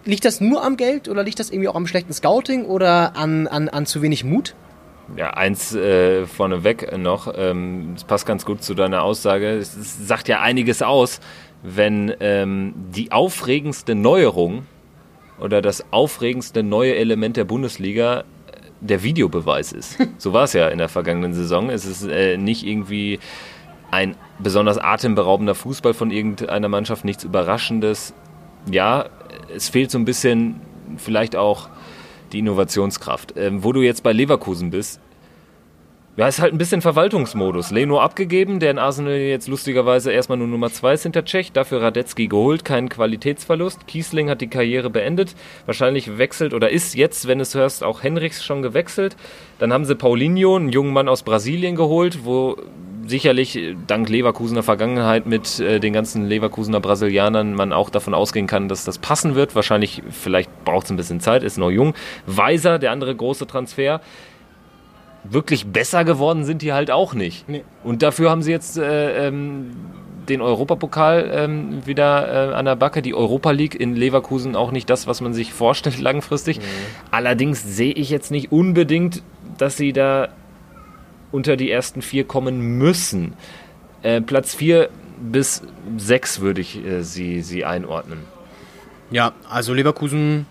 liegt 0.05 0.23
das 0.23 0.39
nur 0.39 0.63
am 0.63 0.77
Geld 0.77 1.09
oder 1.09 1.23
liegt 1.23 1.39
das 1.39 1.49
irgendwie 1.49 1.67
auch 1.67 1.75
am 1.75 1.87
schlechten 1.87 2.13
Scouting 2.13 2.63
oder 2.63 3.17
an, 3.17 3.47
an, 3.47 3.67
an 3.67 3.85
zu 3.85 4.01
wenig 4.01 4.23
Mut? 4.23 4.55
Ja, 5.17 5.31
eins 5.31 5.75
äh, 5.75 6.25
vorneweg 6.25 6.97
noch, 6.97 7.33
ähm, 7.35 7.91
das 7.95 8.03
passt 8.05 8.25
ganz 8.25 8.45
gut 8.45 8.63
zu 8.63 8.73
deiner 8.73 9.03
Aussage. 9.03 9.49
Es, 9.49 9.75
es 9.75 10.07
sagt 10.07 10.27
ja 10.27 10.41
einiges 10.41 10.81
aus, 10.81 11.19
wenn 11.63 12.13
ähm, 12.19 12.73
die 12.95 13.11
aufregendste 13.11 13.93
Neuerung 13.93 14.65
oder 15.39 15.61
das 15.61 15.91
aufregendste 15.91 16.63
neue 16.63 16.95
Element 16.95 17.35
der 17.35 17.43
Bundesliga 17.43 18.21
äh, 18.21 18.23
der 18.79 19.03
Videobeweis 19.03 19.73
ist. 19.73 19.97
So 20.17 20.33
war 20.33 20.43
es 20.43 20.53
ja 20.53 20.67
in 20.69 20.77
der 20.77 20.89
vergangenen 20.89 21.33
Saison. 21.33 21.69
Es 21.69 21.85
ist 21.85 22.07
äh, 22.07 22.37
nicht 22.37 22.65
irgendwie 22.65 23.19
ein 23.91 24.15
besonders 24.39 24.77
atemberaubender 24.77 25.55
Fußball 25.55 25.93
von 25.93 26.11
irgendeiner 26.11 26.69
Mannschaft, 26.69 27.03
nichts 27.03 27.23
Überraschendes. 27.23 28.13
Ja, 28.69 29.09
es 29.53 29.69
fehlt 29.69 29.91
so 29.91 29.97
ein 29.97 30.05
bisschen 30.05 30.61
vielleicht 30.97 31.35
auch 31.35 31.69
die 32.33 32.39
Innovationskraft. 32.39 33.33
Ähm, 33.37 33.63
wo 33.63 33.71
du 33.71 33.81
jetzt 33.81 34.03
bei 34.03 34.13
Leverkusen 34.13 34.69
bist, 34.69 34.99
ja, 36.17 36.27
ist 36.27 36.41
halt 36.41 36.53
ein 36.53 36.57
bisschen 36.57 36.81
Verwaltungsmodus. 36.81 37.71
Leno 37.71 38.01
abgegeben, 38.01 38.59
der 38.59 38.71
in 38.71 38.79
Arsenal 38.79 39.13
jetzt 39.13 39.47
lustigerweise 39.47 40.11
erstmal 40.11 40.37
nur 40.37 40.47
Nummer 40.47 40.69
2 40.69 40.93
ist 40.93 41.03
hinter 41.03 41.23
Tschech, 41.23 41.53
dafür 41.53 41.81
Radetzky 41.81 42.27
geholt, 42.27 42.65
keinen 42.65 42.89
Qualitätsverlust. 42.89 43.87
Kiesling 43.87 44.29
hat 44.29 44.41
die 44.41 44.49
Karriere 44.49 44.89
beendet, 44.89 45.35
wahrscheinlich 45.65 46.17
wechselt 46.17 46.53
oder 46.53 46.69
ist 46.69 46.95
jetzt, 46.95 47.29
wenn 47.29 47.39
es 47.39 47.55
hörst, 47.55 47.81
auch 47.81 48.03
Henrichs 48.03 48.43
schon 48.43 48.61
gewechselt. 48.61 49.15
Dann 49.57 49.71
haben 49.71 49.85
sie 49.85 49.95
Paulinho, 49.95 50.57
einen 50.57 50.69
jungen 50.69 50.91
Mann 50.91 51.07
aus 51.07 51.23
Brasilien 51.23 51.77
geholt, 51.77 52.25
wo 52.25 52.57
sicherlich 53.05 53.55
äh, 53.55 53.75
dank 53.87 54.09
Leverkusener 54.09 54.63
Vergangenheit 54.63 55.25
mit 55.25 55.59
äh, 55.59 55.79
den 55.79 55.93
ganzen 55.93 56.25
Leverkusener 56.25 56.79
Brasilianern 56.79 57.53
man 57.53 57.73
auch 57.73 57.89
davon 57.89 58.13
ausgehen 58.13 58.47
kann, 58.47 58.67
dass 58.67 58.83
das 58.85 58.97
passen 58.97 59.35
wird. 59.35 59.55
Wahrscheinlich, 59.55 60.01
vielleicht 60.09 60.65
braucht 60.65 60.85
es 60.85 60.91
ein 60.91 60.97
bisschen 60.97 61.19
Zeit, 61.19 61.43
ist 61.43 61.57
noch 61.57 61.71
jung. 61.71 61.93
Weiser, 62.25 62.79
der 62.79 62.91
andere 62.91 63.15
große 63.15 63.47
Transfer. 63.47 64.01
Wirklich 65.23 65.67
besser 65.67 66.03
geworden 66.03 66.45
sind 66.45 66.61
die 66.63 66.73
halt 66.73 66.89
auch 66.89 67.13
nicht. 67.13 67.47
Nee. 67.47 67.63
Und 67.83 68.01
dafür 68.01 68.31
haben 68.31 68.41
sie 68.41 68.51
jetzt 68.51 68.77
äh, 68.77 69.27
ähm, 69.27 69.71
den 70.29 70.41
Europapokal 70.41 71.29
ähm, 71.33 71.85
wieder 71.85 72.51
äh, 72.51 72.53
an 72.53 72.65
der 72.65 72.75
Backe. 72.75 73.01
Die 73.01 73.13
Europa 73.13 73.51
League 73.51 73.79
in 73.79 73.95
Leverkusen 73.95 74.55
auch 74.55 74.71
nicht 74.71 74.89
das, 74.89 75.07
was 75.07 75.21
man 75.21 75.33
sich 75.33 75.53
vorstellt 75.53 75.99
langfristig. 76.01 76.59
Allerdings 77.11 77.63
sehe 77.63 77.93
ich 77.93 78.09
jetzt 78.09 78.31
nicht 78.31 78.51
unbedingt, 78.51 79.21
dass 79.57 79.77
sie 79.77 79.93
da 79.93 80.29
unter 81.31 81.55
die 81.55 81.71
ersten 81.71 82.01
vier 82.01 82.25
kommen 82.25 82.77
müssen. 82.77 83.33
Äh, 84.03 84.21
Platz 84.21 84.55
vier 84.55 84.89
bis 85.21 85.61
sechs 85.97 86.39
würde 86.41 86.61
ich 86.61 86.83
äh, 86.83 87.03
sie, 87.03 87.41
sie 87.41 87.65
einordnen. 87.65 88.19
Ja, 89.11 89.33
also 89.49 89.73
Leverkusen 89.73 90.45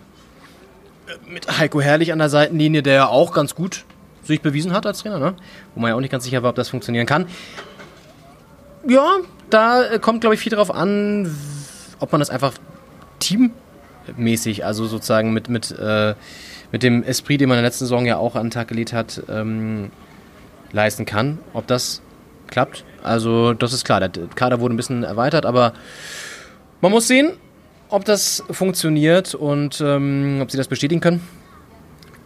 äh, 1.06 1.30
mit 1.30 1.58
Heiko 1.58 1.80
Herrlich 1.80 2.12
an 2.12 2.18
der 2.18 2.28
Seitenlinie, 2.28 2.82
der 2.82 3.10
auch 3.10 3.32
ganz 3.32 3.54
gut 3.54 3.84
sich 4.22 4.40
bewiesen 4.40 4.72
hat 4.72 4.86
als 4.86 5.00
Trainer, 5.00 5.18
ne? 5.18 5.34
wo 5.74 5.80
man 5.80 5.90
ja 5.90 5.96
auch 5.96 6.00
nicht 6.00 6.12
ganz 6.12 6.24
sicher 6.24 6.42
war, 6.42 6.50
ob 6.50 6.56
das 6.56 6.68
funktionieren 6.68 7.06
kann. 7.06 7.26
Ja, 8.86 9.16
da 9.50 9.84
äh, 9.84 9.98
kommt, 9.98 10.20
glaube 10.20 10.34
ich, 10.34 10.40
viel 10.40 10.50
darauf 10.50 10.72
an, 10.72 11.34
ob 11.98 12.12
man 12.12 12.20
das 12.20 12.30
einfach 12.30 12.54
teammäßig, 13.18 14.64
also 14.64 14.86
sozusagen 14.86 15.32
mit, 15.32 15.48
mit, 15.48 15.72
äh, 15.72 16.14
mit 16.72 16.82
dem 16.82 17.02
Esprit, 17.02 17.40
den 17.40 17.48
man 17.48 17.58
in 17.58 17.62
der 17.62 17.70
letzten 17.70 17.84
Saison 17.84 18.06
ja 18.06 18.16
auch 18.16 18.36
an 18.36 18.46
den 18.46 18.50
Tag 18.50 18.68
gelegt 18.68 18.92
hat, 18.92 19.22
ähm, 19.28 19.90
leisten 20.72 21.04
kann. 21.04 21.38
Ob 21.52 21.66
das 21.66 22.02
klappt, 22.48 22.84
also 23.02 23.54
das 23.54 23.72
ist 23.72 23.84
klar, 23.84 24.00
der 24.00 24.10
Kader 24.34 24.60
wurde 24.60 24.74
ein 24.74 24.76
bisschen 24.76 25.04
erweitert, 25.04 25.46
aber 25.46 25.72
man 26.80 26.90
muss 26.92 27.06
sehen, 27.06 27.32
ob 27.88 28.04
das 28.04 28.42
funktioniert 28.50 29.34
und 29.34 29.80
ähm, 29.80 30.40
ob 30.42 30.50
sie 30.50 30.56
das 30.56 30.68
bestätigen 30.68 31.00
können. 31.00 31.20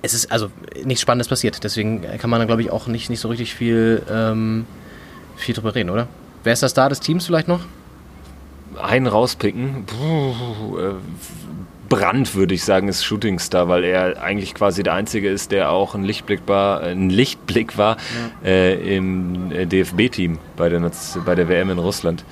Es 0.03 0.13
ist 0.13 0.31
also 0.31 0.51
nichts 0.85 1.01
Spannendes 1.01 1.29
passiert, 1.29 1.65
deswegen 1.65 2.03
kann 2.19 2.31
man 2.31 2.41
da 2.41 2.47
glaube 2.47 2.63
ich 2.63 2.71
auch 2.71 2.87
nicht, 2.87 3.11
nicht 3.11 3.21
so 3.21 3.29
richtig 3.29 3.55
viel, 3.55 4.03
ähm, 4.11 4.67
viel 5.37 5.55
drüber 5.55 5.75
reden, 5.75 5.91
oder? 5.91 6.09
Wer 6.43 6.53
ist 6.53 6.63
das 6.63 6.73
Star 6.73 6.89
des 6.89 7.01
Teams 7.01 7.25
vielleicht 7.27 7.49
noch? 7.49 7.61
Einen 8.83 9.07
rauspicken. 9.07 9.85
Puh, 9.87 10.79
äh, 10.79 10.95
Brand, 11.89 12.35
würde 12.35 12.55
ich 12.55 12.65
sagen, 12.65 12.89
ist 12.89 13.05
Shootingstar, 13.05 13.69
weil 13.69 13.85
er 13.85 14.23
eigentlich 14.23 14.55
quasi 14.55 14.83
der 14.83 14.95
Einzige 14.95 15.29
ist, 15.29 15.53
der 15.53 15.71
auch 15.71 15.95
ein 15.95 16.05
Lichtblick 16.05 16.43
war, 16.47 16.83
ein 16.83 17.11
Lichtblick 17.11 17.77
war 17.79 17.97
äh, 18.45 18.97
im 18.97 19.53
äh, 19.53 19.67
DFB-Team 19.67 20.39
bei 20.57 20.69
der, 20.69 20.91
bei 21.25 21.35
der 21.35 21.49
WM 21.49 21.71
in 21.71 21.79
Russland. 21.79 22.25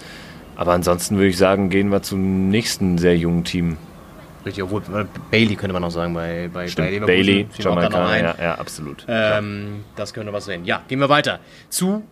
Aber 0.56 0.72
ansonsten 0.72 1.16
würde 1.16 1.28
ich 1.28 1.38
sagen, 1.38 1.70
gehen 1.70 1.90
wir 1.90 2.02
zum 2.02 2.48
nächsten 2.48 2.98
sehr 2.98 3.16
jungen 3.16 3.44
Team. 3.44 3.78
Richtig, 4.44 4.64
obwohl 4.64 4.82
äh, 4.94 5.04
Bailey 5.30 5.56
könnte 5.56 5.72
man 5.72 5.82
noch 5.82 5.90
sagen 5.90 6.14
bei, 6.14 6.50
bei, 6.52 6.68
bei 6.76 6.90
Leverkusen. 6.90 7.06
Bailey, 7.06 7.46
ein. 7.66 8.24
ja, 8.24 8.34
ja, 8.40 8.54
absolut. 8.56 9.04
Ähm, 9.08 9.84
das 9.96 10.12
könnte 10.12 10.32
was 10.32 10.44
sein. 10.46 10.64
Ja, 10.64 10.82
gehen 10.88 10.98
wir 10.98 11.08
weiter. 11.08 11.38
Zu 11.68 12.02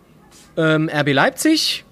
ähm, 0.57 0.89
RB 0.89 1.13
Leipzig. 1.13 1.85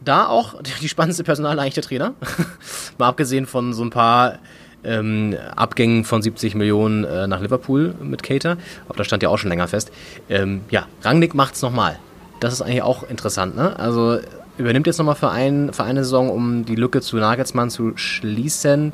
Da 0.00 0.26
auch 0.26 0.60
die 0.82 0.88
spannendste 0.88 1.24
Personal 1.24 1.58
eigentlich 1.58 1.74
der 1.74 1.82
Trainer. 1.82 2.14
Mal 2.98 3.08
abgesehen 3.08 3.46
von 3.46 3.72
so 3.72 3.82
ein 3.82 3.90
paar 3.90 4.38
ähm, 4.84 5.36
Abgängen 5.56 6.04
von 6.04 6.22
70 6.22 6.54
Millionen 6.54 7.04
äh, 7.04 7.26
nach 7.26 7.40
Liverpool 7.40 7.94
mit 8.02 8.22
Cater. 8.22 8.56
Aber 8.88 8.98
das 8.98 9.06
stand 9.06 9.22
ja 9.22 9.28
auch 9.28 9.38
schon 9.38 9.50
länger 9.50 9.68
fest. 9.68 9.90
Ähm, 10.28 10.62
ja, 10.70 10.86
Rangnick 11.02 11.34
macht's 11.34 11.62
nochmal. 11.62 11.98
Das 12.40 12.52
ist 12.52 12.62
eigentlich 12.62 12.82
auch 12.82 13.08
interessant, 13.08 13.56
ne? 13.56 13.78
Also 13.78 14.18
übernimmt 14.58 14.86
jetzt 14.86 14.98
nochmal 14.98 15.14
für, 15.14 15.30
ein, 15.30 15.72
für 15.72 15.84
eine 15.84 16.04
Saison, 16.04 16.30
um 16.30 16.64
die 16.64 16.76
Lücke 16.76 17.00
zu 17.00 17.16
Nagelsmann 17.16 17.70
zu 17.70 17.96
schließen. 17.96 18.92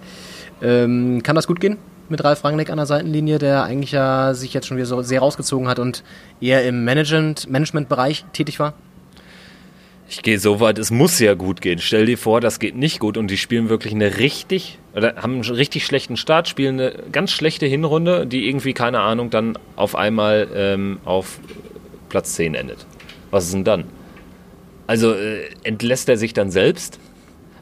Ähm, 0.62 1.22
kann 1.22 1.36
das 1.36 1.46
gut 1.46 1.60
gehen 1.60 1.78
mit 2.10 2.24
Ralf 2.24 2.44
Rangnick 2.44 2.70
an 2.70 2.76
der 2.76 2.86
Seitenlinie, 2.86 3.38
der 3.38 3.62
eigentlich 3.62 3.92
ja 3.92 4.34
sich 4.34 4.52
jetzt 4.52 4.66
schon 4.66 4.76
wieder 4.76 4.86
so 4.86 5.00
sehr 5.02 5.20
rausgezogen 5.20 5.68
hat 5.68 5.78
und 5.78 6.02
eher 6.40 6.66
im 6.66 6.84
Management, 6.84 7.48
Managementbereich 7.48 8.24
tätig 8.32 8.58
war? 8.58 8.74
Ich 10.08 10.22
gehe 10.22 10.40
so 10.40 10.58
weit, 10.58 10.78
es 10.78 10.90
muss 10.90 11.20
ja 11.20 11.34
gut 11.34 11.60
gehen. 11.60 11.78
Stell 11.78 12.06
dir 12.06 12.18
vor, 12.18 12.40
das 12.40 12.58
geht 12.58 12.74
nicht 12.74 12.98
gut 12.98 13.16
und 13.16 13.28
die 13.28 13.36
spielen 13.36 13.68
wirklich 13.68 13.94
eine 13.94 14.18
richtig, 14.18 14.79
oder 14.94 15.16
haben 15.16 15.34
einen 15.34 15.42
richtig 15.42 15.84
schlechten 15.84 16.16
Start, 16.16 16.48
spielen 16.48 16.80
eine 16.80 16.92
ganz 17.12 17.30
schlechte 17.30 17.66
Hinrunde, 17.66 18.26
die 18.26 18.48
irgendwie, 18.48 18.72
keine 18.72 19.00
Ahnung, 19.00 19.30
dann 19.30 19.58
auf 19.76 19.94
einmal 19.94 20.48
ähm, 20.54 20.98
auf 21.04 21.38
Platz 22.08 22.34
10 22.34 22.54
endet. 22.54 22.86
Was 23.30 23.44
ist 23.44 23.54
denn 23.54 23.64
dann? 23.64 23.84
Also 24.86 25.12
äh, 25.12 25.48
entlässt 25.62 26.08
er 26.08 26.16
sich 26.16 26.34
dann 26.34 26.50
selbst? 26.50 26.98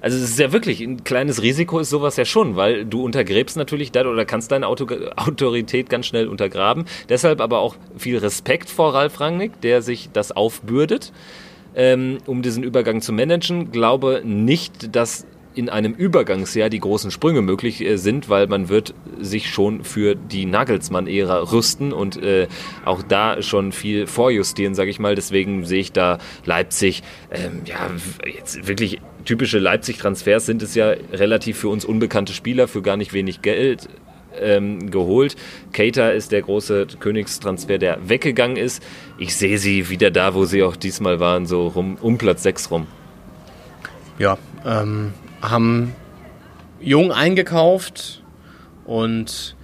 Also 0.00 0.16
es 0.16 0.30
ist 0.30 0.38
ja 0.38 0.52
wirklich 0.52 0.80
ein 0.80 1.04
kleines 1.04 1.42
Risiko 1.42 1.80
ist 1.80 1.90
sowas 1.90 2.16
ja 2.16 2.24
schon, 2.24 2.56
weil 2.56 2.84
du 2.84 3.02
untergräbst 3.02 3.56
natürlich 3.56 3.90
dann 3.92 4.06
oder 4.06 4.24
kannst 4.24 4.52
deine 4.52 4.66
Auto 4.66 4.86
Autorität 5.16 5.90
ganz 5.90 6.06
schnell 6.06 6.28
untergraben. 6.28 6.84
Deshalb 7.08 7.40
aber 7.40 7.58
auch 7.58 7.76
viel 7.96 8.18
Respekt 8.18 8.70
vor 8.70 8.94
Ralf 8.94 9.20
Rangnick, 9.20 9.60
der 9.60 9.82
sich 9.82 10.08
das 10.12 10.32
aufbürdet, 10.32 11.12
ähm, 11.74 12.18
um 12.26 12.42
diesen 12.42 12.62
Übergang 12.62 13.00
zu 13.00 13.12
managen. 13.12 13.72
Glaube 13.72 14.22
nicht, 14.24 14.94
dass 14.94 15.26
in 15.58 15.68
einem 15.68 15.92
Übergangsjahr 15.92 16.70
die 16.70 16.78
großen 16.78 17.10
Sprünge 17.10 17.42
möglich 17.42 17.80
äh, 17.80 17.96
sind, 17.96 18.28
weil 18.28 18.46
man 18.46 18.68
wird 18.68 18.94
sich 19.18 19.50
schon 19.50 19.82
für 19.82 20.14
die 20.14 20.46
Nagelsmann-Ära 20.46 21.50
rüsten 21.50 21.92
und 21.92 22.22
äh, 22.22 22.46
auch 22.84 23.02
da 23.02 23.42
schon 23.42 23.72
viel 23.72 24.06
vorjustieren, 24.06 24.76
sage 24.76 24.90
ich 24.90 25.00
mal. 25.00 25.16
Deswegen 25.16 25.64
sehe 25.64 25.80
ich 25.80 25.90
da 25.90 26.18
Leipzig, 26.44 27.02
ähm, 27.32 27.62
ja, 27.64 27.90
jetzt 28.24 28.68
wirklich 28.68 29.00
typische 29.24 29.58
Leipzig-Transfers 29.58 30.46
sind 30.46 30.62
es 30.62 30.76
ja 30.76 30.94
relativ 31.12 31.58
für 31.58 31.68
uns 31.68 31.84
unbekannte 31.84 32.32
Spieler 32.32 32.68
für 32.68 32.80
gar 32.80 32.96
nicht 32.96 33.12
wenig 33.12 33.42
Geld 33.42 33.88
ähm, 34.40 34.92
geholt. 34.92 35.34
Cater 35.72 36.14
ist 36.14 36.30
der 36.30 36.42
große 36.42 36.86
Königstransfer, 37.00 37.78
der 37.78 38.08
weggegangen 38.08 38.56
ist. 38.56 38.80
Ich 39.18 39.34
sehe 39.34 39.58
sie 39.58 39.90
wieder 39.90 40.12
da, 40.12 40.34
wo 40.34 40.44
sie 40.44 40.62
auch 40.62 40.76
diesmal 40.76 41.18
waren, 41.18 41.46
so 41.46 41.66
rum, 41.66 41.98
um 42.00 42.16
Platz 42.16 42.44
6 42.44 42.70
rum. 42.70 42.86
Ja, 44.18 44.38
ähm, 44.64 45.12
haben 45.42 45.94
jung 46.80 47.12
eingekauft 47.12 48.22
und 48.84 49.56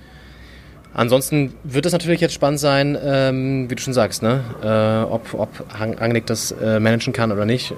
ansonsten 0.93 1.55
wird 1.65 1.87
es 1.87 1.93
natürlich 1.93 2.21
jetzt 2.21 2.35
spannend 2.35 2.61
sein, 2.61 2.99
ähm, 3.03 3.71
wie 3.71 3.75
du 3.75 3.83
schon 3.83 3.95
sagst, 3.95 4.23
ne? 4.23 4.41
Äh, 4.63 5.13
ob, 5.13 5.35
ob 5.35 5.49
Rangnick 5.79 6.27
das 6.27 6.53
äh, 6.53 6.81
managen 6.81 7.13
kann 7.13 7.33
oder 7.33 7.45
nicht. 7.45 7.75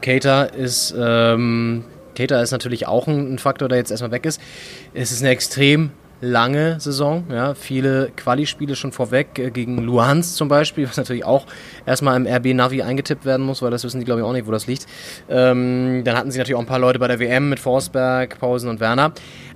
Cater 0.00 0.52
ist, 0.52 0.94
ähm, 0.98 1.84
Cater 2.16 2.42
ist 2.42 2.50
natürlich 2.50 2.86
auch 2.86 3.06
ein, 3.06 3.34
ein 3.34 3.38
Faktor, 3.38 3.68
der 3.68 3.78
jetzt 3.78 3.90
erstmal 3.90 4.10
weg 4.10 4.26
ist. 4.26 4.40
Es 4.94 5.12
ist 5.12 5.22
eine 5.22 5.30
extrem 5.30 5.90
lange 6.22 6.78
Saison. 6.80 7.24
Ja, 7.30 7.54
viele 7.54 8.12
Quali-Spiele 8.16 8.76
schon 8.76 8.92
vorweg, 8.92 9.38
äh, 9.38 9.50
gegen 9.50 9.78
Luhansk 9.78 10.36
zum 10.36 10.48
Beispiel, 10.48 10.88
was 10.88 10.96
natürlich 10.96 11.24
auch 11.24 11.46
erstmal 11.84 12.16
im 12.16 12.26
RB-Navi 12.26 12.80
eingetippt 12.80 13.26
werden 13.26 13.44
muss, 13.44 13.60
weil 13.60 13.70
das 13.70 13.84
wissen 13.84 13.98
die, 13.98 14.06
glaube 14.06 14.20
ich, 14.20 14.26
auch 14.26 14.32
nicht, 14.32 14.46
wo 14.46 14.52
das 14.52 14.66
liegt. 14.66 14.86
Ähm, 15.28 16.02
dann 16.04 16.16
hatten 16.16 16.30
sie 16.30 16.38
natürlich 16.38 16.54
auch 16.54 16.60
ein 16.60 16.66
paar 16.66 16.78
Leute 16.78 16.98
bei 16.98 17.08
der 17.08 17.18
WM 17.18 17.50
mit 17.50 17.60
Forsberg, 17.60 18.38
Pausen 18.38 18.70
und 18.70 18.80
Werner. 18.80 19.12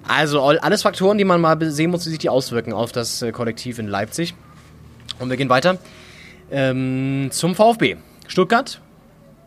Also 0.06 0.42
alles 0.42 0.82
Faktoren, 0.82 1.18
die 1.18 1.24
man 1.24 1.40
mal 1.40 1.58
sehen 1.70 1.92
muss, 1.92 2.04
wie 2.04 2.10
sich 2.10 2.18
die 2.18 2.28
auswirken 2.28 2.72
auf 2.72 2.92
das 2.92 3.22
äh, 3.22 3.32
Kollektiv 3.32 3.78
in 3.78 3.86
Leipzig. 3.86 4.34
Und 5.20 5.30
wir 5.30 5.36
gehen 5.36 5.48
weiter 5.48 5.78
ähm, 6.50 7.28
zum 7.30 7.54
VfB. 7.54 7.96
Stuttgart, 8.26 8.80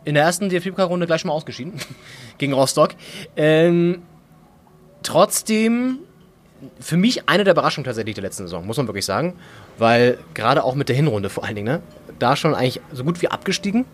in 0.04 0.14
der 0.14 0.24
ersten 0.24 0.48
DFB-Runde 0.48 1.06
gleich 1.06 1.20
schon 1.20 1.28
mal 1.28 1.34
ausgeschieden 1.34 1.74
gegen 2.38 2.54
Rostock. 2.54 2.92
Ähm, 3.36 4.02
trotzdem 5.02 5.98
für 6.80 6.96
mich 6.96 7.28
eine 7.28 7.44
der 7.44 7.52
Überraschungen 7.52 7.84
tatsächlich 7.84 8.14
der 8.14 8.24
letzten 8.24 8.44
Saison, 8.44 8.66
muss 8.66 8.76
man 8.76 8.86
wirklich 8.86 9.04
sagen. 9.04 9.34
Weil 9.78 10.18
gerade 10.34 10.64
auch 10.64 10.74
mit 10.74 10.88
der 10.88 10.96
Hinrunde 10.96 11.30
vor 11.30 11.44
allen 11.44 11.56
Dingen, 11.56 11.66
ne, 11.66 11.82
da 12.18 12.36
schon 12.36 12.54
eigentlich 12.54 12.80
so 12.92 13.04
gut 13.04 13.22
wie 13.22 13.28
abgestiegen 13.28 13.84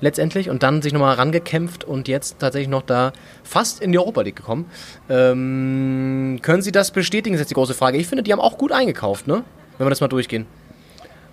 letztendlich 0.00 0.50
und 0.50 0.62
dann 0.62 0.82
sich 0.82 0.92
nochmal 0.92 1.14
rangekämpft 1.14 1.84
und 1.84 2.08
jetzt 2.08 2.38
tatsächlich 2.38 2.68
noch 2.68 2.82
da 2.82 3.12
fast 3.42 3.80
in 3.80 3.92
die 3.92 3.98
Europa 3.98 4.22
League 4.22 4.36
gekommen. 4.36 4.66
Ähm, 5.08 6.40
können 6.42 6.62
Sie 6.62 6.72
das 6.72 6.90
bestätigen, 6.90 7.34
ist 7.34 7.40
jetzt 7.40 7.50
die 7.50 7.54
große 7.54 7.74
Frage. 7.74 7.98
Ich 7.98 8.06
finde, 8.06 8.22
die 8.22 8.32
haben 8.32 8.40
auch 8.40 8.58
gut 8.58 8.72
eingekauft, 8.72 9.26
ne? 9.26 9.44
wenn 9.78 9.86
wir 9.86 9.90
das 9.90 10.00
mal 10.00 10.08
durchgehen. 10.08 10.46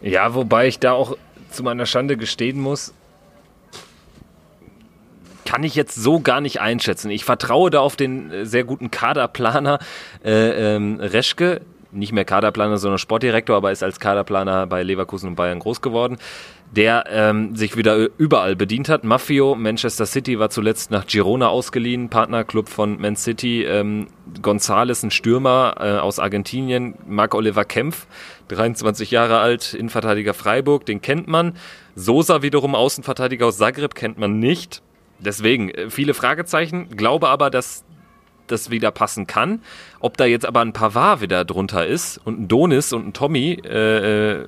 Ja, 0.01 0.34
wobei 0.34 0.67
ich 0.67 0.79
da 0.79 0.93
auch 0.93 1.17
zu 1.51 1.63
meiner 1.63 1.86
Schande 1.86 2.17
gestehen 2.17 2.60
muss, 2.60 2.93
kann 5.51 5.63
ich 5.63 5.75
jetzt 5.75 5.95
so 5.95 6.21
gar 6.21 6.39
nicht 6.39 6.61
einschätzen. 6.61 7.11
Ich 7.11 7.25
vertraue 7.25 7.69
da 7.69 7.81
auf 7.81 7.97
den 7.97 8.31
äh, 8.31 8.45
sehr 8.45 8.63
guten 8.63 8.89
Kaderplaner 8.89 9.79
äh, 10.23 10.75
ähm, 10.75 10.97
Reschke, 11.01 11.59
nicht 11.91 12.13
mehr 12.13 12.23
Kaderplaner, 12.23 12.77
sondern 12.77 12.99
Sportdirektor, 12.99 13.57
aber 13.57 13.69
ist 13.69 13.83
als 13.83 13.99
Kaderplaner 13.99 14.65
bei 14.65 14.81
Leverkusen 14.81 15.27
und 15.27 15.35
Bayern 15.35 15.59
groß 15.59 15.81
geworden, 15.81 16.19
der 16.73 17.03
ähm, 17.09 17.53
sich 17.53 17.75
wieder 17.75 17.97
überall 18.17 18.55
bedient 18.55 18.87
hat. 18.87 19.03
Mafio, 19.03 19.53
Manchester 19.55 20.05
City 20.05 20.39
war 20.39 20.49
zuletzt 20.51 20.89
nach 20.89 21.05
Girona 21.05 21.49
ausgeliehen, 21.49 22.07
Partnerclub 22.07 22.69
von 22.69 23.01
Man 23.01 23.17
City. 23.17 23.65
Ähm, 23.65 24.07
Gonzales, 24.41 25.03
ein 25.03 25.11
Stürmer 25.11 25.75
äh, 25.81 25.97
aus 25.97 26.19
Argentinien, 26.19 26.93
Marc 27.05 27.35
Oliver 27.35 27.65
Kempf, 27.65 28.07
23 28.47 29.11
Jahre 29.11 29.39
alt, 29.39 29.73
Innenverteidiger 29.73 30.33
Freiburg, 30.33 30.85
den 30.85 31.01
kennt 31.01 31.27
man. 31.27 31.57
Sosa 31.93 32.41
wiederum 32.41 32.73
Außenverteidiger 32.73 33.47
aus 33.47 33.57
Zagreb 33.57 33.95
kennt 33.95 34.17
man 34.17 34.39
nicht. 34.39 34.81
Deswegen 35.23 35.69
äh, 35.69 35.89
viele 35.89 36.13
Fragezeichen, 36.13 36.89
glaube 36.89 37.29
aber, 37.29 37.49
dass 37.49 37.86
das 38.47 38.69
wieder 38.69 38.91
passen 38.91 39.27
kann. 39.27 39.62
Ob 39.99 40.17
da 40.17 40.25
jetzt 40.25 40.45
aber 40.45 40.62
ein 40.62 40.73
Pavard 40.73 41.21
wieder 41.21 41.45
drunter 41.45 41.86
ist 41.86 42.17
und 42.17 42.41
ein 42.41 42.47
Donis 42.47 42.93
und 42.93 43.07
ein 43.07 43.13
Tommy 43.13 43.57
äh, 43.63 44.31
äh, 44.31 44.45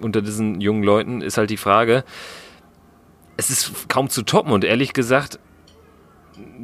unter 0.00 0.22
diesen 0.22 0.60
jungen 0.60 0.82
Leuten, 0.82 1.22
ist 1.22 1.38
halt 1.38 1.50
die 1.50 1.56
Frage. 1.56 2.04
Es 3.36 3.50
ist 3.50 3.88
kaum 3.88 4.10
zu 4.10 4.22
toppen 4.22 4.52
und 4.52 4.64
ehrlich 4.64 4.92
gesagt 4.92 5.38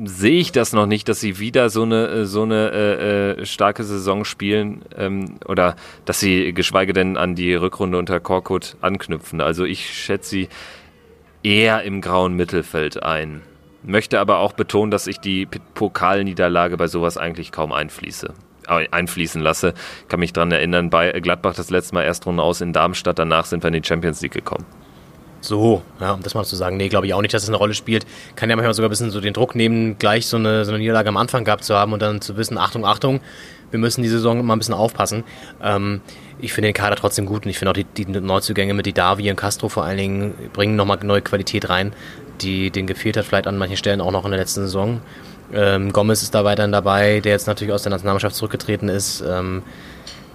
sehe 0.05 0.41
ich 0.41 0.51
das 0.53 0.73
noch 0.73 0.87
nicht, 0.87 1.09
dass 1.09 1.21
sie 1.21 1.39
wieder 1.39 1.71
so 1.71 1.83
eine 1.83 2.09
äh, 2.09 2.25
so 2.27 2.43
eine 2.43 3.37
äh, 3.39 3.47
starke 3.47 3.85
Saison 3.85 4.25
spielen 4.25 4.83
ähm, 4.97 5.37
oder 5.47 5.77
dass 6.05 6.21
sie 6.21 6.53
geschweige 6.53 6.93
denn 6.93 7.17
an 7.17 7.35
die 7.35 7.55
Rückrunde 7.55 7.99
unter 7.99 8.19
Korkut 8.21 8.77
anknüpfen. 8.81 9.41
Also 9.41 9.65
ich 9.65 9.95
schätze 9.95 10.31
sie 10.31 10.49
eher 11.43 11.83
im 11.83 12.01
grauen 12.01 12.35
Mittelfeld 12.35 13.03
ein. 13.03 13.43
Möchte 13.83 14.21
aber 14.21 14.39
auch 14.39 14.53
betonen, 14.53 14.91
dass 14.91 15.07
ich 15.07 15.19
die 15.19 15.47
Pokalniederlage 15.47 16.77
bei 16.77 16.87
sowas 16.87 17.17
eigentlich 17.17 17.51
kaum 17.51 17.73
einfließe, 17.73 18.35
äh, 18.69 18.89
einfließen 18.91 19.41
lasse. 19.41 19.75
Ich 20.03 20.09
kann 20.09 20.21
mich 20.21 20.35
daran 20.35 20.53
erinnern, 20.53 20.91
bei 20.91 21.13
Gladbach 21.21 21.55
das 21.55 21.71
letzte 21.71 21.95
Mal 21.95 22.03
Erstrunde 22.03 22.43
aus 22.43 22.61
in 22.61 22.73
Darmstadt, 22.73 23.19
danach 23.19 23.47
sind 23.47 23.63
wir 23.63 23.69
in 23.69 23.81
die 23.81 23.87
Champions 23.87 24.21
League 24.21 24.35
gekommen. 24.35 24.67
So, 25.43 25.81
ja, 26.01 26.13
um 26.13 26.23
das 26.23 26.35
mal 26.35 26.45
zu 26.45 26.57
sagen, 26.57 26.77
nee, 26.77 26.89
glaube 26.89 27.07
ich 27.07 27.15
auch 27.15 27.23
nicht, 27.23 27.33
dass 27.33 27.45
es 27.45 27.49
eine 27.49 27.57
Rolle 27.57 27.73
spielt. 27.73 28.05
Kann 28.37 28.51
ja 28.51 28.57
manchmal 28.57 28.75
sogar 28.75 28.89
ein 28.89 28.91
bisschen 28.91 29.11
so 29.11 29.23
den 29.23 29.33
Druck 29.33 29.55
nehmen, 29.55 29.99
gleich 29.99 30.27
so 30.27 30.37
eine, 30.37 30.67
so 30.67 30.73
eine 30.73 30.79
Niederlage 30.79 31.09
am 31.09 31.17
Anfang 31.17 31.45
gehabt 31.45 31.65
zu 31.65 31.75
haben 31.75 31.95
und 31.95 32.03
dann 32.03 32.21
zu 32.21 32.37
wissen, 32.37 32.59
Achtung, 32.59 32.85
Achtung, 32.85 33.21
wir 33.71 33.79
müssen 33.79 34.03
die 34.03 34.09
Saison 34.09 34.45
mal 34.45 34.55
ein 34.55 34.59
bisschen 34.59 34.75
aufpassen. 34.75 35.25
Ähm, 35.63 36.01
ich 36.41 36.53
finde 36.53 36.69
den 36.69 36.75
Kader 36.75 36.97
trotzdem 36.97 37.27
gut 37.27 37.45
und 37.45 37.51
ich 37.51 37.59
finde 37.59 37.71
auch 37.71 37.75
die, 37.75 37.85
die 37.85 38.07
Neuzugänge 38.07 38.75
mit 38.75 38.87
Didavi 38.87 39.31
und 39.31 39.37
Castro 39.37 39.69
vor 39.69 39.85
allen 39.85 39.99
Dingen 39.99 40.35
bringen 40.53 40.77
nochmal 40.77 40.99
neue 41.03 41.23
Qualität 41.23 41.69
rein, 41.69 41.93
die 42.41 42.71
denen 42.71 42.87
gefehlt 42.87 43.17
hat, 43.17 43.25
vielleicht 43.25 43.47
an 43.47 43.59
manchen 43.59 43.77
Stellen 43.77 44.01
auch 44.01 44.13
noch 44.13 44.25
in 44.25 44.31
der 44.31 44.41
letzten 44.41 44.63
Saison. 44.63 45.01
Ähm, 45.53 45.93
Gomez 45.93 46.23
ist 46.23 46.35
da 46.35 46.45
weiterhin 46.45 46.73
dabei, 46.73 47.21
der 47.21 47.33
jetzt 47.33 47.47
natürlich 47.47 47.73
aus 47.75 47.83
der 47.83 47.91
Nationalmannschaft 47.91 48.37
zurückgetreten 48.37 48.89
ist, 48.89 49.23
ähm, 49.27 49.63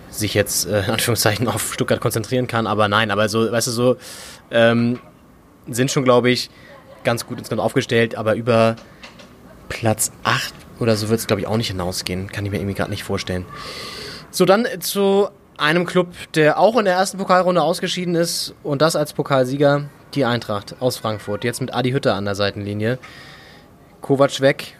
sich 0.09 0.33
jetzt 0.33 0.67
äh, 0.67 0.83
in 0.83 0.91
Anführungszeichen 0.91 1.47
auf 1.47 1.73
Stuttgart 1.73 1.99
konzentrieren 1.99 2.47
kann, 2.47 2.67
aber 2.67 2.87
nein, 2.87 3.11
aber 3.11 3.29
so, 3.29 3.51
weißt 3.51 3.67
du, 3.67 3.71
so 3.71 3.97
ähm, 4.51 4.99
sind 5.67 5.91
schon, 5.91 6.03
glaube 6.03 6.29
ich, 6.29 6.49
ganz 7.03 7.25
gut 7.25 7.37
insgesamt 7.37 7.61
aufgestellt, 7.61 8.15
aber 8.15 8.35
über 8.35 8.75
Platz 9.69 10.11
8 10.23 10.53
oder 10.79 10.95
so 10.95 11.09
wird 11.09 11.19
es, 11.19 11.27
glaube 11.27 11.41
ich, 11.41 11.47
auch 11.47 11.57
nicht 11.57 11.69
hinausgehen. 11.69 12.31
Kann 12.31 12.45
ich 12.45 12.51
mir 12.51 12.57
irgendwie 12.57 12.75
gerade 12.75 12.91
nicht 12.91 13.03
vorstellen. 13.03 13.45
So, 14.31 14.45
dann 14.45 14.67
zu 14.79 15.29
einem 15.57 15.85
Club, 15.85 16.09
der 16.33 16.59
auch 16.59 16.77
in 16.77 16.85
der 16.85 16.95
ersten 16.95 17.17
Pokalrunde 17.17 17.61
ausgeschieden 17.61 18.15
ist 18.15 18.53
und 18.63 18.81
das 18.81 18.95
als 18.95 19.13
Pokalsieger, 19.13 19.85
die 20.13 20.25
Eintracht 20.25 20.75
aus 20.79 20.97
Frankfurt. 20.97 21.43
Jetzt 21.43 21.61
mit 21.61 21.73
Adi 21.73 21.91
Hütter 21.91 22.15
an 22.15 22.25
der 22.25 22.35
Seitenlinie. 22.35 22.99
Kovac 24.01 24.41
weg. 24.41 24.77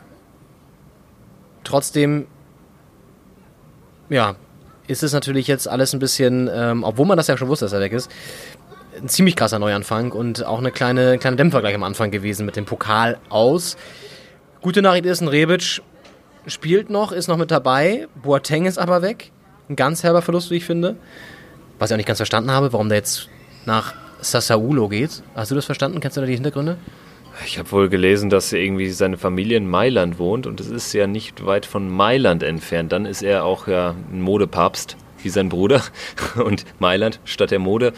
Trotzdem, 1.63 2.27
ja, 4.09 4.35
ist 4.87 5.03
es 5.03 5.13
natürlich 5.13 5.47
jetzt 5.47 5.67
alles 5.67 5.93
ein 5.93 5.99
bisschen, 5.99 6.49
ähm, 6.53 6.83
obwohl 6.83 7.05
man 7.05 7.17
das 7.17 7.27
ja 7.27 7.37
schon 7.37 7.47
wusste, 7.47 7.65
dass 7.65 7.73
er 7.73 7.79
weg 7.79 7.93
ist, 7.93 8.11
ein 9.01 9.09
ziemlich 9.09 9.35
krasser 9.35 9.59
Neuanfang 9.59 10.11
und 10.11 10.45
auch 10.45 10.59
eine 10.59 10.71
kleine, 10.71 11.17
kleine 11.17 11.37
Dämpfer 11.37 11.61
gleich 11.61 11.75
am 11.75 11.83
Anfang 11.83 12.11
gewesen 12.11 12.45
mit 12.45 12.55
dem 12.55 12.65
Pokal 12.65 13.17
aus. 13.29 13.77
Gute 14.65 14.81
Nachricht 14.81 15.05
ist, 15.05 15.21
ein 15.21 15.27
Rebic 15.27 15.83
spielt 16.47 16.89
noch, 16.89 17.11
ist 17.11 17.27
noch 17.27 17.37
mit 17.37 17.51
dabei. 17.51 18.07
Boateng 18.23 18.65
ist 18.65 18.79
aber 18.79 19.03
weg. 19.03 19.29
Ein 19.69 19.75
ganz 19.75 20.01
herber 20.01 20.23
Verlust, 20.23 20.49
wie 20.49 20.55
ich 20.55 20.65
finde. 20.65 20.95
Was 21.77 21.91
ich 21.91 21.93
auch 21.93 21.97
nicht 21.97 22.07
ganz 22.07 22.17
verstanden 22.17 22.49
habe, 22.49 22.73
warum 22.73 22.89
der 22.89 22.97
jetzt 22.97 23.29
nach 23.65 23.93
Sassaulo 24.21 24.89
geht. 24.89 25.21
Hast 25.35 25.51
du 25.51 25.55
das 25.55 25.65
verstanden? 25.65 25.99
Kennst 25.99 26.17
du 26.17 26.21
da 26.21 26.25
die 26.25 26.33
Hintergründe? 26.33 26.77
Ich 27.45 27.59
habe 27.59 27.71
wohl 27.71 27.89
gelesen, 27.89 28.31
dass 28.31 28.51
irgendwie 28.53 28.89
seine 28.89 29.19
Familie 29.19 29.57
in 29.57 29.69
Mailand 29.69 30.17
wohnt 30.17 30.47
und 30.47 30.59
es 30.59 30.71
ist 30.71 30.93
ja 30.93 31.05
nicht 31.05 31.45
weit 31.45 31.67
von 31.67 31.87
Mailand 31.87 32.41
entfernt. 32.41 32.91
Dann 32.91 33.05
ist 33.05 33.21
er 33.21 33.43
auch 33.45 33.67
ja 33.67 33.93
ein 34.11 34.19
Modepapst 34.19 34.97
wie 35.21 35.29
sein 35.29 35.47
Bruder 35.47 35.83
und 36.43 36.65
Mailand 36.79 37.19
statt 37.23 37.51
der 37.51 37.59
Mode 37.59 37.93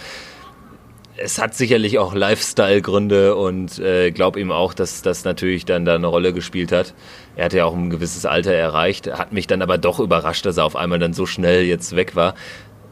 es 1.17 1.39
hat 1.39 1.55
sicherlich 1.55 1.99
auch 1.99 2.13
Lifestyle-Gründe 2.13 3.35
und 3.35 3.79
äh, 3.79 4.11
glaube 4.11 4.39
ihm 4.39 4.51
auch, 4.51 4.73
dass 4.73 5.01
das 5.01 5.25
natürlich 5.25 5.65
dann 5.65 5.85
da 5.85 5.95
eine 5.95 6.07
Rolle 6.07 6.33
gespielt 6.33 6.71
hat. 6.71 6.93
Er 7.35 7.45
hatte 7.45 7.57
ja 7.57 7.65
auch 7.65 7.75
ein 7.75 7.89
gewisses 7.89 8.25
Alter 8.25 8.53
erreicht, 8.53 9.07
hat 9.11 9.33
mich 9.33 9.47
dann 9.47 9.61
aber 9.61 9.77
doch 9.77 9.99
überrascht, 9.99 10.45
dass 10.45 10.57
er 10.57 10.65
auf 10.65 10.75
einmal 10.75 10.99
dann 10.99 11.13
so 11.13 11.25
schnell 11.25 11.63
jetzt 11.63 11.95
weg 11.95 12.15
war. 12.15 12.35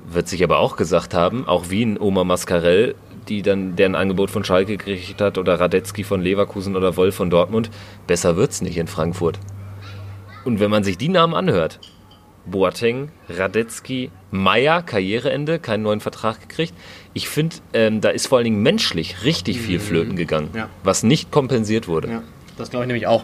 Wird 0.08 0.28
sich 0.28 0.44
aber 0.44 0.60
auch 0.60 0.76
gesagt 0.76 1.14
haben, 1.14 1.48
auch 1.48 1.70
wie 1.70 1.84
ein 1.84 2.00
Oma 2.00 2.24
Mascarell, 2.24 2.96
die 3.28 3.42
dann 3.42 3.76
deren 3.76 3.96
Angebot 3.96 4.32
von 4.32 4.44
Schalke 4.44 4.78
gekriegt 4.78 5.22
hat 5.22 5.38
oder 5.38 5.60
Radetzky 5.60 6.04
von 6.04 6.22
Leverkusen 6.22 6.76
oder 6.76 6.98
Wolf 6.98 7.16
von 7.16 7.30
Dortmund, 7.30 7.70
besser 8.08 8.36
wird's 8.36 8.62
nicht 8.62 8.78
in 8.78 8.88
Frankfurt. 8.88 9.40
Und 10.44 10.60
wenn 10.60 10.70
man 10.70 10.84
sich 10.84 10.98
die 10.98 11.10
Namen 11.10 11.34
anhört, 11.34 11.80
Boateng, 12.46 13.10
Radetzky, 13.28 14.12
Meier, 14.30 14.84
Karriereende, 14.84 15.58
keinen 15.60 15.84
neuen 15.84 16.00
Vertrag 16.00 16.42
gekriegt. 16.42 16.74
Ich 17.16 17.30
finde, 17.30 17.56
ähm, 17.74 18.02
da 18.02 18.10
ist 18.10 18.28
vor 18.28 18.38
allen 18.38 18.44
Dingen 18.44 18.62
menschlich 18.62 19.24
richtig 19.24 19.62
viel 19.62 19.80
mhm. 19.80 19.84
flöten 19.84 20.16
gegangen, 20.18 20.50
ja. 20.54 20.70
was 20.84 21.02
nicht 21.02 21.32
kompensiert 21.32 21.88
wurde. 21.88 22.10
Ja. 22.10 22.24
Das 22.58 22.70
glaube 22.70 22.84
ich 22.84 22.88
nämlich 22.88 23.08
auch. 23.08 23.24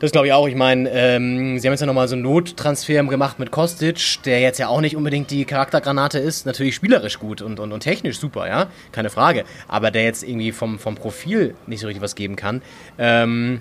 Das 0.00 0.10
glaube 0.10 0.26
ich 0.26 0.32
auch. 0.32 0.48
Ich 0.48 0.54
meine, 0.54 0.90
ähm, 0.90 1.58
sie 1.58 1.68
haben 1.68 1.74
jetzt 1.74 1.82
ja 1.82 1.86
nochmal 1.86 2.08
so 2.08 2.14
einen 2.14 2.22
Nottransfer 2.22 3.04
gemacht 3.04 3.38
mit 3.38 3.50
Kostic, 3.50 4.22
der 4.24 4.40
jetzt 4.40 4.58
ja 4.58 4.68
auch 4.68 4.80
nicht 4.80 4.96
unbedingt 4.96 5.30
die 5.30 5.44
Charaktergranate 5.44 6.18
ist. 6.18 6.46
Natürlich 6.46 6.74
spielerisch 6.74 7.18
gut 7.18 7.42
und, 7.42 7.60
und, 7.60 7.72
und 7.72 7.80
technisch 7.80 8.18
super, 8.18 8.48
ja, 8.48 8.68
keine 8.90 9.10
Frage. 9.10 9.44
Aber 9.68 9.90
der 9.90 10.04
jetzt 10.04 10.22
irgendwie 10.22 10.52
vom, 10.52 10.78
vom 10.78 10.94
Profil 10.94 11.54
nicht 11.66 11.80
so 11.80 11.86
richtig 11.86 12.02
was 12.02 12.14
geben 12.14 12.36
kann. 12.36 12.62
Ähm, 12.96 13.60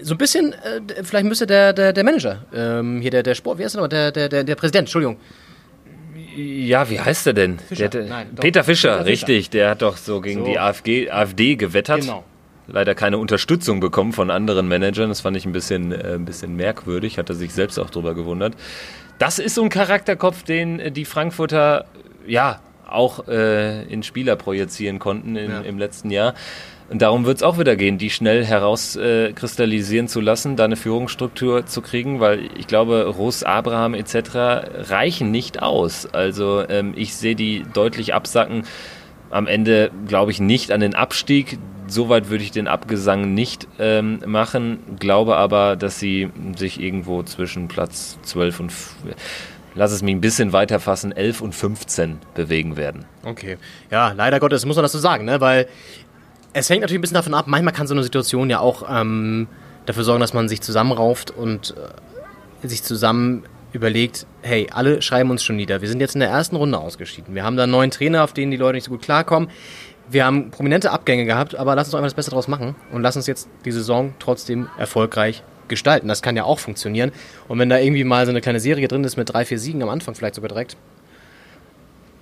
so 0.00 0.14
ein 0.14 0.18
bisschen, 0.18 0.52
äh, 0.52 1.02
vielleicht 1.02 1.26
müsste 1.26 1.48
der, 1.48 1.72
der, 1.72 1.92
der 1.92 2.04
Manager, 2.04 2.44
ähm, 2.54 3.00
hier 3.00 3.10
der, 3.10 3.24
der 3.24 3.34
Sport, 3.34 3.58
wie 3.58 3.64
heißt 3.64 3.74
der 3.74 3.82
noch? 3.82 3.88
Der, 3.88 4.12
der, 4.12 4.28
der, 4.28 4.44
der 4.44 4.54
Präsident, 4.54 4.82
Entschuldigung. 4.82 5.16
Ja, 6.38 6.88
wie 6.90 7.00
heißt 7.00 7.26
er 7.26 7.32
denn? 7.32 7.58
Fischer. 7.58 7.88
Der, 7.88 8.04
Nein. 8.04 8.28
Peter 8.36 8.62
Fischer, 8.64 8.90
Peter 8.98 9.04
Fischer. 9.04 9.06
richtig. 9.06 9.50
Der 9.50 9.70
hat 9.70 9.82
doch 9.82 9.96
so 9.96 10.20
gegen 10.20 10.40
So. 10.40 10.46
die 10.46 10.58
AfD, 10.58 11.10
AfD 11.10 11.56
gewettert. 11.56 12.02
Genau. 12.02 12.24
Leider 12.68 12.94
keine 12.94 13.18
Unterstützung 13.18 13.80
bekommen 13.80 14.12
von 14.12 14.30
anderen 14.30 14.68
Managern. 14.68 15.08
Das 15.08 15.20
fand 15.22 15.36
ich 15.36 15.46
ein 15.46 15.52
bisschen, 15.52 15.90
äh, 15.92 16.14
ein 16.14 16.24
bisschen 16.24 16.54
merkwürdig. 16.54 17.18
Hat 17.18 17.28
er 17.30 17.34
sich 17.34 17.52
selbst 17.54 17.78
auch 17.78 17.90
drüber 17.90 18.14
gewundert. 18.14 18.54
Das 19.18 19.38
ist 19.38 19.54
so 19.54 19.62
ein 19.62 19.68
Charakterkopf, 19.70 20.42
den 20.44 20.78
äh, 20.78 20.92
die 20.92 21.04
Frankfurter 21.06 21.86
ja 22.26 22.60
auch 22.86 23.26
äh, 23.28 23.82
in 23.84 24.02
Spieler 24.02 24.36
projizieren 24.36 24.98
konnten 24.98 25.34
in, 25.36 25.50
Ja. 25.50 25.60
im 25.62 25.78
letzten 25.78 26.10
Jahr. 26.10 26.34
Und 26.90 27.02
darum 27.02 27.26
wird 27.26 27.36
es 27.36 27.42
auch 27.42 27.58
wieder 27.58 27.76
gehen, 27.76 27.98
die 27.98 28.08
schnell 28.08 28.44
herauskristallisieren 28.44 30.06
äh, 30.06 30.08
zu 30.08 30.20
lassen, 30.20 30.56
da 30.56 30.64
eine 30.64 30.76
Führungsstruktur 30.76 31.66
zu 31.66 31.82
kriegen, 31.82 32.18
weil 32.18 32.48
ich 32.56 32.66
glaube, 32.66 33.04
Ross, 33.06 33.42
Abraham 33.42 33.92
etc. 33.92 34.90
reichen 34.90 35.30
nicht 35.30 35.62
aus. 35.62 36.06
Also 36.06 36.66
ähm, 36.66 36.94
ich 36.96 37.14
sehe 37.14 37.34
die 37.34 37.64
deutlich 37.74 38.14
absacken. 38.14 38.64
Am 39.30 39.46
Ende 39.46 39.90
glaube 40.06 40.30
ich 40.30 40.40
nicht 40.40 40.72
an 40.72 40.80
den 40.80 40.94
Abstieg. 40.94 41.58
Soweit 41.88 42.30
würde 42.30 42.44
ich 42.44 42.52
den 42.52 42.68
Abgesang 42.68 43.34
nicht 43.34 43.68
ähm, 43.78 44.20
machen. 44.24 44.78
Glaube 44.98 45.36
aber, 45.36 45.76
dass 45.76 45.98
sie 45.98 46.30
sich 46.56 46.80
irgendwo 46.80 47.22
zwischen 47.22 47.68
Platz 47.68 48.18
12 48.22 48.60
und, 48.60 48.72
lass 49.74 49.92
es 49.92 50.02
mich 50.02 50.14
ein 50.14 50.20
bisschen 50.20 50.52
weiter 50.52 50.80
fassen, 50.80 51.12
11 51.12 51.40
und 51.40 51.54
15 51.54 52.18
bewegen 52.34 52.76
werden. 52.76 53.04
Okay. 53.24 53.58
Ja, 53.90 54.12
leider 54.12 54.40
Gottes 54.40 54.66
muss 54.66 54.76
man 54.76 54.82
das 54.82 54.92
so 54.92 54.98
sagen, 54.98 55.24
ne? 55.24 55.40
Weil 55.40 55.68
es 56.52 56.70
hängt 56.70 56.80
natürlich 56.80 56.98
ein 56.98 57.02
bisschen 57.02 57.14
davon 57.14 57.34
ab, 57.34 57.46
manchmal 57.48 57.74
kann 57.74 57.86
so 57.86 57.94
eine 57.94 58.02
Situation 58.02 58.50
ja 58.50 58.60
auch 58.60 58.84
ähm, 58.88 59.48
dafür 59.86 60.04
sorgen, 60.04 60.20
dass 60.20 60.34
man 60.34 60.48
sich 60.48 60.60
zusammenrauft 60.60 61.30
und 61.30 61.74
äh, 62.62 62.66
sich 62.66 62.82
zusammen 62.82 63.44
überlegt, 63.72 64.26
hey, 64.42 64.68
alle 64.72 65.02
schreiben 65.02 65.30
uns 65.30 65.42
schon 65.44 65.56
nieder. 65.56 65.82
Wir 65.82 65.88
sind 65.88 66.00
jetzt 66.00 66.14
in 66.14 66.20
der 66.20 66.30
ersten 66.30 66.56
Runde 66.56 66.78
ausgeschieden. 66.78 67.34
Wir 67.34 67.44
haben 67.44 67.56
da 67.56 67.64
einen 67.64 67.72
neuen 67.72 67.90
Trainer, 67.90 68.24
auf 68.24 68.32
den 68.32 68.50
die 68.50 68.56
Leute 68.56 68.74
nicht 68.74 68.84
so 68.84 68.90
gut 68.90 69.02
klarkommen. 69.02 69.50
Wir 70.10 70.24
haben 70.24 70.50
prominente 70.50 70.90
Abgänge 70.90 71.26
gehabt, 71.26 71.54
aber 71.54 71.74
lass 71.74 71.88
uns 71.88 71.92
doch 71.92 71.98
einfach 71.98 72.06
das 72.06 72.14
Beste 72.14 72.30
draus 72.30 72.48
machen 72.48 72.74
und 72.92 73.02
lass 73.02 73.16
uns 73.16 73.26
jetzt 73.26 73.48
die 73.66 73.72
Saison 73.72 74.14
trotzdem 74.18 74.68
erfolgreich 74.78 75.42
gestalten. 75.68 76.08
Das 76.08 76.22
kann 76.22 76.34
ja 76.34 76.44
auch 76.44 76.58
funktionieren. 76.58 77.12
Und 77.46 77.58
wenn 77.58 77.68
da 77.68 77.78
irgendwie 77.78 78.04
mal 78.04 78.24
so 78.24 78.30
eine 78.30 78.40
kleine 78.40 78.60
Serie 78.60 78.88
drin 78.88 79.04
ist 79.04 79.18
mit 79.18 79.32
drei, 79.32 79.44
vier 79.44 79.58
Siegen 79.58 79.82
am 79.82 79.90
Anfang 79.90 80.14
vielleicht 80.14 80.36
sogar 80.36 80.48
direkt, 80.48 80.78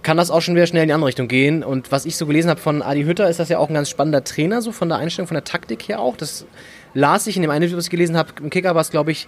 kann 0.07 0.17
das 0.17 0.31
auch 0.31 0.41
schon 0.41 0.55
wieder 0.55 0.69
schnell 0.69 0.85
in 0.85 0.89
die 0.89 0.95
andere 0.95 1.09
Richtung 1.09 1.27
gehen. 1.27 1.65
Und 1.65 1.91
was 1.91 2.07
ich 2.07 2.17
so 2.17 2.27
gelesen 2.27 2.49
habe 2.49 2.61
von 2.61 2.81
Adi 2.81 3.03
Hütter, 3.03 3.29
ist 3.29 3.41
das 3.41 3.49
ja 3.49 3.59
auch 3.59 3.69
ein 3.69 3.75
ganz 3.75 3.91
spannender 3.91 4.23
Trainer, 4.23 4.63
so 4.63 4.71
von 4.71 4.89
der 4.89 4.99
Einstellung, 4.99 5.27
von 5.27 5.35
der 5.35 5.43
Taktik 5.43 5.89
her 5.89 5.99
auch. 5.99 6.17
Das 6.17 6.47
las 6.95 7.27
ich 7.27 7.35
in 7.35 7.43
dem 7.43 7.51
einen 7.51 7.65
Video, 7.65 7.77
was 7.77 7.87
ich 7.87 7.91
gelesen 7.91 8.17
habe. 8.17 8.31
Im 8.41 8.49
Kicker 8.49 8.77
war 8.77 8.83
es, 8.83 8.93
glaube 8.93 9.11
ich, 9.11 9.27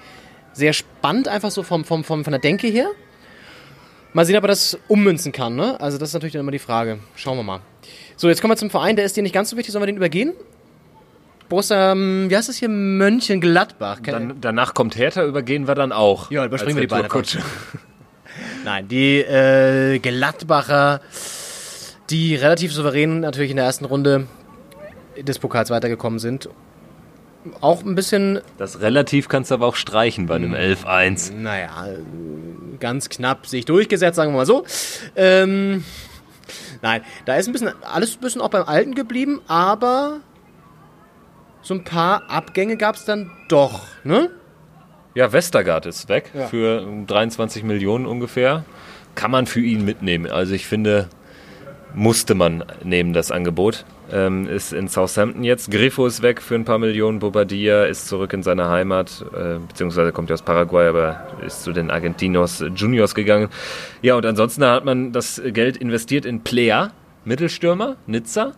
sehr 0.52 0.72
spannend, 0.72 1.26
einfach 1.26 1.50
so 1.50 1.64
vom, 1.64 1.84
vom, 1.84 2.04
vom, 2.04 2.22
von 2.22 2.30
der 2.30 2.38
Denke 2.38 2.68
her. 2.68 2.86
Mal 4.12 4.24
sehen, 4.24 4.36
ob 4.36 4.44
er 4.44 4.48
das 4.48 4.78
ummünzen 4.86 5.32
kann. 5.32 5.56
Ne? 5.56 5.80
Also, 5.80 5.98
das 5.98 6.10
ist 6.10 6.14
natürlich 6.14 6.34
dann 6.34 6.42
immer 6.42 6.52
die 6.52 6.60
Frage. 6.60 7.00
Schauen 7.16 7.36
wir 7.36 7.42
mal. 7.42 7.60
So, 8.14 8.28
jetzt 8.28 8.40
kommen 8.40 8.52
wir 8.52 8.56
zum 8.56 8.70
Verein. 8.70 8.94
Der 8.94 9.04
ist 9.04 9.16
dir 9.16 9.24
nicht 9.24 9.34
ganz 9.34 9.50
so 9.50 9.56
wichtig. 9.56 9.72
Sollen 9.72 9.82
wir 9.82 9.86
den 9.88 9.96
übergehen? 9.96 10.32
Borussia, 11.48 11.90
ähm, 11.90 12.26
wie 12.28 12.36
heißt 12.36 12.48
das 12.48 12.56
hier? 12.56 12.68
Mönchengladbach. 12.68 13.98
Dann, 14.04 14.40
danach 14.40 14.74
kommt 14.74 14.96
Hertha, 14.96 15.24
übergehen 15.24 15.66
wir 15.66 15.74
dann 15.74 15.90
auch. 15.90 16.30
Ja, 16.30 16.44
überspringen 16.44 16.76
wir 16.76 16.82
die 16.82 16.86
beiden. 16.86 17.10
Nein, 18.68 18.86
die 18.86 19.20
äh, 19.20 19.98
Gladbacher, 19.98 21.00
die 22.10 22.34
relativ 22.34 22.70
souverän 22.70 23.20
natürlich 23.20 23.50
in 23.50 23.56
der 23.56 23.64
ersten 23.64 23.86
Runde 23.86 24.26
des 25.16 25.38
Pokals 25.38 25.70
weitergekommen 25.70 26.18
sind. 26.18 26.50
Auch 27.62 27.82
ein 27.82 27.94
bisschen, 27.94 28.42
Das 28.58 28.82
relativ 28.82 29.30
kannst 29.30 29.50
du 29.50 29.54
aber 29.54 29.64
auch 29.68 29.74
streichen 29.74 30.26
bei 30.26 30.34
einem 30.34 30.52
11-1. 30.52 31.32
naja, 31.32 31.86
ganz 32.78 33.08
knapp 33.08 33.46
sich 33.46 33.64
durchgesetzt, 33.64 34.16
sagen 34.16 34.32
wir 34.32 34.36
mal 34.36 34.44
so. 34.44 34.66
Ähm, 35.16 35.82
nein, 36.82 37.00
da 37.24 37.36
ist 37.36 37.46
ein 37.46 37.52
bisschen 37.52 37.72
alles 37.82 38.16
ein 38.16 38.20
bisschen 38.20 38.42
auch 38.42 38.50
beim 38.50 38.64
Alten 38.64 38.94
geblieben, 38.94 39.40
aber 39.48 40.20
so 41.62 41.72
ein 41.72 41.84
paar 41.84 42.28
Abgänge 42.28 42.76
gab 42.76 42.96
es 42.96 43.06
dann 43.06 43.30
doch, 43.48 43.86
ne? 44.04 44.28
Ja, 45.18 45.32
Westergaard 45.32 45.84
ist 45.86 46.08
weg 46.08 46.30
Ja. 46.32 46.46
für 46.46 46.86
23 47.08 47.64
Millionen 47.64 48.06
ungefähr. 48.06 48.64
Kann 49.16 49.32
man 49.32 49.46
für 49.46 49.58
ihn 49.58 49.84
mitnehmen. 49.84 50.30
Also 50.30 50.54
ich 50.54 50.68
finde, 50.68 51.08
musste 51.92 52.36
man 52.36 52.62
nehmen, 52.84 53.12
das 53.12 53.32
Angebot. 53.32 53.84
Ähm, 54.12 54.46
ist 54.48 54.72
in 54.72 54.86
Southampton 54.86 55.42
jetzt. 55.42 55.72
Griffo 55.72 56.06
ist 56.06 56.22
weg 56.22 56.40
für 56.40 56.54
ein 56.54 56.64
paar 56.64 56.78
Millionen. 56.78 57.18
Bobadilla 57.18 57.86
ist 57.86 58.06
zurück 58.06 58.32
in 58.32 58.44
seine 58.44 58.68
Heimat, 58.68 59.24
äh, 59.34 59.58
beziehungsweise 59.66 60.12
kommt 60.12 60.30
ja 60.30 60.34
aus 60.34 60.42
Paraguay, 60.42 60.86
aber 60.86 61.26
ist 61.44 61.64
zu 61.64 61.72
den 61.72 61.90
Argentinos 61.90 62.64
Juniors 62.76 63.16
gegangen. 63.16 63.48
Ja, 64.02 64.14
und 64.14 64.24
ansonsten 64.24 64.64
hat 64.64 64.84
man 64.84 65.10
das 65.10 65.42
Geld 65.44 65.76
investiert 65.78 66.26
in 66.26 66.44
Plea, 66.44 66.90
Mittelstürmer, 67.24 67.96
Nizza. 68.06 68.52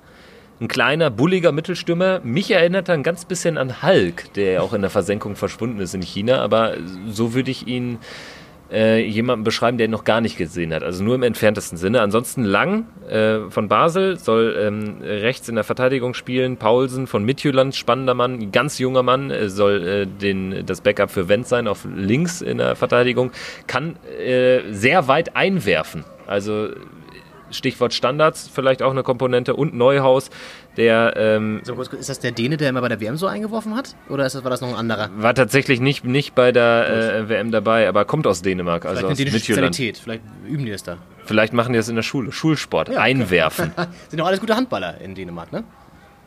Ein 0.61 0.69
kleiner, 0.69 1.09
bulliger 1.09 1.53
Mittelstürmer. 1.53 2.21
Mich 2.23 2.51
erinnert 2.51 2.91
er 2.91 2.95
ein 2.95 3.03
ganz 3.03 3.25
bisschen 3.25 3.57
an 3.57 3.83
Hulk, 3.83 4.35
der 4.35 4.53
ja 4.53 4.61
auch 4.61 4.75
in 4.75 4.83
der 4.83 4.91
Versenkung 4.91 5.35
verschwunden 5.35 5.81
ist 5.81 5.95
in 5.95 6.03
China. 6.03 6.43
Aber 6.43 6.75
so 7.09 7.33
würde 7.33 7.51
ich 7.51 7.67
ihn 7.67 7.99
äh, 8.71 9.03
jemanden 9.03 9.43
beschreiben, 9.43 9.79
der 9.79 9.87
ihn 9.87 9.91
noch 9.91 10.05
gar 10.05 10.21
nicht 10.21 10.37
gesehen 10.37 10.75
hat. 10.75 10.83
Also 10.83 11.03
nur 11.03 11.15
im 11.15 11.23
entferntesten 11.23 11.79
Sinne. 11.79 12.03
Ansonsten 12.03 12.45
Lang 12.45 12.85
äh, 13.09 13.49
von 13.49 13.69
Basel 13.69 14.19
soll 14.19 14.55
ähm, 14.61 14.99
rechts 15.01 15.49
in 15.49 15.55
der 15.55 15.65
Verteidigung 15.65 16.13
spielen. 16.13 16.59
Paulsen 16.59 17.07
von 17.07 17.25
Midtjylland, 17.25 17.75
spannender 17.75 18.13
Mann, 18.13 18.53
ganz 18.53 18.79
junger 18.79 19.03
Mann, 19.03 19.31
äh, 19.31 19.49
soll 19.49 19.89
äh, 19.89 20.07
den, 20.07 20.67
das 20.67 20.83
Backup 20.83 21.11
für 21.11 21.29
Wendt 21.31 21.49
sein 21.49 21.69
auf 21.69 21.87
links 21.97 22.43
in 22.43 22.59
der 22.59 22.77
Verteidigung. 22.77 23.31
Kann 23.67 23.97
äh, 24.23 24.61
sehr 24.71 25.09
weit 25.09 25.37
einwerfen. 25.37 26.05
Also 26.27 26.69
Stichwort 27.51 27.93
Standards, 27.95 28.51
vielleicht 28.53 28.83
auch 28.83 28.91
eine 28.91 29.03
Komponente 29.03 29.55
und 29.55 29.75
Neuhaus, 29.75 30.31
der 30.77 31.15
ähm, 31.17 31.61
So, 31.65 31.81
ist 31.81 32.09
das 32.09 32.21
der 32.21 32.33
Däne, 32.33 32.57
der 32.57 32.69
immer 32.71 32.81
bei 32.81 32.89
der 32.89 33.01
WM 33.01 33.17
so 33.17 33.27
eingeworfen 33.27 33.75
hat? 33.75 33.95
Oder 34.09 34.27
ist 34.27 34.35
das, 34.35 34.45
war 34.45 34.51
das 34.51 34.61
noch 34.61 34.69
ein 34.69 34.75
anderer? 34.75 35.11
war 35.17 35.35
tatsächlich 35.35 35.81
nicht, 35.81 36.05
nicht 36.05 36.35
bei 36.35 36.53
der 36.53 37.23
äh, 37.25 37.29
WM 37.29 37.51
dabei, 37.51 37.89
aber 37.89 38.05
kommt 38.05 38.27
aus 38.27 38.43
Dänemark, 38.43 38.85
also 38.85 39.07
Vielleicht 39.07 39.21
eine 39.21 39.29
aus 39.29 39.33
Midtjylland. 39.35 39.75
Spezialität. 39.75 39.99
Vielleicht 39.99 40.23
üben 40.47 40.65
die 40.65 40.73
das 40.73 40.83
da. 40.83 40.99
Vielleicht 41.25 41.53
machen 41.53 41.73
die 41.73 41.79
das 41.79 41.89
in 41.89 41.97
der 41.97 42.03
Schule, 42.03 42.33
Schulsport, 42.33 42.91
einwerfen. 42.97 43.73
Sind 44.09 44.19
doch 44.19 44.27
alles 44.27 44.41
gute 44.41 44.57
Handballer 44.57 45.01
in 45.01 45.15
Dänemark, 45.15 45.53
ne? 45.53 45.65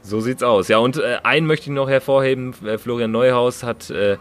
So 0.06 0.20
sieht's 0.20 0.44
aus. 0.44 0.68
Ja, 0.68 0.80
und 0.80 0.98
äh, 0.98 1.20
einen 1.24 1.48
möchte 1.48 1.70
ich 1.70 1.74
noch 1.74 1.90
hervorheben. 1.90 2.54
Äh, 2.66 2.78
Florian 2.78 3.12
Neuhaus 3.12 3.64
hat 3.64 3.90
äh, 3.90 4.18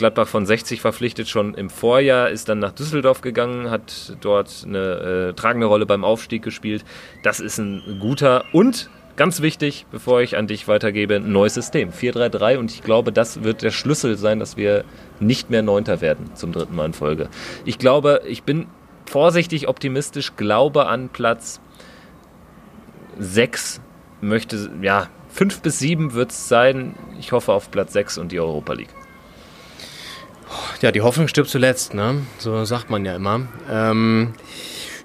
Gladbach 0.00 0.28
von 0.28 0.46
60 0.46 0.80
verpflichtet 0.80 1.28
schon 1.28 1.52
im 1.52 1.68
Vorjahr, 1.68 2.30
ist 2.30 2.48
dann 2.48 2.58
nach 2.58 2.72
Düsseldorf 2.72 3.20
gegangen, 3.20 3.70
hat 3.70 4.16
dort 4.22 4.64
eine 4.66 5.28
äh, 5.28 5.32
tragende 5.34 5.66
Rolle 5.66 5.84
beim 5.84 6.04
Aufstieg 6.04 6.42
gespielt. 6.42 6.86
Das 7.22 7.38
ist 7.38 7.58
ein 7.58 7.98
guter 8.00 8.46
und 8.54 8.88
ganz 9.16 9.42
wichtig, 9.42 9.84
bevor 9.90 10.22
ich 10.22 10.38
an 10.38 10.46
dich 10.46 10.68
weitergebe, 10.68 11.16
ein 11.16 11.30
neues 11.30 11.52
System. 11.52 11.90
4-3-3 11.90 12.56
und 12.56 12.72
ich 12.72 12.82
glaube, 12.82 13.12
das 13.12 13.44
wird 13.44 13.60
der 13.60 13.72
Schlüssel 13.72 14.16
sein, 14.16 14.38
dass 14.38 14.56
wir 14.56 14.84
nicht 15.20 15.50
mehr 15.50 15.60
Neunter 15.60 16.00
werden 16.00 16.34
zum 16.34 16.52
dritten 16.52 16.74
Mal 16.74 16.86
in 16.86 16.92
Folge. 16.94 17.28
Ich 17.66 17.76
glaube, 17.76 18.22
ich 18.26 18.42
bin 18.42 18.68
vorsichtig 19.04 19.68
optimistisch, 19.68 20.34
glaube 20.34 20.86
an 20.86 21.10
Platz 21.10 21.60
6 23.18 23.82
möchte, 24.22 24.70
ja, 24.80 25.08
5 25.28 25.60
bis 25.60 25.78
7 25.78 26.14
wird 26.14 26.30
es 26.30 26.48
sein. 26.48 26.94
Ich 27.18 27.32
hoffe 27.32 27.52
auf 27.52 27.70
Platz 27.70 27.92
6 27.92 28.16
und 28.16 28.32
die 28.32 28.40
Europa 28.40 28.72
League. 28.72 28.94
Ja, 30.80 30.92
die 30.92 31.00
Hoffnung 31.02 31.28
stirbt 31.28 31.50
zuletzt, 31.50 31.94
ne? 31.94 32.22
So 32.38 32.64
sagt 32.64 32.90
man 32.90 33.04
ja 33.04 33.14
immer. 33.14 33.42
Ähm, 33.70 34.32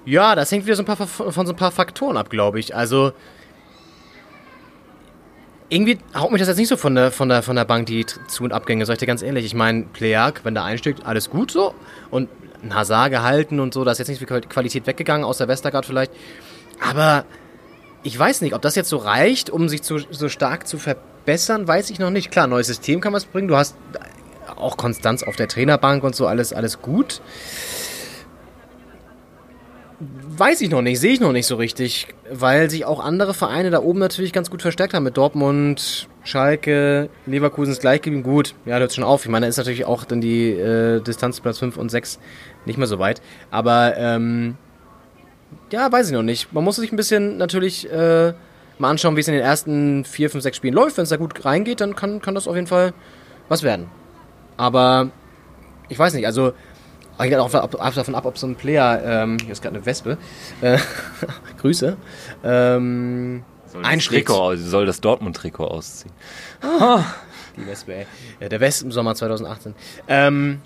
ja, 0.05 0.35
das 0.35 0.51
hängt 0.51 0.65
wieder 0.65 0.75
so 0.75 0.83
ein 0.83 0.85
paar, 0.85 1.07
von 1.07 1.45
so 1.45 1.53
ein 1.53 1.55
paar 1.55 1.71
Faktoren 1.71 2.17
ab, 2.17 2.29
glaube 2.29 2.59
ich. 2.59 2.75
Also, 2.75 3.13
irgendwie 5.69 5.97
haut 6.15 6.31
mich 6.31 6.39
das 6.39 6.47
jetzt 6.47 6.57
nicht 6.57 6.67
so 6.67 6.77
von 6.77 6.95
der, 6.95 7.11
von 7.11 7.27
der, 7.29 7.41
von 7.41 7.55
der 7.55 7.65
Bank, 7.65 7.87
die 7.87 8.05
Zu- 8.05 8.43
und 8.43 8.53
Abgänge, 8.53 8.85
sag 8.85 8.93
ich 8.93 8.99
dir 8.99 9.07
ganz 9.07 9.21
ehrlich. 9.21 9.45
Ich 9.45 9.55
meine, 9.55 9.83
Pleak, 9.83 10.41
wenn 10.43 10.53
der 10.53 10.63
einsteckt, 10.63 11.05
alles 11.05 11.29
gut 11.29 11.51
so. 11.51 11.73
Und 12.11 12.29
ein 12.63 12.73
Hazard 12.73 13.11
gehalten 13.11 13.59
und 13.59 13.73
so, 13.73 13.83
da 13.83 13.91
ist 13.91 13.97
jetzt 13.97 14.07
nicht 14.07 14.19
viel 14.19 14.41
Qualität 14.41 14.87
weggegangen, 14.87 15.25
außer 15.25 15.47
Westergaard 15.47 15.85
vielleicht. 15.85 16.11
Aber 16.79 17.25
ich 18.03 18.17
weiß 18.17 18.41
nicht, 18.41 18.53
ob 18.53 18.61
das 18.61 18.75
jetzt 18.75 18.89
so 18.89 18.97
reicht, 18.97 19.49
um 19.49 19.67
sich 19.67 19.81
zu, 19.81 19.99
so 20.11 20.29
stark 20.29 20.67
zu 20.67 20.77
verbessern, 20.77 21.67
weiß 21.67 21.89
ich 21.89 21.99
noch 21.99 22.11
nicht. 22.11 22.29
Klar, 22.31 22.47
neues 22.47 22.67
System 22.67 23.01
kann 23.01 23.13
was 23.13 23.25
bringen. 23.25 23.47
Du 23.47 23.55
hast 23.55 23.75
auch 24.55 24.77
Konstanz 24.77 25.23
auf 25.23 25.35
der 25.35 25.47
Trainerbank 25.47 26.03
und 26.03 26.15
so, 26.15 26.27
alles, 26.27 26.53
alles 26.53 26.81
gut. 26.81 27.21
Weiß 30.37 30.59
ich 30.61 30.69
noch 30.69 30.81
nicht, 30.81 30.99
sehe 30.99 31.13
ich 31.13 31.21
noch 31.21 31.31
nicht 31.31 31.47
so 31.47 31.55
richtig, 31.55 32.07
weil 32.29 32.69
sich 32.69 32.83
auch 32.85 32.99
andere 32.99 33.33
Vereine 33.33 33.69
da 33.69 33.81
oben 33.81 33.99
natürlich 33.99 34.33
ganz 34.33 34.49
gut 34.49 34.61
verstärkt 34.61 34.93
haben 34.93 35.03
mit 35.03 35.15
Dortmund, 35.15 36.09
Schalke, 36.25 37.09
Leverkusen 37.25 37.71
ist 37.71 37.79
gleich 37.79 38.01
geblieben. 38.01 38.23
Gut, 38.23 38.55
ja, 38.65 38.77
hört 38.77 38.93
schon 38.93 39.03
auf. 39.03 39.23
Ich 39.23 39.31
meine, 39.31 39.45
da 39.45 39.49
ist 39.49 39.57
natürlich 39.57 39.85
auch 39.85 40.03
dann 40.03 40.19
die 40.19 40.49
äh, 40.49 40.99
Distanz 41.01 41.39
Platz 41.39 41.59
5 41.59 41.77
und 41.77 41.89
6 41.89 42.19
nicht 42.65 42.77
mehr 42.77 42.87
so 42.87 42.99
weit. 42.99 43.21
Aber 43.51 43.95
ähm, 43.95 44.57
ja, 45.71 45.89
weiß 45.91 46.07
ich 46.07 46.13
noch 46.13 46.23
nicht. 46.23 46.51
Man 46.51 46.63
muss 46.63 46.75
sich 46.75 46.91
ein 46.91 46.97
bisschen 46.97 47.37
natürlich 47.37 47.89
äh, 47.91 48.33
mal 48.79 48.89
anschauen, 48.89 49.15
wie 49.15 49.21
es 49.21 49.27
in 49.27 49.33
den 49.33 49.43
ersten 49.43 50.03
4, 50.03 50.29
5, 50.29 50.43
6 50.43 50.57
Spielen 50.57 50.73
läuft. 50.73 50.97
Wenn 50.97 51.03
es 51.03 51.09
da 51.09 51.17
gut 51.17 51.45
reingeht, 51.45 51.79
dann 51.79 51.95
kann, 51.95 52.21
kann 52.21 52.35
das 52.35 52.47
auf 52.47 52.55
jeden 52.55 52.67
Fall 52.67 52.93
was 53.47 53.63
werden. 53.63 53.87
Aber 54.57 55.09
ich 55.89 55.97
weiß 55.97 56.13
nicht, 56.13 56.25
also 56.25 56.53
hängt 57.17 57.35
auch 57.35 57.51
davon 57.51 58.15
ab, 58.15 58.25
ob 58.25 58.37
so 58.37 58.47
ein 58.47 58.55
Player, 58.55 59.01
ähm, 59.05 59.37
hier 59.41 59.51
ist 59.51 59.61
gerade 59.61 59.75
eine 59.75 59.85
Wespe, 59.85 60.17
äh, 60.61 60.77
Grüße, 61.61 61.97
ähm, 62.43 63.43
soll 63.67 63.85
einschlägt. 63.85 64.27
Trikot, 64.27 64.55
soll 64.57 64.85
das 64.85 65.01
Dortmund-Trikot 65.01 65.65
ausziehen. 65.65 66.13
Oh, 66.63 66.99
die 67.57 67.65
Wespe, 67.67 67.93
ey. 67.93 68.07
Ja, 68.39 68.49
der 68.49 68.59
West 68.59 68.83
im 68.83 68.91
Sommer 68.91 69.15
2018. 69.15 69.75
Ähm, 70.07 70.61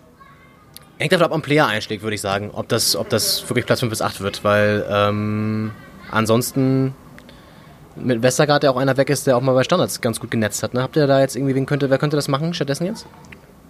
hängt 0.97 1.11
davon 1.11 1.25
ab, 1.25 1.31
ob 1.31 1.37
ein 1.37 1.41
Player 1.41 1.67
einschlägt, 1.67 2.03
würde 2.03 2.15
ich 2.15 2.21
sagen, 2.21 2.51
ob 2.51 2.67
das, 2.67 2.95
ob 2.95 3.09
das 3.09 3.47
wirklich 3.49 3.65
Platz 3.65 3.79
5 3.81 3.89
bis 3.89 4.01
8 4.01 4.21
wird, 4.21 4.43
weil 4.43 4.85
ähm, 4.89 5.71
ansonsten 6.11 6.93
mit 7.95 8.23
Westergaard, 8.23 8.63
der 8.63 8.71
auch 8.71 8.77
einer 8.77 8.97
weg 8.97 9.09
ist, 9.09 9.27
der 9.27 9.37
auch 9.37 9.41
mal 9.41 9.53
bei 9.53 9.63
Standards 9.63 10.01
ganz 10.01 10.19
gut 10.19 10.31
genetzt 10.31 10.63
hat. 10.63 10.73
Ne? 10.73 10.81
Habt 10.81 10.95
ihr 10.95 11.05
da 11.05 11.19
jetzt 11.19 11.35
irgendwie, 11.35 11.55
wen 11.55 11.65
könnte, 11.65 11.89
wer 11.89 11.97
könnte 11.97 12.15
das 12.15 12.27
machen 12.27 12.53
stattdessen 12.53 12.85
jetzt? 12.85 13.05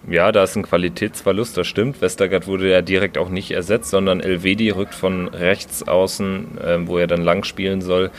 Ja, 0.08 0.32
da 0.32 0.44
ist 0.44 0.56
ein 0.56 0.62
Qualitätsverlust, 0.62 1.56
das 1.56 1.66
stimmt. 1.66 2.00
Westergaard 2.00 2.46
wurde 2.46 2.70
ja 2.70 2.82
direkt 2.82 3.18
auch 3.18 3.28
nicht 3.28 3.50
ersetzt, 3.50 3.90
sondern 3.90 4.20
Elvedi 4.20 4.70
rückt 4.70 4.94
von 4.94 5.28
rechts 5.28 5.86
außen, 5.86 6.58
äh, 6.58 6.86
wo 6.86 6.98
er 6.98 7.06
dann 7.06 7.22
lang 7.22 7.44
spielen 7.44 7.80
soll, 7.82 8.10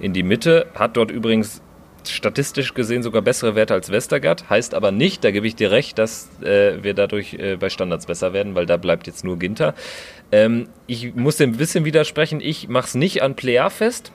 in 0.00 0.12
die 0.12 0.24
Mitte. 0.24 0.66
Hat 0.74 0.96
dort 0.96 1.10
übrigens 1.10 1.62
statistisch 2.06 2.74
gesehen 2.74 3.02
sogar 3.02 3.22
bessere 3.22 3.54
Werte 3.54 3.74
als 3.74 3.90
Westergaard. 3.90 4.50
Heißt 4.50 4.74
aber 4.74 4.90
nicht, 4.90 5.24
da 5.24 5.30
gebe 5.30 5.46
ich 5.46 5.54
dir 5.54 5.70
recht, 5.70 5.98
dass 5.98 6.28
äh, 6.42 6.82
wir 6.82 6.94
dadurch 6.94 7.34
äh, 7.34 7.56
bei 7.56 7.68
Standards 7.68 8.06
besser 8.06 8.32
werden, 8.32 8.54
weil 8.54 8.66
da 8.66 8.76
bleibt 8.76 9.06
jetzt 9.06 9.24
nur 9.24 9.38
Ginter. 9.38 9.74
Ähm, 10.32 10.68
ich 10.86 11.14
muss 11.14 11.36
dem 11.36 11.52
ein 11.52 11.56
bisschen 11.56 11.84
widersprechen. 11.84 12.40
Ich 12.40 12.68
mache 12.68 12.86
es 12.88 12.94
nicht 12.94 13.22
an 13.22 13.36
Player 13.36 13.70
fest 13.70 14.12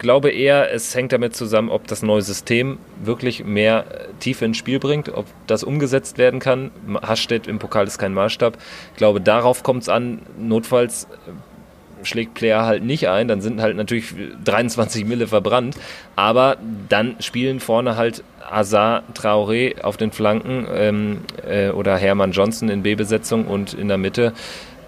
glaube 0.00 0.30
eher, 0.30 0.72
es 0.72 0.94
hängt 0.96 1.12
damit 1.12 1.36
zusammen, 1.36 1.68
ob 1.68 1.86
das 1.86 2.02
neue 2.02 2.22
System 2.22 2.78
wirklich 3.04 3.44
mehr 3.44 3.84
äh, 3.88 4.08
Tiefe 4.18 4.44
ins 4.44 4.56
Spiel 4.56 4.80
bringt, 4.80 5.10
ob 5.10 5.26
das 5.46 5.62
umgesetzt 5.62 6.18
werden 6.18 6.40
kann. 6.40 6.72
Hasstedt 7.02 7.46
im 7.46 7.60
Pokal 7.60 7.86
ist 7.86 7.98
kein 7.98 8.12
Maßstab. 8.12 8.58
Ich 8.92 8.96
glaube, 8.96 9.20
darauf 9.20 9.62
kommt 9.62 9.82
es 9.82 9.88
an. 9.88 10.22
Notfalls 10.38 11.04
äh, 11.04 12.04
schlägt 12.04 12.34
Player 12.34 12.64
halt 12.64 12.82
nicht 12.82 13.08
ein, 13.08 13.28
dann 13.28 13.40
sind 13.40 13.60
halt 13.60 13.76
natürlich 13.76 14.14
23 14.44 15.04
Mille 15.04 15.26
verbrannt, 15.26 15.76
aber 16.16 16.56
dann 16.88 17.16
spielen 17.20 17.60
vorne 17.60 17.96
halt 17.96 18.24
Azar 18.50 19.02
Traoré 19.14 19.82
auf 19.82 19.96
den 19.98 20.10
Flanken 20.10 20.66
ähm, 20.72 21.20
äh, 21.46 21.70
oder 21.70 21.96
Hermann 21.96 22.32
Johnson 22.32 22.68
in 22.68 22.82
B-Besetzung 22.82 23.46
und 23.46 23.74
in 23.74 23.88
der 23.88 23.98
Mitte 23.98 24.32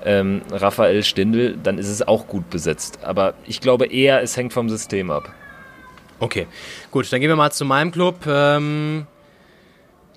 ähm, 0.05 0.43
Raphael 0.51 1.03
Stindl, 1.03 1.57
dann 1.63 1.79
ist 1.79 1.89
es 1.89 2.07
auch 2.07 2.27
gut 2.27 2.51
besetzt. 2.51 3.01
Aber 3.03 3.35
ich 3.47 3.61
glaube 3.61 3.87
eher, 3.87 4.23
es 4.23 4.37
hängt 4.37 4.53
vom 4.53 4.69
System 4.69 5.11
ab. 5.11 5.33
Okay, 6.19 6.47
gut, 6.91 7.13
dann 7.13 7.21
gehen 7.21 7.29
wir 7.29 7.37
mal 7.37 7.51
zu 7.51 7.65
meinem 7.65 7.91
Club. 7.91 8.27
Ähm, 8.27 9.07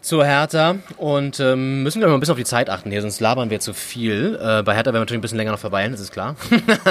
zur 0.05 0.23
Hertha 0.23 0.75
und 0.97 1.39
ähm, 1.39 1.81
müssen 1.81 1.99
wir 1.99 2.07
mal 2.07 2.13
ein 2.13 2.19
bisschen 2.19 2.33
auf 2.33 2.37
die 2.37 2.45
Zeit 2.45 2.69
achten 2.69 2.91
hier, 2.91 3.01
sonst 3.01 3.19
labern 3.21 3.49
wir 3.49 3.59
zu 3.59 3.73
viel. 3.73 4.39
Äh, 4.39 4.61
bei 4.61 4.75
Hertha 4.75 4.85
werden 4.85 4.97
wir 4.97 4.99
natürlich 4.99 5.17
ein 5.17 5.21
bisschen 5.21 5.39
länger 5.39 5.51
noch 5.51 5.59
verweilen, 5.59 5.93
das 5.93 5.99
ist 5.99 6.11
klar. 6.11 6.35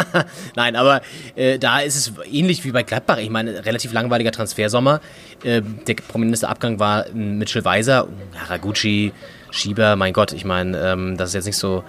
Nein, 0.57 0.74
aber 0.74 1.01
äh, 1.36 1.61
da 1.61 1.78
ist 1.78 1.95
es 1.95 2.12
ähnlich 2.28 2.64
wie 2.64 2.72
bei 2.72 2.82
Gladbach. 2.82 3.18
Ich 3.18 3.30
meine, 3.30 3.64
relativ 3.64 3.92
langweiliger 3.92 4.32
Transfersommer. 4.32 5.01
Äh, 5.45 5.62
der 5.86 5.95
prominenteste 5.95 6.49
Abgang 6.49 6.80
war 6.80 7.07
Mitchell 7.14 7.64
Weiser, 7.64 8.09
Haraguchi, 8.34 9.12
Schieber, 9.53 9.95
mein 9.95 10.12
Gott, 10.12 10.32
ich 10.32 10.45
meine, 10.45 10.76
ähm, 10.76 11.16
das 11.16 11.28
ist 11.28 11.34
jetzt 11.34 11.47
nicht 11.47 11.59
so 11.59 11.84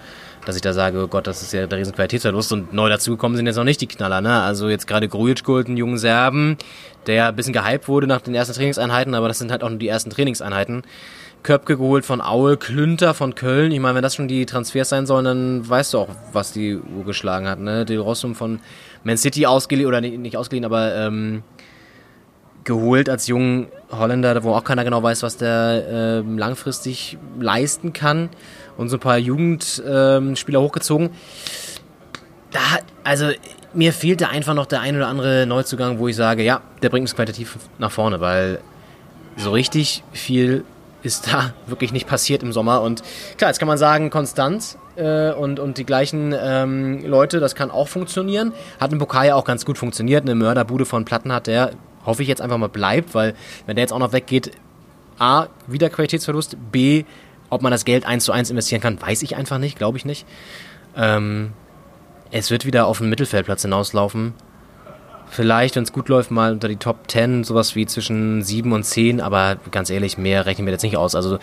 dass 0.45 0.55
ich 0.55 0.61
da 0.61 0.73
sage, 0.73 1.03
oh 1.03 1.07
Gott, 1.07 1.27
das 1.27 1.41
ist 1.41 1.53
ja 1.53 1.67
der 1.67 1.79
riesen 1.79 1.93
Qualitätsverlust 1.93 2.53
und 2.53 2.73
neu 2.73 2.87
dazugekommen 2.89 3.35
sind 3.35 3.47
jetzt 3.47 3.55
noch 3.55 3.63
nicht 3.63 3.81
die 3.81 3.87
Knaller, 3.87 4.21
ne? 4.21 4.41
Also 4.41 4.69
jetzt 4.69 4.87
gerade 4.87 5.07
Grujic 5.07 5.43
geholt, 5.43 5.67
einen 5.67 5.77
jungen 5.77 5.97
Serben, 5.97 6.57
der 7.07 7.29
ein 7.29 7.35
bisschen 7.35 7.53
gehypt 7.53 7.87
wurde 7.87 8.07
nach 8.07 8.21
den 8.21 8.35
ersten 8.35 8.53
Trainingseinheiten, 8.53 9.15
aber 9.15 9.27
das 9.27 9.39
sind 9.39 9.51
halt 9.51 9.63
auch 9.63 9.69
nur 9.69 9.79
die 9.79 9.87
ersten 9.87 10.09
Trainingseinheiten. 10.09 10.83
Köpke 11.43 11.77
geholt 11.77 12.05
von 12.05 12.21
Aue, 12.21 12.57
Klünter 12.57 13.13
von 13.13 13.35
Köln. 13.35 13.71
Ich 13.71 13.79
meine, 13.79 13.93
wenn 13.93 14.01
das 14.01 14.15
schon 14.15 14.27
die 14.27 14.47
Transfers 14.47 14.89
sein 14.89 15.05
sollen, 15.05 15.25
dann 15.25 15.69
weißt 15.69 15.93
du 15.93 15.99
auch, 15.99 16.09
was 16.33 16.53
die 16.53 16.75
Uhr 16.75 17.05
geschlagen 17.05 17.47
hat, 17.47 17.59
ne? 17.59 17.85
Del 17.85 17.99
Rossum 17.99 18.33
von 18.33 18.59
Man 19.03 19.17
City 19.17 19.45
ausgeliehen, 19.45 19.87
oder 19.87 20.01
nicht, 20.01 20.17
nicht 20.17 20.37
ausgeliehen, 20.37 20.65
aber 20.65 20.95
ähm, 20.95 21.43
geholt 22.63 23.09
als 23.09 23.27
jungen 23.27 23.67
Holländer, 23.91 24.43
wo 24.43 24.53
auch 24.53 24.63
keiner 24.63 24.83
genau 24.83 25.03
weiß, 25.03 25.21
was 25.21 25.37
der 25.37 26.23
äh, 26.25 26.37
langfristig 26.37 27.17
leisten 27.39 27.93
kann 27.93 28.29
und 28.77 28.89
so 28.89 28.97
ein 28.97 28.99
paar 28.99 29.17
Jugendspieler 29.17 30.61
hochgezogen. 30.61 31.09
Da, 32.51 32.59
also 33.03 33.31
mir 33.73 33.93
fehlt 33.93 34.21
da 34.21 34.29
einfach 34.29 34.53
noch 34.53 34.65
der 34.65 34.81
ein 34.81 34.95
oder 34.95 35.07
andere 35.07 35.45
Neuzugang, 35.45 35.99
wo 35.99 36.07
ich 36.07 36.15
sage, 36.15 36.43
ja, 36.43 36.61
der 36.81 36.89
bringt 36.89 37.03
uns 37.03 37.15
qualitativ 37.15 37.57
nach 37.77 37.91
vorne, 37.91 38.21
weil 38.21 38.59
so 39.37 39.51
richtig 39.51 40.03
viel 40.13 40.63
ist 41.03 41.31
da 41.31 41.53
wirklich 41.67 41.93
nicht 41.93 42.07
passiert 42.07 42.43
im 42.43 42.51
Sommer. 42.51 42.81
Und 42.81 43.03
klar, 43.37 43.49
jetzt 43.51 43.59
kann 43.59 43.67
man 43.67 43.77
sagen, 43.77 44.09
Konstanz 44.09 44.77
äh, 44.95 45.31
und, 45.31 45.59
und 45.59 45.77
die 45.77 45.85
gleichen 45.85 46.33
ähm, 46.37 47.05
Leute, 47.05 47.39
das 47.39 47.55
kann 47.55 47.71
auch 47.71 47.87
funktionieren. 47.87 48.53
Hat 48.79 48.91
im 48.91 48.99
Pokal 48.99 49.27
ja 49.27 49.35
auch 49.35 49.45
ganz 49.45 49.65
gut 49.65 49.77
funktioniert. 49.77 50.23
Eine 50.23 50.35
Mörderbude 50.35 50.85
von 50.85 51.05
Platten 51.05 51.31
hat 51.31 51.47
der, 51.47 51.71
hoffe 52.05 52.23
ich 52.23 52.27
jetzt 52.27 52.41
einfach 52.41 52.57
mal 52.57 52.69
bleibt, 52.69 53.13
weil 53.13 53.35
wenn 53.65 53.75
der 53.75 53.83
jetzt 53.83 53.91
auch 53.91 53.99
noch 53.99 54.13
weggeht, 54.13 54.51
A, 55.17 55.47
wieder 55.67 55.89
Qualitätsverlust, 55.89 56.57
B, 56.71 57.05
ob 57.49 57.61
man 57.61 57.71
das 57.71 57.85
Geld 57.85 58.05
eins 58.05 58.25
zu 58.25 58.31
eins 58.31 58.49
investieren 58.49 58.81
kann, 58.81 59.01
weiß 59.01 59.21
ich 59.23 59.35
einfach 59.35 59.57
nicht, 59.57 59.77
glaube 59.77 59.97
ich 59.97 60.05
nicht. 60.05 60.25
Ähm, 60.95 61.53
es 62.31 62.51
wird 62.51 62.65
wieder 62.65 62.87
auf 62.87 62.99
den 62.99 63.09
Mittelfeldplatz 63.09 63.61
hinauslaufen. 63.61 64.33
Vielleicht, 65.27 65.75
wenn 65.75 65.83
es 65.83 65.91
gut 65.91 66.07
läuft, 66.07 66.31
mal 66.31 66.51
unter 66.53 66.67
die 66.67 66.75
Top 66.77 67.09
10, 67.09 67.43
sowas 67.43 67.75
wie 67.75 67.85
zwischen 67.85 68.43
7 68.43 68.71
und 68.71 68.83
10, 68.83 69.21
aber 69.21 69.57
ganz 69.71 69.89
ehrlich, 69.89 70.17
mehr 70.17 70.45
rechnen 70.45 70.67
wir 70.67 70.71
jetzt 70.71 70.83
nicht 70.83 70.97
aus. 70.97 71.15
Also 71.15 71.39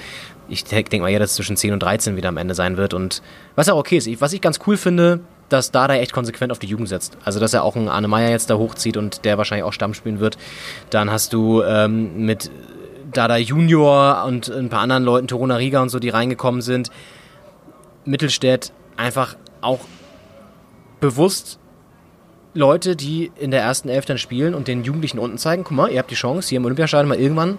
ich 0.48 0.64
denke 0.64 1.00
mal 1.00 1.10
eher, 1.10 1.18
dass 1.18 1.30
es 1.30 1.36
zwischen 1.36 1.56
10 1.56 1.72
und 1.72 1.82
13 1.82 2.16
wieder 2.16 2.28
am 2.28 2.36
Ende 2.36 2.54
sein 2.54 2.76
wird. 2.76 2.94
Und 2.94 3.22
was 3.56 3.68
auch 3.68 3.76
okay 3.76 3.96
ist, 3.96 4.20
was 4.20 4.32
ich 4.32 4.40
ganz 4.40 4.60
cool 4.66 4.76
finde, 4.76 5.20
dass 5.48 5.70
Dada 5.70 5.94
echt 5.94 6.12
konsequent 6.12 6.52
auf 6.52 6.58
die 6.58 6.66
Jugend 6.66 6.88
setzt. 6.88 7.18
Also 7.24 7.40
dass 7.40 7.52
er 7.52 7.64
auch 7.64 7.76
einen 7.76 7.88
Arne 7.88 8.08
Meyer 8.08 8.30
jetzt 8.30 8.48
da 8.48 8.56
hochzieht 8.56 8.96
und 8.96 9.24
der 9.24 9.38
wahrscheinlich 9.38 9.64
auch 9.64 9.72
Stamm 9.72 9.94
spielen 9.94 10.20
wird. 10.20 10.38
Dann 10.90 11.10
hast 11.10 11.32
du 11.32 11.62
ähm, 11.62 12.24
mit 12.24 12.50
Dada 13.12 13.36
Junior 13.36 14.24
und 14.26 14.50
ein 14.50 14.68
paar 14.68 14.80
anderen 14.80 15.04
Leuten, 15.04 15.28
Toruna 15.28 15.56
Riga 15.56 15.80
und 15.80 15.88
so, 15.88 15.98
die 15.98 16.08
reingekommen 16.08 16.62
sind, 16.62 16.90
Mittelstädt 18.04 18.72
einfach 18.96 19.36
auch 19.60 19.80
bewusst 21.00 21.58
Leute, 22.54 22.96
die 22.96 23.32
in 23.38 23.50
der 23.50 23.62
ersten 23.62 23.88
Elf 23.88 24.04
dann 24.04 24.18
spielen 24.18 24.54
und 24.54 24.68
den 24.68 24.84
Jugendlichen 24.84 25.18
unten 25.18 25.38
zeigen, 25.38 25.64
guck 25.64 25.76
mal, 25.76 25.90
ihr 25.90 25.98
habt 25.98 26.10
die 26.10 26.16
Chance, 26.16 26.50
hier 26.50 26.58
im 26.58 26.64
Olympiastadion 26.64 27.08
mal 27.08 27.18
irgendwann 27.18 27.58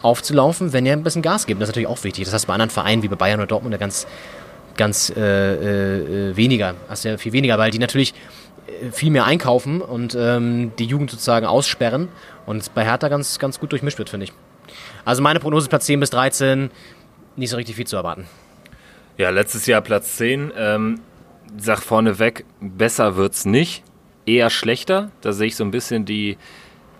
aufzulaufen, 0.00 0.72
wenn 0.72 0.86
ihr 0.86 0.92
ein 0.92 1.02
bisschen 1.02 1.22
Gas 1.22 1.46
gebt. 1.46 1.60
Das 1.60 1.68
ist 1.68 1.74
natürlich 1.74 1.88
auch 1.88 2.02
wichtig. 2.02 2.24
Das 2.24 2.34
heißt 2.34 2.46
bei 2.46 2.54
anderen 2.54 2.70
Vereinen 2.70 3.02
wie 3.02 3.08
bei 3.08 3.16
Bayern 3.16 3.40
oder 3.40 3.46
Dortmund 3.46 3.72
ja 3.72 3.78
ganz, 3.78 4.06
ganz 4.76 5.10
äh, 5.14 6.30
äh, 6.30 6.36
weniger, 6.36 6.74
hast 6.88 7.04
ja 7.04 7.18
viel 7.18 7.32
weniger, 7.32 7.58
weil 7.58 7.70
die 7.70 7.78
natürlich 7.78 8.14
äh, 8.66 8.90
viel 8.90 9.10
mehr 9.10 9.26
einkaufen 9.26 9.80
und 9.80 10.16
ähm, 10.18 10.72
die 10.78 10.86
Jugend 10.86 11.10
sozusagen 11.10 11.46
aussperren 11.46 12.08
und 12.46 12.74
bei 12.74 12.84
Hertha 12.84 13.08
ganz, 13.08 13.38
ganz 13.38 13.60
gut 13.60 13.72
durchmischt 13.72 13.98
wird, 13.98 14.10
finde 14.10 14.24
ich. 14.24 14.32
Also 15.04 15.22
meine 15.22 15.40
Prognose 15.40 15.68
Platz 15.68 15.86
10 15.86 16.00
bis 16.00 16.10
13, 16.10 16.70
nicht 17.36 17.50
so 17.50 17.56
richtig 17.56 17.76
viel 17.76 17.86
zu 17.86 17.96
erwarten. 17.96 18.26
Ja, 19.18 19.30
letztes 19.30 19.66
Jahr 19.66 19.80
Platz 19.80 20.16
10. 20.16 20.52
Ähm, 20.56 21.00
sag 21.56 21.80
vorneweg, 21.80 22.44
besser 22.60 23.16
wird's 23.16 23.44
nicht, 23.44 23.82
eher 24.26 24.50
schlechter. 24.50 25.10
Da 25.20 25.32
sehe 25.32 25.48
ich 25.48 25.56
so 25.56 25.64
ein 25.64 25.70
bisschen 25.70 26.04
die, 26.04 26.38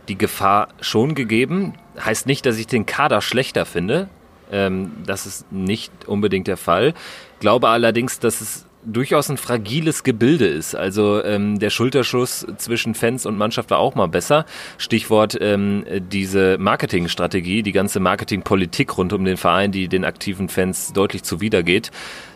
die 0.09 0.19
Gefahr 0.19 0.69
schon 0.81 1.15
gegeben. 1.15 1.75
Heißt 1.99 2.27
nicht, 2.27 2.45
dass 2.47 2.59
ich 2.59 2.67
den 2.67 2.87
Kader 2.87 3.21
schlechter 3.21 3.67
finde. 3.67 4.09
Ähm, 4.51 4.93
das 5.07 5.27
ist 5.27 5.51
nicht 5.53 5.93
unbedingt 6.07 6.49
der 6.49 6.57
Fall. 6.57 6.95
Glaube 7.41 7.69
allerdings, 7.69 8.19
dass 8.19 8.41
es 8.41 8.67
durchaus 8.85 9.29
ein 9.31 9.37
fragiles 9.37 10.03
Gebilde 10.03 10.47
ist. 10.47 10.75
Also 10.75 11.23
ähm, 11.25 11.59
der 11.59 11.71
Schulterschuss 11.71 12.47
zwischen 12.57 12.95
Fans 12.95 13.27
und 13.27 13.39
Mannschaft 13.39 13.71
war 13.71 13.79
auch 13.79 13.95
mal 13.95 14.09
besser. 14.09 14.45
Stichwort 14.79 15.39
ähm, 15.41 15.85
diese 16.11 16.59
Marketingstrategie, 16.59 17.63
die 17.63 17.73
ganze 17.73 18.01
Marketingpolitik 18.01 18.97
rund 18.99 19.13
um 19.13 19.25
den 19.25 19.37
Verein, 19.37 19.73
die 19.73 19.89
den 19.89 20.05
aktiven 20.05 20.49
Fans 20.49 20.93
deutlich 20.93 21.23
zuwidergeht. 21.23 21.91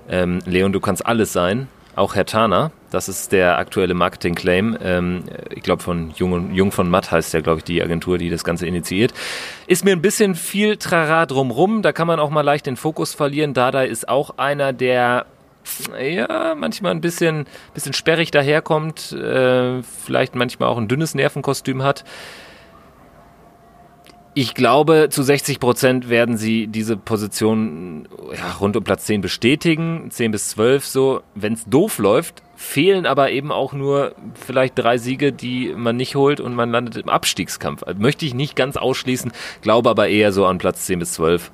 Ähm, 0.09 0.39
Leon, 0.47 0.73
du 0.73 0.81
kannst 0.81 1.05
alles 1.05 1.33
sein, 1.33 1.69
auch 1.97 2.15
Herr 2.15 2.27
Tana. 2.27 2.71
Das 2.91 3.09
ist 3.09 3.33
der 3.33 3.59
aktuelle 3.59 3.95
Marketing-Claim. 3.95 4.79
Ähm, 4.83 5.25
ich 5.51 5.63
glaube, 5.63 5.83
von 5.83 6.13
Jung, 6.17 6.55
Jung 6.55 6.71
von 6.71 6.89
Matt 6.89 7.11
heißt 7.11 7.35
ja, 7.35 7.41
glaube 7.41 7.59
ich, 7.59 7.65
die 7.65 7.83
Agentur, 7.83 8.19
die 8.19 8.31
das 8.31 8.45
Ganze 8.45 8.67
initiiert. 8.67 9.13
Ist 9.67 9.85
mir 9.85 9.93
ein 9.93 10.03
bisschen 10.03 10.35
viel 10.35 10.77
Trara 10.77 11.27
drumrum. 11.27 11.83
Da 11.83 11.93
kann 11.93 12.07
man 12.07 12.21
auch 12.21 12.31
mal 12.31 12.43
leicht 12.43 12.67
den 12.67 12.77
Fokus 12.77 13.15
verlieren. 13.15 13.55
Dada 13.55 13.83
ist 13.83 14.09
auch 14.09 14.39
einer, 14.39 14.73
der 14.73 15.27
ja, 16.01 16.55
manchmal 16.55 16.93
ein 16.93 17.01
bisschen, 17.01 17.47
bisschen 17.75 17.93
sperrig 17.93 18.31
daherkommt, 18.31 19.13
äh, 19.13 19.83
vielleicht 19.83 20.35
manchmal 20.35 20.69
auch 20.69 20.79
ein 20.79 20.89
dünnes 20.89 21.15
Nervenkostüm 21.15 21.83
hat. 21.83 22.05
Ich 24.39 24.53
glaube, 24.53 25.09
zu 25.11 25.23
60 25.23 25.61
Prozent 25.61 26.11
werden 26.11 26.37
sie 26.37 26.67
diese 26.67 26.99
Position 26.99 28.07
ja, 28.37 28.53
rund 28.61 28.77
um 28.77 28.85
Platz 28.85 29.07
10 29.07 29.23
bestätigen, 29.23 30.11
10 30.11 30.31
bis 30.31 30.51
12 30.51 30.85
so. 30.85 31.23
Wenn 31.35 31.55
es 31.55 31.65
doof 31.65 31.97
läuft, 31.97 32.43
fehlen 32.55 33.07
aber 33.07 33.31
eben 33.31 33.51
auch 33.51 33.73
nur 33.73 34.15
vielleicht 34.35 34.79
drei 34.79 34.99
Siege, 34.99 35.33
die 35.33 35.73
man 35.75 35.97
nicht 35.97 36.17
holt 36.17 36.41
und 36.41 36.55
man 36.55 36.71
landet 36.71 36.97
im 36.97 37.09
Abstiegskampf. 37.09 37.83
Also 37.83 37.99
möchte 37.99 38.27
ich 38.27 38.35
nicht 38.35 38.57
ganz 38.57 38.77
ausschließen, 38.77 39.33
glaube 39.63 39.89
aber 39.89 40.09
eher 40.09 40.33
so 40.33 40.45
an 40.45 40.59
Platz 40.59 40.85
10 40.85 40.99
bis 40.99 41.15
12. 41.15 41.51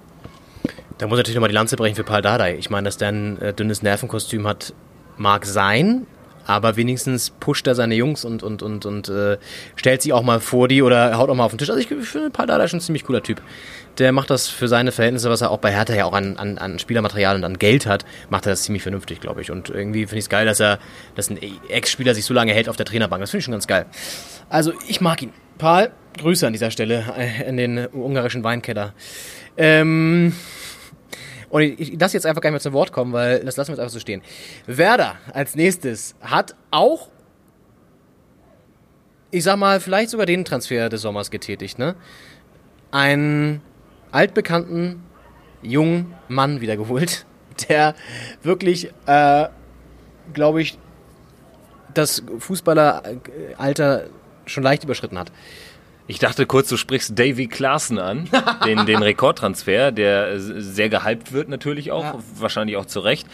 Da 0.99 1.07
muss 1.07 1.16
natürlich 1.16 1.34
nochmal 1.34 1.49
die 1.49 1.55
Lanze 1.55 1.76
brechen 1.76 1.97
für 1.97 2.05
Paul 2.05 2.22
Dardai. 2.22 2.57
Ich 2.57 2.70
meine, 2.70 2.86
dass 2.86 2.97
der 2.97 3.09
ein 3.09 3.40
äh, 3.40 3.53
dünnes 3.53 3.82
Nervenkostüm 3.82 4.47
hat, 4.47 4.74
mag 5.16 5.47
sein, 5.47 6.07
aber 6.47 6.76
wenigstens 6.76 7.30
pusht 7.30 7.66
er 7.66 7.74
seine 7.74 7.95
Jungs 7.95 8.24
und, 8.24 8.43
und, 8.43 8.62
und, 8.62 8.84
und 8.84 9.09
äh, 9.09 9.38
stellt 9.76 10.03
sie 10.03 10.12
auch 10.12 10.22
mal 10.22 10.40
vor 10.40 10.68
die 10.68 10.82
oder 10.82 11.16
haut 11.16 11.30
auch 11.30 11.34
mal 11.34 11.45
auf 11.45 11.53
den 11.53 11.59
Tisch. 11.59 11.70
Also 11.70 11.80
ich, 11.80 11.90
ich 11.90 12.09
finde 12.09 12.30
Paul 12.30 12.47
Dardai 12.47 12.68
schon 12.68 12.78
ein 12.78 12.82
ziemlich 12.82 13.05
cooler 13.05 13.22
Typ. 13.22 13.40
Der 13.99 14.12
macht 14.12 14.30
das 14.30 14.49
für 14.49 14.68
seine 14.68 14.90
Verhältnisse, 14.90 15.30
was 15.30 15.40
er 15.40 15.51
auch 15.51 15.59
bei 15.59 15.72
Hertha 15.72 15.95
ja 15.95 16.05
auch 16.05 16.14
an, 16.14 16.36
an, 16.38 16.59
an 16.59 16.78
Spielermaterial 16.78 17.36
und 17.36 17.45
an 17.45 17.59
Geld 17.59 17.86
hat, 17.86 18.05
macht 18.30 18.47
er 18.47 18.53
das 18.53 18.62
ziemlich 18.62 18.82
vernünftig, 18.82 19.20
glaube 19.20 19.43
ich. 19.43 19.51
Und 19.51 19.68
irgendwie 19.68 20.07
finde 20.07 20.18
ich 20.18 20.24
es 20.24 20.30
geil, 20.30 20.47
dass 20.47 20.61
er, 20.61 20.78
dass 21.14 21.30
ein 21.30 21.38
Ex-Spieler 21.68 22.14
sich 22.14 22.24
so 22.24 22.34
lange 22.34 22.53
hält 22.53 22.68
auf 22.68 22.76
der 22.76 22.86
Trainerbank. 22.86 23.22
Das 23.22 23.30
finde 23.30 23.40
ich 23.40 23.45
schon 23.45 23.53
ganz 23.53 23.66
geil. 23.66 23.86
Also 24.49 24.72
ich 24.88 25.01
mag 25.01 25.22
ihn. 25.22 25.32
Paul, 25.59 25.90
Grüße 26.18 26.47
an 26.47 26.53
dieser 26.53 26.70
Stelle 26.70 27.05
äh, 27.16 27.49
in 27.49 27.57
den 27.57 27.86
ungarischen 27.86 28.43
Weinkeller. 28.43 28.95
Ähm, 29.57 30.32
und 31.53 31.61
ich, 31.61 31.78
ich 31.92 32.00
lasse 32.00 32.16
jetzt 32.16 32.24
einfach 32.24 32.40
gar 32.40 32.48
nicht 32.48 32.55
mehr 32.55 32.61
zu 32.61 32.72
Wort 32.72 32.92
kommen, 32.92 33.12
weil 33.12 33.44
das 33.44 33.59
lassen 33.59 33.68
wir 33.68 33.72
jetzt 33.74 33.80
einfach 33.80 33.92
so 33.92 34.00
stehen. 34.00 34.22
Werder 34.66 35.16
als 35.34 35.55
nächstes 35.55 36.14
hat 36.22 36.57
auch, 36.70 37.11
ich 39.30 39.44
sag 39.44 39.59
mal, 39.59 39.78
vielleicht 39.78 40.09
sogar 40.09 40.24
den 40.24 40.46
Transfer 40.46 40.88
des 40.88 41.03
Sommers 41.03 41.30
getätigt, 41.30 41.78
ne? 41.78 41.94
Einen 42.90 43.61
altbekannten 44.12 45.03
jungen 45.61 46.14
Mann 46.26 46.62
wiedergeholt, 46.62 47.26
der 47.68 47.94
wirklich, 48.42 48.90
äh, 49.05 49.48
glaube 50.32 50.62
ich, 50.62 50.78
das 51.92 52.22
Fußballeralter 52.38 54.07
schon 54.46 54.62
leicht 54.62 54.84
überschritten 54.84 55.18
hat. 55.18 55.30
Ich 56.12 56.18
dachte 56.18 56.44
kurz, 56.44 56.68
du 56.68 56.76
sprichst 56.76 57.18
Davy 57.18 57.46
Klaassen 57.46 57.98
an, 57.98 58.28
den, 58.66 58.84
den 58.84 59.02
Rekordtransfer, 59.02 59.92
der 59.92 60.38
sehr 60.38 60.90
gehypt 60.90 61.32
wird 61.32 61.48
natürlich 61.48 61.90
auch, 61.90 62.04
ja. 62.04 62.18
wahrscheinlich 62.36 62.76
auch 62.76 62.84
zu 62.84 63.00
Recht. 63.00 63.26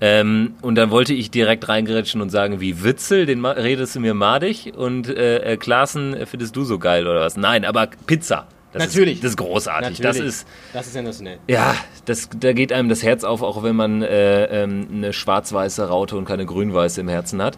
Ähm, 0.00 0.54
und 0.60 0.74
dann 0.74 0.90
wollte 0.90 1.14
ich 1.14 1.30
direkt 1.30 1.68
reingrätschen 1.68 2.20
und 2.20 2.30
sagen, 2.30 2.60
wie 2.60 2.82
Witzel, 2.82 3.26
den 3.26 3.46
redest 3.46 3.94
du 3.94 4.00
mir 4.00 4.12
madig 4.12 4.72
und 4.76 5.08
äh, 5.08 5.52
äh, 5.52 5.56
Klaassen 5.56 6.16
findest 6.26 6.56
du 6.56 6.64
so 6.64 6.80
geil 6.80 7.06
oder 7.06 7.20
was? 7.20 7.36
Nein, 7.36 7.64
aber 7.64 7.90
Pizza. 8.08 8.48
Das 8.72 8.88
Natürlich. 8.88 9.14
Ist, 9.14 9.24
das 9.24 9.30
ist 9.30 9.36
großartig. 9.36 10.00
Natürlich. 10.00 10.18
Das 10.18 10.40
ist, 10.40 10.46
das 10.72 10.86
ist 10.88 10.92
sensationell. 10.94 11.38
Ja, 11.46 11.76
das, 12.06 12.28
da 12.36 12.52
geht 12.52 12.72
einem 12.72 12.88
das 12.88 13.02
Herz 13.04 13.22
auf, 13.22 13.42
auch 13.42 13.62
wenn 13.62 13.76
man 13.76 14.02
äh, 14.02 14.64
ähm, 14.64 14.88
eine 14.92 15.12
schwarz-weiße 15.12 15.88
Raute 15.88 16.16
und 16.16 16.24
keine 16.24 16.44
grün-weiße 16.44 17.00
im 17.00 17.08
Herzen 17.08 17.40
hat. 17.40 17.56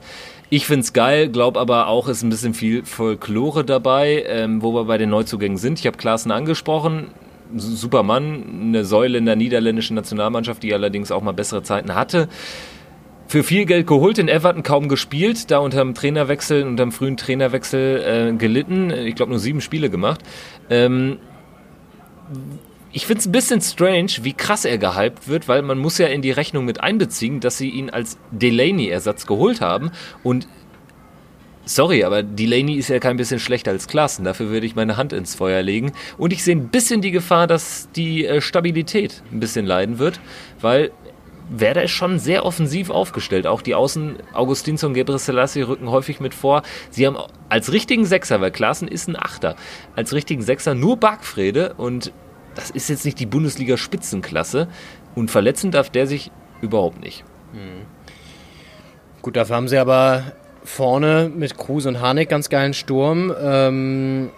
Ich 0.51 0.67
find's 0.67 0.95
geil, 0.95 1.29
glaube 1.29 1.61
aber 1.61 1.89
auch, 1.89 2.09
ist 2.09 2.23
ein 2.23 2.31
bisschen 2.31 2.55
viel 2.55 2.85
Folklore 2.85 3.65
dabei, 3.65 4.25
ähm, 4.27 4.63
wo 4.63 4.73
wir 4.73 4.85
bei 4.85 4.97
den 4.97 5.11
Neuzugängen 5.11 5.59
sind. 5.59 5.79
Ich 5.79 5.87
habe 5.87 5.99
Klaassen 5.99 6.31
angesprochen. 6.31 7.09
Supermann, 7.55 8.45
eine 8.63 8.85
Säule 8.85 9.19
in 9.19 9.27
der 9.27 9.37
niederländischen 9.37 9.95
Nationalmannschaft, 9.95 10.63
die 10.63 10.73
allerdings 10.73 11.11
auch 11.11 11.23
mal 11.23 11.33
bessere 11.33 11.63
Zeiten 11.63 11.95
hatte. 11.95 12.29
Für 13.27 13.43
viel 13.43 13.67
Geld 13.67 13.87
geholt, 13.87 14.19
in 14.19 14.29
Everton 14.29 14.63
kaum 14.63 14.89
gespielt, 14.89 15.51
da 15.51 15.59
unter 15.59 15.79
dem 15.79 15.95
Trainerwechsel, 15.95 16.65
unter 16.65 16.85
dem 16.85 16.93
frühen 16.93 17.19
Trainerwechsel 17.19 18.31
äh, 18.33 18.37
gelitten. 18.37 18.91
Ich 18.91 19.17
glaube 19.17 19.31
nur 19.31 19.39
sieben 19.39 19.61
Spiele 19.61 19.91
gemacht. 19.91 20.23
Ähm, 20.71 21.19
ich 22.93 23.07
finde 23.07 23.21
es 23.21 23.27
ein 23.27 23.33
bisschen 23.33 23.61
strange, 23.61 24.13
wie 24.23 24.33
krass 24.33 24.65
er 24.65 24.79
gehypt 24.79 25.29
wird, 25.29 25.49
weil 25.49 25.63
man 25.63 25.79
muss 25.79 25.99
ja 25.99 26.07
in 26.07 26.23
die 26.23 26.31
Rechnung 26.31 26.65
mit 26.65 26.81
einbeziehen, 26.81 27.41
dass 27.41 27.59
sie 27.59 27.69
ihn 27.71 27.91
als 27.91 28.19
Delaney-Ersatz 28.31 29.27
geholt 29.27 29.61
haben. 29.61 29.91
Und 30.23 30.49
sorry, 31.67 32.05
aber 32.05 32.23
Delaney 32.23 32.75
ist 32.75 32.89
ja 32.89 32.99
kein 32.99 33.19
bisschen 33.19 33.41
schlechter 33.41 33.73
als 33.73 33.89
Klassen. 33.89 34.25
Dafür 34.25 34.49
würde 34.49 34.67
ich 34.67 34.75
meine 34.75 34.97
Hand 34.97 35.13
ins 35.13 35.35
Feuer 35.35 35.63
legen. 35.63 35.93
Und 36.17 36.33
ich 36.33 36.43
sehe 36.43 36.57
ein 36.57 36.69
bisschen 36.69 37.03
die 37.03 37.11
Gefahr, 37.11 37.47
dass 37.47 37.91
die 37.95 38.25
äh, 38.25 38.41
Stabilität 38.41 39.23
ein 39.33 39.41
bisschen 39.41 39.67
leiden 39.67 39.99
wird, 39.99 40.19
weil 40.61 40.91
Werder 41.51 41.83
ist 41.83 41.93
schon 41.93 42.19
sehr 42.19 42.45
offensiv 42.45 42.91
aufgestellt. 42.91 43.47
Auch 43.47 43.63
die 43.63 43.75
Außen 43.75 44.17
Augustinsson 44.35 44.89
und 44.89 44.95
Gebre 44.95 45.17
rücken 45.17 45.91
häufig 45.91 46.21
mit 46.21 46.35
vor. 46.35 46.63
Sie 46.91 47.07
haben 47.07 47.17
als 47.49 47.73
richtigen 47.73 48.05
Sechser, 48.05 48.41
weil 48.41 48.51
Klaassen 48.51 48.89
ist 48.89 49.09
ein 49.09 49.17
Achter, 49.17 49.57
als 49.97 50.13
richtigen 50.13 50.43
Sechser 50.43 50.75
nur 50.75 50.99
Bargfrede 50.99 51.75
und 51.79 52.13
das 52.59 52.71
ist 52.71 52.89
jetzt 52.89 53.05
nicht 53.05 53.21
die 53.21 53.27
Bundesliga-Spitzenklasse 53.27 54.67
und 55.15 55.31
verletzen 55.31 55.71
darf 55.71 55.91
der 55.91 56.09
sich 56.09 56.33
überhaupt 56.61 57.01
nicht. 57.01 57.25
Hm. 57.53 57.87
Gut, 59.23 59.37
dafür 59.37 59.57
haben 59.57 59.69
sie 59.69 59.79
aber 59.79 60.33
vorne 60.65 61.31
mit 61.33 61.57
Kruse 61.57 61.89
und 61.89 62.01
Harnik 62.01 62.29
ganz 62.29 62.49
geilen 62.49 62.75
Sturm. 62.75 63.33
Ähm, 63.41 64.31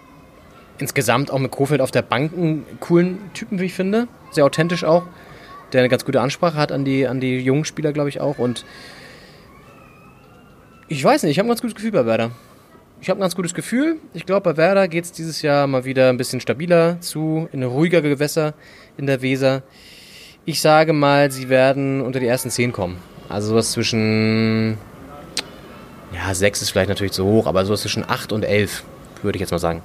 insgesamt 0.77 1.31
auch 1.31 1.39
mit 1.39 1.49
Kofeld 1.49 1.81
auf 1.81 1.89
der 1.89 2.03
Bank 2.03 2.33
einen 2.33 2.65
coolen 2.79 3.17
Typen, 3.33 3.59
wie 3.59 3.65
ich 3.65 3.73
finde. 3.73 4.07
Sehr 4.29 4.45
authentisch 4.45 4.83
auch. 4.83 5.03
Der 5.73 5.79
eine 5.79 5.89
ganz 5.89 6.05
gute 6.05 6.21
Ansprache 6.21 6.57
hat 6.57 6.71
an 6.71 6.85
die, 6.85 7.07
an 7.07 7.19
die 7.19 7.39
jungen 7.39 7.65
Spieler, 7.65 7.91
glaube 7.91 8.09
ich 8.09 8.21
auch. 8.21 8.37
Und 8.37 8.65
ich 10.87 11.03
weiß 11.03 11.23
nicht, 11.23 11.31
ich 11.31 11.39
habe 11.39 11.47
ein 11.47 11.49
ganz 11.49 11.61
gutes 11.61 11.75
Gefühl 11.75 11.91
bei 11.91 12.05
Werder 12.05 12.31
ich 13.01 13.09
habe 13.09 13.19
ein 13.19 13.21
ganz 13.21 13.35
gutes 13.35 13.55
Gefühl. 13.55 13.97
Ich 14.13 14.27
glaube, 14.27 14.41
bei 14.41 14.57
Werder 14.57 14.87
geht 14.87 15.05
es 15.05 15.11
dieses 15.11 15.41
Jahr 15.41 15.65
mal 15.65 15.85
wieder 15.85 16.09
ein 16.09 16.17
bisschen 16.17 16.39
stabiler 16.39 17.01
zu, 17.01 17.49
in 17.51 17.63
ruhigere 17.63 18.03
Gewässer 18.03 18.53
in 18.95 19.07
der 19.07 19.23
Weser. 19.23 19.63
Ich 20.45 20.61
sage 20.61 20.93
mal, 20.93 21.31
sie 21.31 21.49
werden 21.49 22.01
unter 22.01 22.19
die 22.19 22.27
ersten 22.27 22.51
zehn 22.51 22.71
kommen. 22.71 22.97
Also 23.27 23.49
sowas 23.49 23.71
zwischen, 23.71 24.77
ja, 26.13 26.33
sechs 26.35 26.61
ist 26.61 26.69
vielleicht 26.69 26.89
natürlich 26.89 27.13
zu 27.13 27.25
hoch, 27.25 27.47
aber 27.47 27.65
sowas 27.65 27.81
zwischen 27.81 28.07
acht 28.07 28.31
und 28.31 28.43
elf, 28.43 28.83
würde 29.23 29.37
ich 29.37 29.41
jetzt 29.41 29.51
mal 29.51 29.59
sagen. 29.59 29.81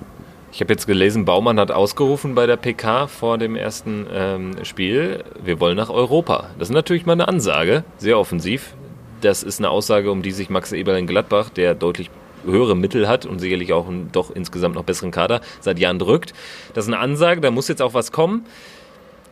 Ich 0.52 0.60
habe 0.60 0.72
jetzt 0.72 0.86
gelesen, 0.86 1.24
Baumann 1.24 1.58
hat 1.58 1.70
ausgerufen 1.70 2.34
bei 2.34 2.46
der 2.46 2.56
PK 2.56 3.06
vor 3.06 3.38
dem 3.38 3.56
ersten 3.56 4.06
ähm, 4.12 4.64
Spiel, 4.64 5.24
wir 5.42 5.58
wollen 5.58 5.76
nach 5.76 5.90
Europa. 5.90 6.50
Das 6.58 6.68
ist 6.68 6.74
natürlich 6.74 7.06
mal 7.06 7.12
eine 7.12 7.28
Ansage, 7.28 7.84
sehr 7.96 8.18
offensiv. 8.18 8.74
Das 9.22 9.42
ist 9.42 9.58
eine 9.58 9.70
Aussage, 9.70 10.10
um 10.10 10.22
die 10.22 10.32
sich 10.32 10.50
Max 10.50 10.72
Eberl 10.72 10.98
in 10.98 11.06
Gladbach, 11.06 11.48
der 11.48 11.74
deutlich 11.74 12.10
höhere 12.46 12.76
Mittel 12.76 13.08
hat 13.08 13.26
und 13.26 13.38
sicherlich 13.38 13.72
auch 13.72 13.88
einen 13.88 14.10
doch 14.12 14.30
insgesamt 14.30 14.74
noch 14.74 14.84
besseren 14.84 15.10
Kader 15.10 15.40
seit 15.60 15.78
Jahren 15.78 15.98
drückt. 15.98 16.32
Das 16.74 16.86
ist 16.86 16.92
eine 16.92 17.00
Ansage, 17.00 17.40
da 17.40 17.50
muss 17.50 17.68
jetzt 17.68 17.82
auch 17.82 17.94
was 17.94 18.12
kommen. 18.12 18.46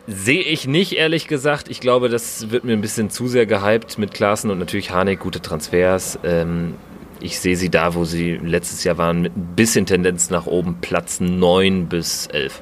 Sehe 0.07 0.43
ich 0.43 0.67
nicht, 0.67 0.93
ehrlich 0.93 1.29
gesagt. 1.29 1.71
Ich 1.71 1.81
glaube, 1.81 2.11
das 2.11 2.51
wird 2.51 2.65
mir 2.65 2.75
ein 2.75 2.83
bisschen 2.83 3.09
zu 3.09 3.27
sehr 3.27 3.47
gehypt 3.47 3.97
mit 3.97 4.13
Klaassen 4.13 4.51
und 4.51 4.59
natürlich 4.59 4.91
Harnik, 4.91 5.21
gute 5.21 5.41
Transfers. 5.41 6.19
Ähm, 6.25 6.75
ich 7.21 7.41
sehe 7.41 7.57
sie 7.57 7.71
da, 7.71 7.95
wo 7.95 8.05
sie 8.05 8.33
letztes 8.33 8.85
Jahr 8.85 8.99
waren, 8.99 9.23
mit 9.23 9.35
ein 9.35 9.55
bisschen 9.57 9.87
Tendenz 9.87 10.29
nach 10.29 10.47
oben, 10.47 10.77
Platz 10.83 11.21
9 11.21 11.87
bis 11.87 12.27
11. 12.27 12.61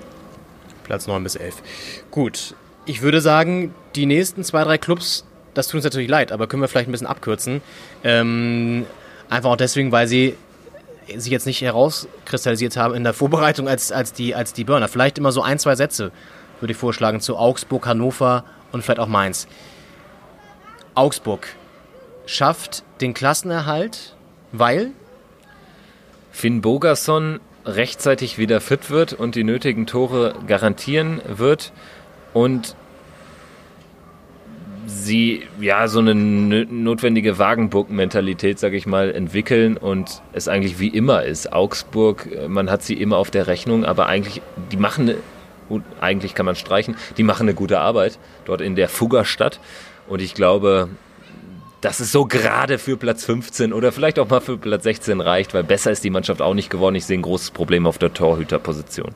Platz 0.84 1.08
9 1.08 1.24
bis 1.24 1.34
11. 1.34 1.56
Gut. 2.12 2.54
Ich 2.84 3.02
würde 3.02 3.20
sagen, 3.20 3.74
die 3.96 4.06
nächsten 4.06 4.44
zwei, 4.44 4.62
drei 4.64 4.78
Clubs, 4.78 5.24
das 5.54 5.66
tut 5.66 5.76
uns 5.76 5.84
natürlich 5.84 6.08
leid, 6.08 6.32
aber 6.32 6.46
können 6.46 6.62
wir 6.62 6.68
vielleicht 6.68 6.88
ein 6.88 6.92
bisschen 6.92 7.06
abkürzen. 7.06 7.60
Ähm, 8.04 8.86
Einfach 9.32 9.52
auch 9.52 9.56
deswegen, 9.56 9.92
weil 9.92 10.06
sie 10.08 10.36
sich 11.16 11.32
jetzt 11.32 11.46
nicht 11.46 11.62
herauskristallisiert 11.62 12.76
haben 12.76 12.94
in 12.94 13.02
der 13.02 13.14
Vorbereitung 13.14 13.66
als, 13.66 13.90
als, 13.90 14.12
die, 14.12 14.34
als 14.34 14.52
die 14.52 14.62
Burner. 14.62 14.88
Vielleicht 14.88 15.16
immer 15.16 15.32
so 15.32 15.40
ein, 15.40 15.58
zwei 15.58 15.74
Sätze 15.74 16.12
würde 16.60 16.72
ich 16.72 16.78
vorschlagen 16.78 17.18
zu 17.20 17.38
Augsburg, 17.38 17.86
Hannover 17.86 18.44
und 18.72 18.84
vielleicht 18.84 19.00
auch 19.00 19.06
Mainz. 19.06 19.48
Augsburg 20.94 21.48
schafft 22.26 22.84
den 23.00 23.14
Klassenerhalt, 23.14 24.16
weil 24.52 24.90
Finn 26.30 26.60
Bogerson 26.60 27.40
rechtzeitig 27.64 28.36
wieder 28.36 28.60
fit 28.60 28.90
wird 28.90 29.14
und 29.14 29.34
die 29.34 29.44
nötigen 29.44 29.86
Tore 29.86 30.34
garantieren 30.46 31.22
wird 31.26 31.72
und 32.34 32.76
sie 34.92 35.42
ja 35.60 35.88
so 35.88 36.00
eine 36.00 36.14
notwendige 36.14 37.38
Wagenburg-Mentalität, 37.38 38.58
sage 38.58 38.76
ich 38.76 38.86
mal, 38.86 39.14
entwickeln 39.14 39.76
und 39.76 40.22
es 40.32 40.48
eigentlich 40.48 40.78
wie 40.78 40.88
immer 40.88 41.24
ist. 41.24 41.52
Augsburg, 41.52 42.28
äh, 42.32 42.48
man 42.48 42.70
hat 42.70 42.82
sie 42.82 42.94
immer 42.94 43.16
auf 43.16 43.30
der 43.30 43.46
Rechnung, 43.46 43.84
aber 43.84 44.06
eigentlich, 44.06 44.42
die 44.70 44.76
machen, 44.76 45.14
eigentlich 46.00 46.34
kann 46.34 46.46
man 46.46 46.56
streichen, 46.56 46.96
die 47.16 47.22
machen 47.22 47.44
eine 47.44 47.54
gute 47.54 47.80
Arbeit 47.80 48.18
dort 48.44 48.60
in 48.60 48.76
der 48.76 48.88
Fuggerstadt 48.88 49.60
und 50.08 50.20
ich 50.20 50.34
glaube, 50.34 50.88
dass 51.80 51.98
es 51.98 52.12
so 52.12 52.26
gerade 52.26 52.78
für 52.78 52.96
Platz 52.96 53.24
15 53.24 53.72
oder 53.72 53.90
vielleicht 53.90 54.18
auch 54.18 54.28
mal 54.28 54.40
für 54.40 54.56
Platz 54.56 54.84
16 54.84 55.20
reicht, 55.20 55.52
weil 55.52 55.64
besser 55.64 55.90
ist 55.90 56.04
die 56.04 56.10
Mannschaft 56.10 56.40
auch 56.40 56.54
nicht 56.54 56.70
geworden. 56.70 56.94
Ich 56.94 57.06
sehe 57.06 57.18
ein 57.18 57.22
großes 57.22 57.50
Problem 57.50 57.86
auf 57.86 57.98
der 57.98 58.14
Torhüterposition. 58.14 59.12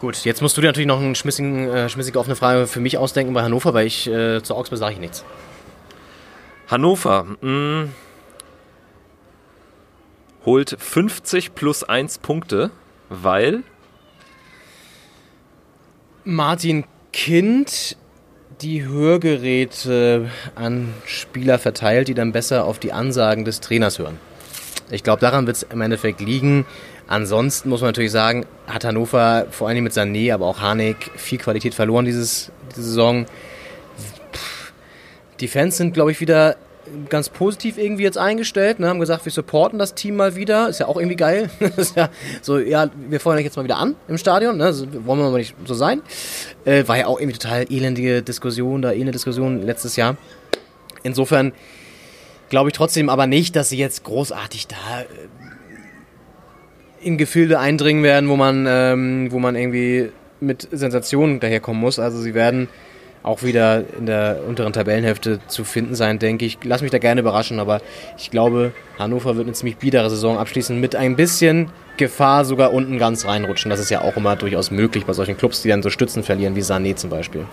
Gut, 0.00 0.24
jetzt 0.24 0.40
musst 0.40 0.56
du 0.56 0.62
dir 0.62 0.68
natürlich 0.68 0.86
noch 0.86 0.98
eine 0.98 1.10
äh, 1.10 1.88
schmissige 1.90 2.18
offene 2.18 2.34
Frage 2.34 2.66
für 2.66 2.80
mich 2.80 2.96
ausdenken 2.96 3.34
bei 3.34 3.42
Hannover, 3.42 3.74
weil 3.74 3.86
ich 3.86 4.06
äh, 4.06 4.42
zu 4.42 4.54
Augsburg 4.54 4.78
sage 4.78 4.94
ich 4.94 4.98
nichts. 4.98 5.26
Hannover 6.68 7.24
mh, 7.24 7.36
hm, 7.42 7.92
holt 10.46 10.74
50 10.78 11.54
plus 11.54 11.84
1 11.84 12.16
Punkte, 12.18 12.70
weil 13.10 13.62
Martin 16.24 16.84
Kind 17.12 17.98
die 18.62 18.86
Hörgeräte 18.86 20.30
an 20.54 20.94
Spieler 21.04 21.58
verteilt, 21.58 22.08
die 22.08 22.14
dann 22.14 22.32
besser 22.32 22.64
auf 22.64 22.78
die 22.78 22.92
Ansagen 22.94 23.44
des 23.44 23.60
Trainers 23.60 23.98
hören. 23.98 24.18
Ich 24.90 25.02
glaube, 25.02 25.20
daran 25.20 25.46
wird 25.46 25.56
es 25.56 25.62
im 25.62 25.80
Endeffekt 25.82 26.20
liegen. 26.20 26.64
Ansonsten 27.10 27.68
muss 27.68 27.80
man 27.80 27.88
natürlich 27.88 28.12
sagen, 28.12 28.46
hat 28.68 28.84
Hannover 28.84 29.48
vor 29.50 29.66
allem 29.66 29.82
mit 29.82 29.92
Sané, 29.92 30.32
aber 30.32 30.46
auch 30.46 30.60
Harnik 30.60 31.10
viel 31.16 31.38
Qualität 31.38 31.74
verloren 31.74 32.04
dieses, 32.04 32.52
diese 32.70 32.84
Saison. 32.84 33.26
Die 35.40 35.48
Fans 35.48 35.76
sind, 35.76 35.92
glaube 35.92 36.12
ich, 36.12 36.20
wieder 36.20 36.54
ganz 37.08 37.28
positiv 37.28 37.78
irgendwie 37.78 38.04
jetzt 38.04 38.16
eingestellt, 38.16 38.78
ne, 38.78 38.88
haben 38.88 39.00
gesagt, 39.00 39.24
wir 39.24 39.32
supporten 39.32 39.76
das 39.76 39.94
Team 39.94 40.14
mal 40.14 40.36
wieder. 40.36 40.68
Ist 40.68 40.78
ja 40.78 40.86
auch 40.86 40.96
irgendwie 40.96 41.16
geil. 41.16 41.50
ja 41.96 42.10
so, 42.42 42.60
ja, 42.60 42.88
wir 43.08 43.18
feuern 43.18 43.38
euch 43.38 43.44
jetzt 43.44 43.56
mal 43.56 43.64
wieder 43.64 43.78
an 43.78 43.96
im 44.06 44.16
Stadion, 44.16 44.56
ne? 44.56 44.72
So, 44.72 44.86
wollen 45.04 45.18
wir 45.18 45.30
mal 45.30 45.38
nicht 45.38 45.56
so 45.64 45.74
sein. 45.74 46.02
Äh, 46.64 46.86
war 46.86 46.96
ja 46.96 47.06
auch 47.06 47.18
irgendwie 47.18 47.38
total 47.38 47.66
elendige 47.72 48.22
Diskussion, 48.22 48.82
da 48.82 48.92
elende 48.92 49.10
Diskussion 49.10 49.62
letztes 49.62 49.96
Jahr. 49.96 50.16
Insofern 51.02 51.54
glaube 52.50 52.68
ich 52.68 52.74
trotzdem 52.74 53.08
aber 53.08 53.26
nicht, 53.26 53.56
dass 53.56 53.68
sie 53.68 53.78
jetzt 53.78 54.04
großartig 54.04 54.68
da 54.68 54.76
äh, 55.00 55.06
in 57.02 57.18
Gefilde 57.18 57.58
eindringen 57.58 58.02
werden, 58.02 58.28
wo 58.28 58.36
man, 58.36 58.66
ähm, 58.68 59.28
wo 59.30 59.38
man 59.38 59.56
irgendwie 59.56 60.10
mit 60.40 60.68
Sensationen 60.70 61.40
daherkommen 61.40 61.80
muss. 61.80 61.98
Also 61.98 62.18
sie 62.18 62.34
werden 62.34 62.68
auch 63.22 63.42
wieder 63.42 63.84
in 63.98 64.06
der 64.06 64.40
unteren 64.48 64.72
Tabellenhälfte 64.72 65.40
zu 65.46 65.64
finden 65.64 65.94
sein, 65.94 66.18
denke 66.18 66.46
ich. 66.46 66.58
Lass 66.64 66.80
mich 66.80 66.90
da 66.90 66.98
gerne 66.98 67.20
überraschen, 67.20 67.60
aber 67.60 67.82
ich 68.16 68.30
glaube, 68.30 68.72
Hannover 68.98 69.36
wird 69.36 69.46
eine 69.46 69.52
ziemlich 69.52 69.76
biedere 69.76 70.08
Saison 70.08 70.38
abschließen 70.38 70.80
mit 70.80 70.96
ein 70.96 71.16
bisschen 71.16 71.70
Gefahr 71.98 72.46
sogar 72.46 72.72
unten 72.72 72.98
ganz 72.98 73.26
reinrutschen. 73.26 73.70
Das 73.70 73.78
ist 73.78 73.90
ja 73.90 74.00
auch 74.00 74.16
immer 74.16 74.36
durchaus 74.36 74.70
möglich 74.70 75.04
bei 75.04 75.12
solchen 75.12 75.36
Clubs, 75.36 75.60
die 75.60 75.68
dann 75.68 75.82
so 75.82 75.90
Stützen 75.90 76.22
verlieren, 76.22 76.56
wie 76.56 76.62
Sané 76.62 76.96
zum 76.96 77.10
Beispiel. 77.10 77.44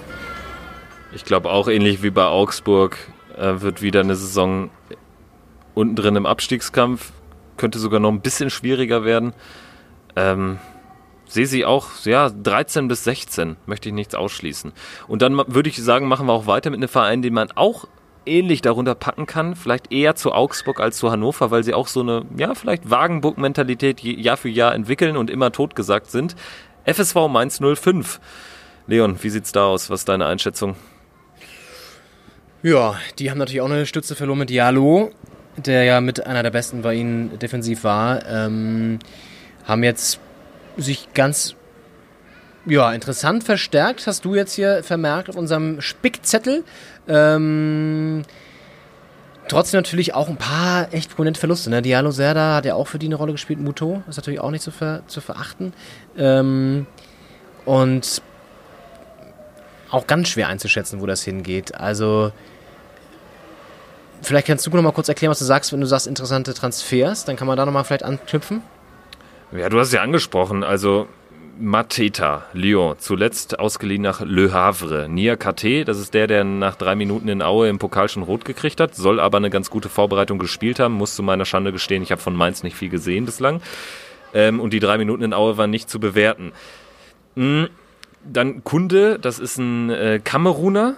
Ich 1.13 1.25
glaube 1.25 1.49
auch 1.49 1.67
ähnlich 1.67 2.01
wie 2.01 2.11
bei 2.11 2.25
Augsburg 2.25 2.97
äh, 3.37 3.61
wird 3.61 3.81
wieder 3.81 3.99
eine 4.01 4.15
Saison 4.15 4.69
unten 5.73 5.95
drin 5.95 6.15
im 6.15 6.25
Abstiegskampf. 6.25 7.11
Könnte 7.57 7.79
sogar 7.79 7.99
noch 7.99 8.11
ein 8.11 8.21
bisschen 8.21 8.49
schwieriger 8.49 9.03
werden. 9.03 9.33
Ähm, 10.15 10.59
sehe 11.27 11.45
sie 11.45 11.65
auch, 11.65 11.89
ja, 12.05 12.29
13 12.29 12.87
bis 12.87 13.03
16, 13.03 13.57
möchte 13.65 13.89
ich 13.89 13.95
nichts 13.95 14.15
ausschließen. 14.15 14.71
Und 15.07 15.21
dann 15.21 15.37
würde 15.47 15.69
ich 15.69 15.77
sagen, 15.77 16.07
machen 16.07 16.27
wir 16.27 16.33
auch 16.33 16.47
weiter 16.47 16.69
mit 16.69 16.77
einem 16.77 16.89
Verein, 16.89 17.21
den 17.21 17.33
man 17.33 17.51
auch 17.51 17.85
ähnlich 18.25 18.61
darunter 18.61 18.95
packen 18.95 19.25
kann, 19.25 19.55
vielleicht 19.55 19.91
eher 19.91 20.15
zu 20.15 20.33
Augsburg 20.33 20.79
als 20.79 20.97
zu 20.97 21.11
Hannover, 21.11 21.49
weil 21.49 21.63
sie 21.63 21.73
auch 21.73 21.87
so 21.87 22.01
eine, 22.01 22.25
ja, 22.37 22.53
vielleicht 22.55 22.89
Wagenburg-Mentalität 22.89 24.01
Jahr 24.01 24.37
für 24.37 24.49
Jahr 24.49 24.75
entwickeln 24.75 25.17
und 25.17 25.29
immer 25.29 25.51
totgesagt 25.51 26.11
sind. 26.11 26.35
FSV 26.85 27.15
Mainz 27.29 27.59
05. 27.59 28.19
Leon, 28.87 29.17
wie 29.21 29.29
sieht's 29.29 29.51
da 29.51 29.65
aus? 29.65 29.89
Was 29.89 30.01
ist 30.01 30.09
deine 30.09 30.25
Einschätzung? 30.25 30.75
Ja, 32.63 32.95
die 33.19 33.29
haben 33.29 33.37
natürlich 33.37 33.61
auch 33.61 33.69
eine 33.69 33.85
Stütze 33.85 34.15
verloren 34.15 34.39
mit 34.39 34.49
Diallo, 34.49 35.11
der 35.57 35.83
ja 35.83 36.01
mit 36.01 36.25
einer 36.25 36.43
der 36.43 36.51
besten 36.51 36.81
bei 36.81 36.93
ihnen 36.93 37.39
defensiv 37.39 37.83
war. 37.83 38.25
Ähm, 38.27 38.99
haben 39.65 39.83
jetzt 39.83 40.19
sich 40.77 41.13
ganz 41.13 41.55
ja, 42.65 42.91
interessant 42.91 43.43
verstärkt, 43.43 44.07
hast 44.07 44.25
du 44.25 44.35
jetzt 44.35 44.53
hier 44.53 44.83
vermerkt 44.83 45.29
auf 45.29 45.35
unserem 45.35 45.81
Spickzettel. 45.81 46.63
Ähm, 47.07 48.23
trotzdem 49.47 49.79
natürlich 49.79 50.13
auch 50.13 50.27
ein 50.27 50.37
paar 50.37 50.93
echt 50.93 51.15
prominente 51.15 51.39
Verluste. 51.39 51.69
Ne? 51.69 51.81
Diallo 51.81 52.11
Serda 52.11 52.55
hat 52.55 52.65
ja 52.65 52.75
auch 52.75 52.87
für 52.87 52.99
die 52.99 53.05
eine 53.05 53.15
Rolle 53.15 53.31
gespielt, 53.31 53.59
Muto 53.59 54.03
ist 54.09 54.17
natürlich 54.17 54.41
auch 54.41 54.51
nicht 54.51 54.63
zu, 54.63 54.71
ver 54.71 55.03
zu 55.07 55.21
verachten. 55.21 55.73
Ähm, 56.17 56.87
und 57.65 58.21
auch 59.89 60.05
ganz 60.05 60.29
schwer 60.29 60.49
einzuschätzen, 60.49 60.99
wo 60.99 61.05
das 61.05 61.23
hingeht. 61.23 61.75
Also, 61.75 62.31
vielleicht 64.21 64.47
kannst 64.47 64.65
du 64.65 64.69
noch 64.71 64.81
mal 64.81 64.91
kurz 64.91 65.09
erklären, 65.09 65.31
was 65.31 65.39
du 65.39 65.45
sagst, 65.45 65.71
wenn 65.73 65.81
du 65.81 65.87
sagst 65.87 66.07
interessante 66.07 66.53
Transfers. 66.53 67.25
Dann 67.25 67.35
kann 67.35 67.47
man 67.47 67.57
da 67.57 67.65
noch 67.65 67.73
mal 67.73 67.83
vielleicht 67.83 68.03
anknüpfen. 68.03 68.61
Ja, 69.51 69.69
du 69.69 69.79
hast 69.79 69.87
es 69.87 69.93
ja 69.93 70.01
angesprochen. 70.01 70.63
Also 70.63 71.07
Mateta, 71.59 72.45
Lyon, 72.53 72.95
zuletzt 72.99 73.59
ausgeliehen 73.59 74.03
nach 74.03 74.21
Le 74.21 74.53
Havre. 74.53 75.07
Nia 75.09 75.35
KT, 75.35 75.87
das 75.87 75.99
ist 75.99 76.13
der, 76.13 76.27
der 76.27 76.43
nach 76.43 76.75
drei 76.75 76.95
Minuten 76.95 77.27
in 77.29 77.41
Aue 77.41 77.67
im 77.67 77.79
Pokal 77.79 78.09
schon 78.09 78.23
rot 78.23 78.45
gekriegt 78.45 78.79
hat, 78.79 78.95
soll 78.95 79.19
aber 79.19 79.37
eine 79.37 79.49
ganz 79.49 79.69
gute 79.69 79.89
Vorbereitung 79.89 80.37
gespielt 80.37 80.79
haben, 80.79 80.93
muss 80.93 81.15
zu 81.15 81.23
meiner 81.23 81.45
Schande 81.45 81.71
gestehen, 81.71 82.03
ich 82.03 82.11
habe 82.11 82.21
von 82.21 82.35
Mainz 82.35 82.63
nicht 82.63 82.75
viel 82.75 82.89
gesehen 82.89 83.25
bislang. 83.25 83.61
Ähm, 84.33 84.59
und 84.59 84.71
die 84.71 84.79
drei 84.79 84.97
Minuten 84.97 85.23
in 85.23 85.33
Aue 85.33 85.57
waren 85.57 85.69
nicht 85.69 85.89
zu 85.89 85.99
bewerten. 85.99 86.51
Mhm. 87.35 87.69
Dann 88.23 88.63
Kunde, 88.63 89.19
das 89.19 89.39
ist 89.39 89.57
ein 89.57 89.89
äh, 89.89 90.19
Kameruner, 90.23 90.95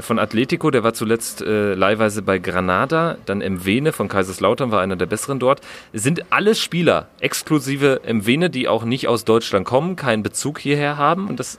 von 0.00 0.18
Atletico, 0.18 0.70
der 0.70 0.82
war 0.82 0.94
zuletzt 0.94 1.42
äh, 1.42 1.74
leihweise 1.74 2.22
bei 2.22 2.38
Granada, 2.38 3.16
dann 3.26 3.38
Mwene 3.38 3.92
von 3.92 4.08
Kaiserslautern 4.08 4.70
war 4.70 4.80
einer 4.80 4.96
der 4.96 5.06
besseren 5.06 5.38
dort. 5.38 5.60
Sind 5.92 6.32
alles 6.32 6.60
Spieler, 6.60 7.08
exklusive 7.20 8.00
Mwene, 8.10 8.50
die 8.50 8.68
auch 8.68 8.84
nicht 8.84 9.08
aus 9.08 9.24
Deutschland 9.24 9.66
kommen, 9.66 9.96
keinen 9.96 10.22
Bezug 10.22 10.58
hierher 10.58 10.96
haben? 10.96 11.28
Und 11.28 11.40
das 11.40 11.58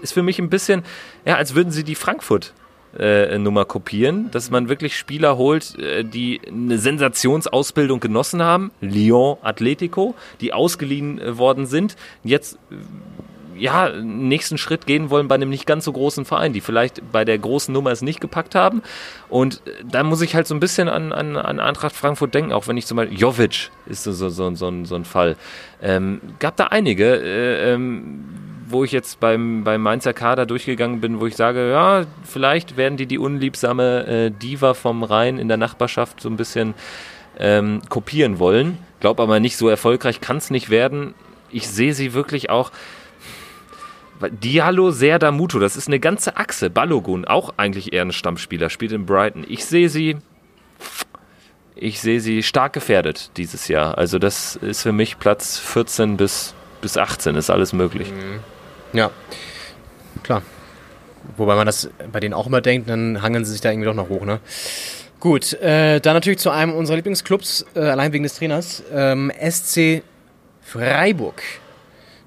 ist 0.00 0.12
für 0.12 0.22
mich 0.22 0.38
ein 0.38 0.50
bisschen, 0.50 0.84
ja, 1.24 1.36
als 1.36 1.54
würden 1.54 1.70
sie 1.70 1.84
die 1.84 1.94
Frankfurt 1.94 2.52
äh, 2.98 3.38
Nummer 3.38 3.64
kopieren, 3.64 4.30
dass 4.30 4.50
man 4.50 4.68
wirklich 4.68 4.96
Spieler 4.96 5.36
holt, 5.36 5.78
äh, 5.78 6.04
die 6.04 6.40
eine 6.46 6.78
Sensationsausbildung 6.78 8.00
genossen 8.00 8.42
haben, 8.42 8.70
Lyon 8.80 9.38
Atletico, 9.42 10.14
die 10.40 10.52
ausgeliehen 10.52 11.18
äh, 11.18 11.38
worden 11.38 11.66
sind, 11.66 11.96
jetzt 12.22 12.58
ja, 13.56 13.90
nächsten 13.90 14.58
Schritt 14.58 14.86
gehen 14.86 15.10
wollen 15.10 15.28
bei 15.28 15.34
einem 15.34 15.50
nicht 15.50 15.66
ganz 15.66 15.84
so 15.84 15.92
großen 15.92 16.24
Verein, 16.24 16.52
die 16.52 16.60
vielleicht 16.60 17.12
bei 17.12 17.24
der 17.24 17.38
großen 17.38 17.72
Nummer 17.72 17.90
es 17.90 18.02
nicht 18.02 18.20
gepackt 18.20 18.54
haben. 18.54 18.82
Und 19.28 19.62
da 19.84 20.02
muss 20.02 20.20
ich 20.22 20.34
halt 20.34 20.46
so 20.46 20.54
ein 20.54 20.60
bisschen 20.60 20.88
an, 20.88 21.12
an, 21.12 21.36
an 21.36 21.60
Eintracht 21.60 21.94
Frankfurt 21.94 22.34
denken, 22.34 22.52
auch 22.52 22.68
wenn 22.68 22.76
ich 22.76 22.86
zum 22.86 22.96
Beispiel, 22.96 23.18
Jovic 23.18 23.70
ist 23.86 24.04
so, 24.04 24.12
so, 24.12 24.28
so, 24.28 24.54
so, 24.54 24.84
so 24.84 24.94
ein 24.94 25.04
Fall. 25.04 25.36
Ähm, 25.82 26.20
gab 26.38 26.56
da 26.56 26.66
einige, 26.68 27.16
äh, 27.16 27.72
ähm, 27.72 28.24
wo 28.68 28.84
ich 28.84 28.92
jetzt 28.92 29.20
beim, 29.20 29.64
beim 29.64 29.82
Mainzer 29.82 30.12
Kader 30.12 30.46
durchgegangen 30.46 31.00
bin, 31.00 31.20
wo 31.20 31.26
ich 31.26 31.36
sage, 31.36 31.70
ja, 31.70 32.04
vielleicht 32.24 32.76
werden 32.76 32.96
die 32.96 33.06
die 33.06 33.18
unliebsame 33.18 34.06
äh, 34.06 34.30
Diva 34.30 34.74
vom 34.74 35.02
Rhein 35.04 35.38
in 35.38 35.48
der 35.48 35.58
Nachbarschaft 35.58 36.20
so 36.20 36.28
ein 36.28 36.36
bisschen 36.36 36.74
ähm, 37.38 37.82
kopieren 37.88 38.38
wollen. 38.38 38.78
Glaub 39.00 39.20
aber 39.20 39.40
nicht 39.40 39.56
so 39.56 39.68
erfolgreich 39.68 40.20
kann 40.20 40.38
es 40.38 40.50
nicht 40.50 40.70
werden. 40.70 41.14
Ich 41.50 41.68
sehe 41.68 41.92
sie 41.92 42.14
wirklich 42.14 42.50
auch 42.50 42.70
Diallo, 44.30 44.90
Serda, 44.90 45.30
Muto, 45.30 45.58
das 45.58 45.76
ist 45.76 45.88
eine 45.88 46.00
ganze 46.00 46.36
Achse. 46.36 46.70
Balogun, 46.70 47.24
auch 47.24 47.54
eigentlich 47.56 47.92
eher 47.92 48.02
ein 48.02 48.12
Stammspieler, 48.12 48.70
spielt 48.70 48.92
in 48.92 49.06
Brighton. 49.06 49.44
Ich 49.48 49.64
sehe 49.64 49.88
sie, 49.88 50.16
ich 51.74 52.00
sehe 52.00 52.20
sie 52.20 52.42
stark 52.42 52.72
gefährdet 52.72 53.30
dieses 53.36 53.68
Jahr. 53.68 53.98
Also 53.98 54.18
das 54.18 54.56
ist 54.56 54.82
für 54.82 54.92
mich 54.92 55.18
Platz 55.18 55.58
14 55.58 56.16
bis, 56.16 56.54
bis 56.80 56.96
18, 56.96 57.36
ist 57.36 57.50
alles 57.50 57.72
möglich. 57.72 58.10
Mhm. 58.10 58.40
Ja, 58.92 59.10
klar. 60.22 60.42
Wobei 61.36 61.54
man 61.54 61.66
das 61.66 61.88
bei 62.10 62.20
denen 62.20 62.34
auch 62.34 62.46
immer 62.46 62.60
denkt, 62.60 62.88
dann 62.88 63.22
hangeln 63.22 63.44
sie 63.44 63.52
sich 63.52 63.60
da 63.60 63.70
irgendwie 63.70 63.86
doch 63.86 63.94
noch 63.94 64.08
hoch, 64.08 64.24
ne? 64.24 64.40
Gut, 65.20 65.52
äh, 65.54 66.00
dann 66.00 66.14
natürlich 66.14 66.40
zu 66.40 66.50
einem 66.50 66.74
unserer 66.74 66.96
Lieblingsclubs, 66.96 67.64
äh, 67.76 67.80
allein 67.80 68.12
wegen 68.12 68.24
des 68.24 68.34
Trainers, 68.34 68.82
ähm, 68.92 69.30
SC 69.38 70.02
Freiburg. 70.62 71.40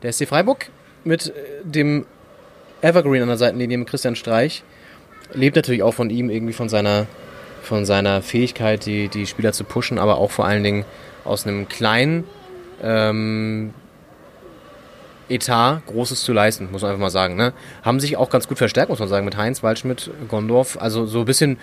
Der 0.02 0.14
SC 0.14 0.26
Freiburg 0.26 0.70
mit 1.06 1.28
äh, 1.28 1.32
dem 1.64 2.06
Evergreen 2.82 3.22
an 3.22 3.30
der 3.30 3.38
Seitenlinie 3.38 3.78
mit 3.78 3.90
Christian 3.90 4.16
Streich 4.16 4.64
lebt 5.34 5.56
natürlich 5.56 5.84
auch 5.84 5.94
von 5.94 6.10
ihm, 6.10 6.30
irgendwie 6.30 6.54
von 6.54 6.70
seiner, 6.70 7.08
von 7.62 7.86
seiner 7.86 8.22
Fähigkeit, 8.22 8.86
die, 8.86 9.08
die 9.08 9.26
Spieler 9.26 9.54
zu 9.54 9.64
pushen, 9.64 9.98
aber 9.98 10.18
auch 10.18 10.32
vor 10.32 10.46
allen 10.46 10.64
Dingen 10.64 10.86
aus 11.24 11.48
einem 11.48 11.68
kleinen 11.68 12.26
ähm, 12.84 13.74
Etat 15.30 15.82
Großes 15.88 16.24
zu 16.24 16.34
leisten, 16.34 16.70
muss 16.72 16.84
man 16.84 16.92
einfach 16.92 17.02
mal 17.02 17.10
sagen. 17.10 17.36
Ne? 17.36 17.54
Haben 17.84 18.00
sich 18.00 18.18
auch 18.18 18.30
ganz 18.30 18.48
gut 18.48 18.58
verstärkt, 18.58 18.90
muss 18.90 19.00
man 19.00 19.08
sagen, 19.08 19.26
mit 19.26 19.38
Heinz, 19.38 19.64
Waldschmidt, 19.64 20.12
Gondorf. 20.28 20.78
Also 20.80 21.06
so 21.08 21.20
ein 21.20 21.26
bisschen 21.26 21.58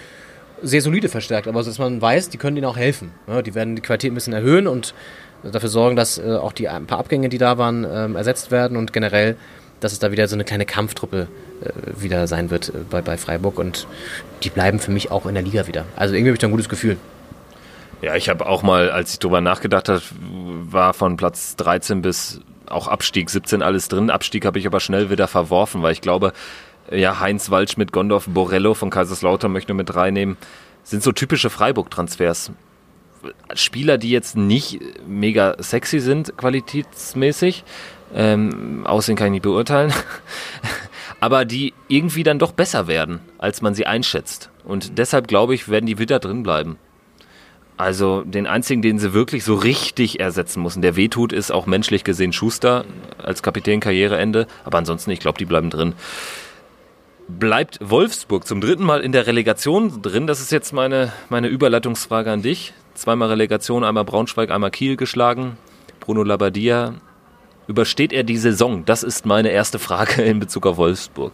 sehr 0.62 0.80
solide 0.80 1.08
verstärkt, 1.08 1.48
aber 1.48 1.62
dass 1.62 1.78
man 1.78 2.00
weiß, 2.00 2.28
die 2.28 2.38
können 2.38 2.56
ihnen 2.56 2.66
auch 2.66 2.76
helfen. 2.76 3.12
Ne? 3.26 3.42
Die 3.42 3.54
werden 3.54 3.76
die 3.76 3.82
Qualität 3.82 4.10
ein 4.10 4.14
bisschen 4.14 4.32
erhöhen 4.32 4.66
und 4.66 4.94
dafür 5.42 5.68
sorgen, 5.68 5.96
dass 5.96 6.18
äh, 6.18 6.36
auch 6.36 6.52
die 6.52 6.68
ein 6.68 6.86
paar 6.86 6.98
Abgänge, 6.98 7.28
die 7.28 7.38
da 7.38 7.58
waren, 7.58 7.86
ähm, 7.90 8.16
ersetzt 8.16 8.50
werden 8.50 8.76
und 8.76 8.92
generell, 8.92 9.36
dass 9.80 9.92
es 9.92 9.98
da 9.98 10.12
wieder 10.12 10.28
so 10.28 10.36
eine 10.36 10.44
kleine 10.44 10.66
Kampftruppe 10.66 11.28
äh, 11.62 11.70
wieder 12.00 12.26
sein 12.26 12.50
wird 12.50 12.68
äh, 12.68 12.78
bei, 12.88 13.02
bei 13.02 13.16
Freiburg 13.16 13.58
und 13.58 13.86
die 14.42 14.50
bleiben 14.50 14.78
für 14.78 14.90
mich 14.90 15.10
auch 15.10 15.26
in 15.26 15.34
der 15.34 15.42
Liga 15.42 15.66
wieder. 15.66 15.84
Also 15.96 16.14
irgendwie 16.14 16.30
habe 16.30 16.36
ich 16.36 16.40
da 16.40 16.46
ein 16.46 16.52
gutes 16.52 16.68
Gefühl. 16.68 16.96
Ja, 18.00 18.16
ich 18.16 18.28
habe 18.28 18.46
auch 18.46 18.62
mal, 18.62 18.90
als 18.90 19.12
ich 19.12 19.18
drüber 19.20 19.40
nachgedacht 19.40 19.88
habe, 19.88 20.02
war 20.70 20.92
von 20.92 21.16
Platz 21.16 21.54
13 21.56 22.02
bis 22.02 22.40
auch 22.66 22.88
Abstieg 22.88 23.30
17 23.30 23.62
alles 23.62 23.88
drin. 23.88 24.10
Abstieg 24.10 24.44
habe 24.44 24.58
ich 24.58 24.66
aber 24.66 24.80
schnell 24.80 25.10
wieder 25.10 25.28
verworfen, 25.28 25.82
weil 25.82 25.92
ich 25.92 26.00
glaube, 26.00 26.32
ja, 26.90 27.20
Heinz 27.20 27.50
Waldschmidt, 27.50 27.92
Gondorf, 27.92 28.26
Borello 28.26 28.74
von 28.74 28.90
Kaiserslautern 28.90 29.52
möchte 29.52 29.66
ich 29.66 29.68
nur 29.68 29.76
mit 29.76 29.94
reinnehmen, 29.94 30.36
sind 30.82 31.02
so 31.02 31.12
typische 31.12 31.50
Freiburg-Transfers. 31.50 32.50
Spieler, 33.54 33.98
die 33.98 34.10
jetzt 34.10 34.36
nicht 34.36 34.80
mega 35.06 35.56
sexy 35.62 36.00
sind, 36.00 36.36
qualitätsmäßig. 36.36 37.64
Ähm, 38.14 38.86
Aussehen 38.86 39.16
kann 39.16 39.28
ich 39.28 39.32
nicht 39.32 39.42
beurteilen. 39.42 39.92
aber 41.20 41.44
die 41.44 41.72
irgendwie 41.88 42.24
dann 42.24 42.38
doch 42.38 42.52
besser 42.52 42.86
werden, 42.86 43.20
als 43.38 43.62
man 43.62 43.74
sie 43.74 43.86
einschätzt. 43.86 44.50
Und 44.64 44.98
deshalb 44.98 45.28
glaube 45.28 45.54
ich, 45.54 45.68
werden 45.68 45.86
die 45.86 45.98
wieder 45.98 46.18
drin 46.18 46.42
bleiben. 46.42 46.78
Also 47.76 48.22
den 48.22 48.46
einzigen, 48.46 48.82
den 48.82 48.98
sie 48.98 49.12
wirklich 49.12 49.44
so 49.44 49.54
richtig 49.54 50.20
ersetzen 50.20 50.62
müssen, 50.62 50.82
der 50.82 50.94
wehtut, 50.94 51.32
ist 51.32 51.50
auch 51.50 51.66
menschlich 51.66 52.04
gesehen 52.04 52.32
Schuster 52.32 52.84
als 53.18 53.42
Kapitän 53.42 53.80
Karriereende. 53.80 54.46
Aber 54.64 54.78
ansonsten, 54.78 55.10
ich 55.10 55.20
glaube, 55.20 55.38
die 55.38 55.46
bleiben 55.46 55.70
drin. 55.70 55.94
Bleibt 57.28 57.78
Wolfsburg 57.80 58.46
zum 58.46 58.60
dritten 58.60 58.84
Mal 58.84 59.00
in 59.00 59.12
der 59.12 59.26
Relegation 59.26 60.02
drin? 60.02 60.26
Das 60.26 60.40
ist 60.40 60.52
jetzt 60.52 60.72
meine, 60.72 61.12
meine 61.28 61.48
Überleitungsfrage 61.48 62.30
an 62.30 62.42
dich. 62.42 62.72
Zweimal 62.94 63.28
Relegation, 63.28 63.84
einmal 63.84 64.04
Braunschweig, 64.04 64.50
einmal 64.50 64.70
Kiel 64.70 64.96
geschlagen. 64.96 65.56
Bruno 66.00 66.22
Labbadia. 66.22 66.94
Übersteht 67.68 68.12
er 68.12 68.24
die 68.24 68.36
Saison? 68.36 68.84
Das 68.84 69.02
ist 69.02 69.24
meine 69.24 69.50
erste 69.50 69.78
Frage 69.78 70.22
in 70.22 70.40
Bezug 70.40 70.66
auf 70.66 70.76
Wolfsburg. 70.76 71.32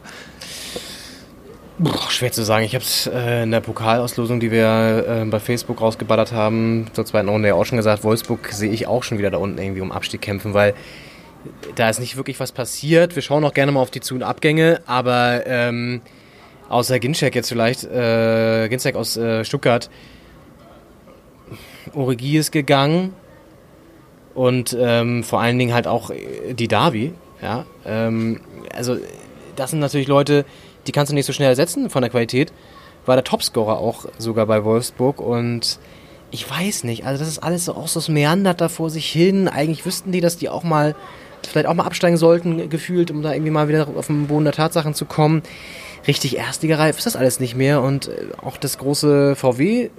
Boah, 1.81 2.11
schwer 2.11 2.33
zu 2.33 2.43
sagen. 2.43 2.65
Ich 2.65 2.75
habe 2.75 2.85
es 2.85 3.07
äh, 3.07 3.45
in 3.45 3.53
der 3.53 3.61
Pokalauslosung, 3.61 4.41
die 4.41 4.51
wir 4.51 5.05
äh, 5.07 5.25
bei 5.27 5.39
Facebook 5.39 5.81
rausgeballert 5.81 6.33
haben, 6.33 6.87
zur 6.93 7.07
zweiten 7.07 7.29
Runde 7.29 7.49
ja 7.49 7.55
auch 7.55 7.65
schon 7.65 7.79
gesagt, 7.79 8.03
Wolfsburg 8.03 8.49
sehe 8.53 8.73
ich 8.73 8.89
auch 8.89 9.05
schon 9.05 9.19
wieder 9.19 9.31
da 9.31 9.39
unten 9.39 9.59
irgendwie 9.59 9.81
um 9.81 9.93
Abstieg 9.93 10.21
kämpfen, 10.21 10.55
weil 10.55 10.75
da 11.77 11.89
ist 11.89 12.01
nicht 12.01 12.17
wirklich 12.17 12.41
was 12.41 12.51
passiert. 12.51 13.15
Wir 13.15 13.23
schauen 13.23 13.45
auch 13.45 13.55
gerne 13.55 13.71
mal 13.71 13.81
auf 13.81 13.93
die 13.93 14.01
Zu- 14.01 14.17
und 14.17 14.25
Abgänge, 14.25 14.81
aber 14.87 15.47
ähm, 15.47 16.01
außer 16.69 16.99
Ginczek 16.99 17.37
jetzt 17.37 17.49
vielleicht, 17.49 17.85
äh, 17.85 18.69
Ginczek 18.69 18.97
aus 18.97 19.17
äh, 19.17 19.45
Stuttgart, 19.45 19.89
Origi 21.95 22.43
gegangen 22.51 23.15
und 24.35 24.77
ähm, 24.79 25.25
vor 25.25 25.41
allen 25.41 25.59
Dingen 25.59 25.75
halt 25.75 25.87
auch 25.87 26.11
äh, 26.11 26.55
die 26.55 26.69
Davi, 26.69 27.13
ja, 27.43 27.67
ähm, 27.85 28.41
also 28.75 28.97
das 29.57 29.71
sind 29.71 29.81
natürlich 29.81 30.09
Leute, 30.09 30.45
die 30.87 30.93
kannst 30.93 31.11
du 31.11 31.15
nicht 31.15 31.27
so 31.27 31.33
schnell 31.33 31.49
ersetzen 31.49 31.91
von 31.91 32.03
der 32.03 32.11
Qualität. 32.11 32.53
War 33.05 33.17
der 33.17 33.25
Topscorer 33.25 33.79
auch 33.79 34.07
sogar 34.19 34.47
bei 34.47 34.65
Wolfsburg 34.65 35.21
und 35.21 35.79
ich 36.31 36.49
weiß 36.49 36.85
nicht, 36.85 37.07
also 37.07 37.21
das 37.21 37.29
ist 37.29 37.39
alles 37.39 37.65
so 37.65 37.75
auch 37.75 37.89
so 37.89 38.01
das 38.01 38.09
meandert 38.09 38.61
da 38.61 38.69
vor 38.69 38.91
sich 38.91 39.07
hin. 39.11 39.49
Eigentlich 39.49 39.87
wüssten 39.87 40.13
die, 40.13 40.21
dass 40.21 40.37
die 40.37 40.49
auch 40.49 40.63
mal 40.63 40.95
vielleicht 41.47 41.67
auch 41.67 41.75
mal 41.75 41.85
absteigen 41.85 42.17
sollten, 42.17 42.69
gefühlt, 42.69 43.11
um 43.11 43.23
da 43.23 43.33
irgendwie 43.33 43.51
mal 43.51 43.69
wieder 43.69 43.89
auf 43.97 44.09
den 44.09 44.27
Boden 44.27 44.45
der 44.45 44.53
Tatsachen 44.53 44.95
zu 44.95 45.05
kommen. 45.05 45.43
Richtig 46.07 46.37
erstligereif 46.37 46.99
ist 46.99 47.07
das 47.07 47.17
alles 47.17 47.41
nicht 47.41 47.57
mehr 47.57 47.83
und 47.83 48.09
äh, 48.09 48.29
auch 48.43 48.57
das 48.57 48.79
große 48.79 49.37
VW 49.37 49.91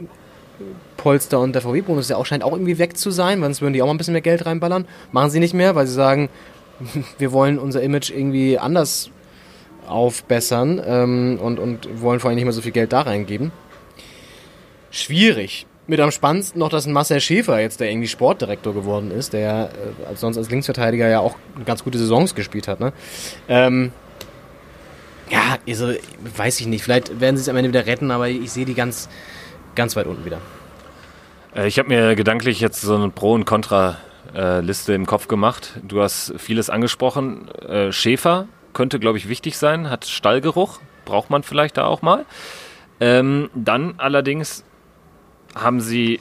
Polster 0.97 1.39
und 1.39 1.53
der 1.53 1.61
VW-Bonus 1.61 2.09
ja 2.09 2.17
auch 2.17 2.25
scheint 2.25 2.43
auch 2.43 2.51
irgendwie 2.51 2.77
weg 2.77 2.97
zu 2.97 3.11
sein, 3.11 3.41
sonst 3.41 3.61
würden 3.61 3.73
die 3.73 3.81
auch 3.81 3.87
mal 3.87 3.93
ein 3.93 3.97
bisschen 3.97 4.13
mehr 4.13 4.21
Geld 4.21 4.45
reinballern. 4.45 4.85
Machen 5.11 5.29
sie 5.29 5.39
nicht 5.39 5.53
mehr, 5.53 5.75
weil 5.75 5.87
sie 5.87 5.93
sagen, 5.93 6.29
wir 7.17 7.31
wollen 7.31 7.57
unser 7.57 7.81
Image 7.81 8.09
irgendwie 8.09 8.57
anders 8.57 9.11
aufbessern 9.87 10.81
ähm, 10.85 11.39
und, 11.41 11.59
und 11.59 12.01
wollen 12.01 12.19
vor 12.19 12.29
allem 12.29 12.35
nicht 12.35 12.45
mehr 12.45 12.53
so 12.53 12.61
viel 12.61 12.71
Geld 12.71 12.93
da 12.93 13.01
reingeben. 13.01 13.51
Schwierig. 14.91 15.65
Mit 15.87 15.99
am 15.99 16.11
spannendsten 16.11 16.59
noch, 16.59 16.69
dass 16.69 16.85
ein 16.85 16.93
Marcel 16.93 17.19
Schäfer 17.19 17.59
jetzt 17.59 17.79
der 17.79 17.89
irgendwie 17.89 18.07
Sportdirektor 18.07 18.75
geworden 18.75 19.09
ist, 19.09 19.33
der 19.33 19.71
äh, 20.03 20.07
als 20.07 20.19
sonst 20.19 20.37
als 20.37 20.51
Linksverteidiger 20.51 21.07
ja 21.07 21.19
auch 21.19 21.35
ganz 21.65 21.83
gute 21.83 21.97
Saisons 21.97 22.35
gespielt 22.35 22.67
hat. 22.67 22.79
Ne? 22.79 22.93
Ähm, 23.47 23.91
ja, 25.31 25.57
also 25.67 25.91
weiß 26.37 26.59
ich 26.59 26.67
nicht. 26.67 26.83
Vielleicht 26.83 27.19
werden 27.19 27.37
sie 27.37 27.41
es 27.41 27.49
am 27.49 27.57
Ende 27.57 27.69
wieder 27.69 27.85
retten, 27.85 28.11
aber 28.11 28.29
ich 28.29 28.51
sehe 28.51 28.65
die 28.65 28.75
ganz, 28.75 29.09
ganz 29.79 29.95
weit 29.95 30.07
unten 30.07 30.25
wieder. 30.25 30.39
Äh, 31.55 31.67
ich 31.67 31.79
habe 31.79 31.87
mir 31.87 32.15
gedanklich 32.15 32.59
jetzt 32.59 32.81
so 32.81 32.95
eine 32.95 33.09
Pro- 33.09 33.33
und 33.33 33.45
Contra-Liste 33.45 34.93
im 34.93 35.05
Kopf 35.05 35.29
gemacht. 35.29 35.79
Du 35.87 36.01
hast 36.01 36.33
vieles 36.37 36.69
angesprochen. 36.69 37.47
Äh, 37.61 37.93
Schäfer 37.93 38.47
könnte, 38.73 38.99
glaube 38.99 39.17
ich, 39.17 39.29
wichtig 39.29 39.57
sein, 39.57 39.89
hat 39.89 40.05
Stallgeruch, 40.05 40.81
braucht 41.05 41.29
man 41.29 41.43
vielleicht 41.43 41.77
da 41.77 41.85
auch 41.85 42.01
mal. 42.01 42.25
Ähm, 42.99 43.49
dann 43.55 43.93
allerdings 43.97 44.65
haben 45.55 45.79
sie 45.79 46.19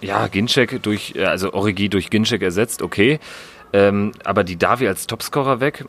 ja 0.00 0.28
Ginczek 0.28 0.80
durch, 0.80 1.14
äh, 1.16 1.24
also 1.24 1.52
Origi 1.54 1.88
durch 1.88 2.10
Ginczek 2.10 2.42
ersetzt, 2.42 2.80
okay. 2.80 3.18
Ähm, 3.72 4.12
aber 4.24 4.44
die 4.44 4.56
Davi 4.56 4.86
als 4.86 5.08
Topscorer 5.08 5.58
weg 5.58 5.84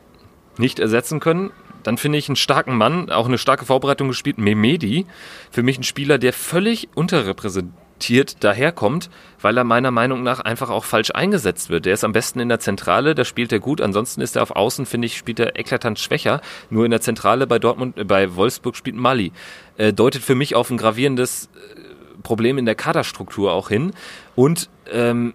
nicht 0.58 0.80
ersetzen 0.80 1.20
können. 1.20 1.52
Dann 1.84 1.98
finde 1.98 2.18
ich 2.18 2.30
einen 2.30 2.36
starken 2.36 2.76
Mann, 2.76 3.10
auch 3.10 3.28
eine 3.28 3.38
starke 3.38 3.66
Vorbereitung 3.66 4.08
gespielt, 4.10 4.38
Memedi. 4.38 5.06
Für 5.52 5.64
mich 5.64 5.78
ein 5.78 5.84
Spieler, 5.84 6.18
der 6.18 6.34
völlig 6.34 6.90
unterrepräsentiert 6.96 8.44
daherkommt, 8.44 9.10
weil 9.42 9.58
er 9.58 9.64
meiner 9.64 9.92
Meinung 9.92 10.24
nach 10.24 10.40
einfach 10.40 10.70
auch 10.70 10.84
falsch 10.84 11.12
eingesetzt 11.12 11.70
wird. 11.70 11.86
Der 11.86 11.94
ist 11.94 12.04
am 12.04 12.12
besten 12.12 12.40
in 12.40 12.50
der 12.50 12.60
Zentrale, 12.60 13.16
da 13.16 13.26
spielt 13.26 13.52
er 13.52 13.60
gut. 13.60 13.82
Ansonsten 13.82 14.22
ist 14.22 14.36
er 14.36 14.44
auf 14.44 14.52
Außen, 14.52 14.86
finde 14.86 15.08
ich, 15.08 15.18
spielt 15.18 15.40
er 15.40 15.58
eklatant 15.58 16.00
schwächer. 16.00 16.42
Nur 16.70 16.86
in 16.86 16.92
der 16.92 17.02
Zentrale 17.02 17.48
bei 17.48 17.60
Dortmund, 17.60 17.98
äh, 17.98 18.04
bei 18.04 18.36
Wolfsburg 18.36 18.76
spielt 18.76 18.96
Mali. 18.96 19.32
Äh, 19.78 19.94
deutet 19.94 20.24
für 20.24 20.36
mich 20.36 20.56
auf 20.56 20.70
ein 20.70 20.78
gravierendes 20.78 21.46
äh, 21.46 22.22
Problem 22.24 22.58
in 22.58 22.66
der 22.66 22.76
Kaderstruktur 22.76 23.54
auch 23.54 23.70
hin. 23.70 23.94
Und 24.36 24.70
ähm, 24.92 25.34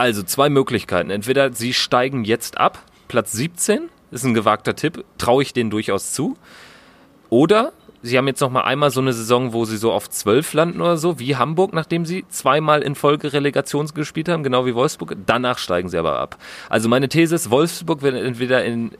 also 0.00 0.22
zwei 0.22 0.48
Möglichkeiten. 0.48 1.10
Entweder 1.10 1.52
sie 1.52 1.74
steigen 1.74 2.24
jetzt 2.24 2.56
ab, 2.58 2.82
Platz 3.08 3.32
17, 3.32 3.90
ist 4.10 4.24
ein 4.24 4.34
gewagter 4.34 4.74
Tipp, 4.74 5.04
traue 5.18 5.42
ich 5.42 5.52
denen 5.52 5.70
durchaus 5.70 6.12
zu. 6.12 6.36
Oder 7.28 7.72
sie 8.02 8.18
haben 8.18 8.26
jetzt 8.26 8.40
noch 8.40 8.50
mal 8.50 8.62
einmal 8.62 8.90
so 8.90 9.00
eine 9.00 9.12
Saison, 9.12 9.52
wo 9.52 9.64
sie 9.64 9.76
so 9.76 9.92
auf 9.92 10.08
12 10.08 10.52
landen 10.54 10.80
oder 10.80 10.96
so, 10.96 11.18
wie 11.18 11.36
Hamburg, 11.36 11.72
nachdem 11.72 12.04
sie 12.04 12.24
zweimal 12.28 12.82
in 12.82 12.94
Folge 12.94 13.32
Relegation 13.32 13.86
gespielt 13.94 14.28
haben, 14.28 14.42
genau 14.42 14.66
wie 14.66 14.74
Wolfsburg. 14.74 15.16
Danach 15.26 15.58
steigen 15.58 15.88
sie 15.88 15.98
aber 15.98 16.18
ab. 16.18 16.38
Also 16.68 16.88
meine 16.88 17.08
These 17.08 17.34
ist, 17.34 17.50
Wolfsburg 17.50 18.02
wird 18.02 18.16
entweder 18.16 18.64
in 18.64 18.92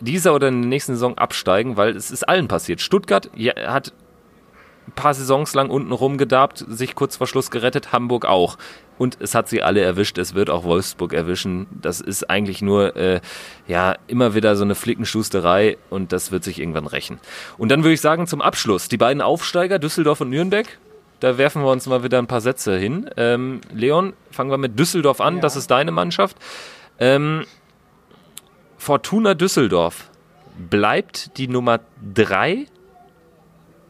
dieser 0.00 0.34
oder 0.34 0.48
in 0.48 0.62
der 0.62 0.68
nächsten 0.68 0.94
Saison 0.94 1.18
absteigen, 1.18 1.76
weil 1.76 1.94
es 1.94 2.10
ist 2.10 2.28
allen 2.28 2.48
passiert. 2.48 2.80
Stuttgart 2.80 3.30
hat 3.66 3.92
ein 4.88 4.92
paar 4.92 5.14
Saisons 5.14 5.54
lang 5.54 5.70
unten 5.70 5.92
rumgedarbt, 5.92 6.64
sich 6.68 6.94
kurz 6.94 7.16
vor 7.16 7.26
Schluss 7.26 7.50
gerettet, 7.50 7.92
Hamburg 7.92 8.24
auch. 8.24 8.56
Und 9.00 9.16
es 9.18 9.34
hat 9.34 9.48
sie 9.48 9.62
alle 9.62 9.80
erwischt, 9.80 10.18
es 10.18 10.34
wird 10.34 10.50
auch 10.50 10.62
Wolfsburg 10.62 11.14
erwischen. 11.14 11.66
Das 11.70 12.02
ist 12.02 12.28
eigentlich 12.28 12.60
nur, 12.60 12.96
äh, 12.96 13.22
ja, 13.66 13.94
immer 14.08 14.34
wieder 14.34 14.56
so 14.56 14.62
eine 14.62 14.74
Flickenschusterei 14.74 15.78
und 15.88 16.12
das 16.12 16.32
wird 16.32 16.44
sich 16.44 16.60
irgendwann 16.60 16.86
rächen. 16.86 17.18
Und 17.56 17.70
dann 17.70 17.82
würde 17.82 17.94
ich 17.94 18.02
sagen, 18.02 18.26
zum 18.26 18.42
Abschluss, 18.42 18.88
die 18.88 18.98
beiden 18.98 19.22
Aufsteiger, 19.22 19.78
Düsseldorf 19.78 20.20
und 20.20 20.28
Nürnberg, 20.28 20.66
da 21.20 21.38
werfen 21.38 21.62
wir 21.62 21.70
uns 21.70 21.86
mal 21.86 22.04
wieder 22.04 22.18
ein 22.18 22.26
paar 22.26 22.42
Sätze 22.42 22.76
hin. 22.76 23.08
Ähm, 23.16 23.62
Leon, 23.72 24.12
fangen 24.30 24.50
wir 24.50 24.58
mit 24.58 24.78
Düsseldorf 24.78 25.22
an, 25.22 25.36
ja. 25.36 25.40
das 25.40 25.56
ist 25.56 25.70
deine 25.70 25.92
Mannschaft. 25.92 26.36
Ähm, 26.98 27.46
Fortuna 28.76 29.32
Düsseldorf 29.32 30.10
bleibt 30.68 31.38
die 31.38 31.48
Nummer 31.48 31.80
drei 32.14 32.66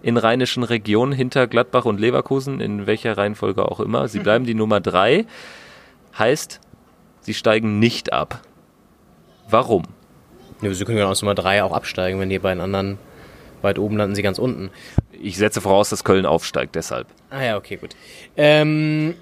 in 0.02 0.16
rheinischen 0.16 0.62
Regionen 0.62 1.12
hinter 1.12 1.46
Gladbach 1.46 1.84
und 1.84 2.00
Leverkusen, 2.00 2.60
in 2.60 2.86
welcher 2.86 3.16
Reihenfolge 3.16 3.70
auch 3.70 3.80
immer. 3.80 4.08
Sie 4.08 4.20
bleiben 4.20 4.46
die 4.46 4.54
Nummer 4.54 4.80
drei. 4.80 5.26
Heißt, 6.18 6.60
sie 7.20 7.34
steigen 7.34 7.78
nicht 7.78 8.12
ab. 8.12 8.40
Warum? 9.48 9.84
Ja, 10.62 10.72
sie 10.72 10.84
können 10.84 10.98
ja 10.98 11.06
aus 11.06 11.22
Nummer 11.22 11.34
drei 11.34 11.62
auch 11.62 11.72
absteigen, 11.72 12.20
wenn 12.20 12.30
die 12.30 12.38
beiden 12.38 12.60
anderen 12.60 12.98
weit 13.62 13.78
oben 13.78 13.96
landen, 13.96 14.14
sie 14.14 14.22
ganz 14.22 14.38
unten. 14.38 14.70
Ich 15.10 15.36
setze 15.36 15.60
voraus, 15.60 15.90
dass 15.90 16.04
Köln 16.04 16.24
aufsteigt, 16.26 16.74
deshalb. 16.74 17.06
Ah 17.30 17.42
ja, 17.42 17.56
okay, 17.56 17.76
gut. 17.76 17.94
Ähm, 18.36 19.14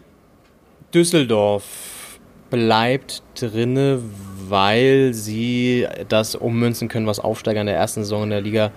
Düsseldorf 0.94 2.18
bleibt 2.50 3.22
drinne, 3.34 4.00
weil 4.48 5.12
sie 5.12 5.86
das 6.08 6.34
ummünzen 6.34 6.88
können, 6.88 7.06
was 7.06 7.20
Aufsteiger 7.20 7.60
in 7.60 7.66
der 7.66 7.76
ersten 7.76 8.02
Saison 8.02 8.24
in 8.24 8.30
der 8.30 8.40
Liga 8.40 8.70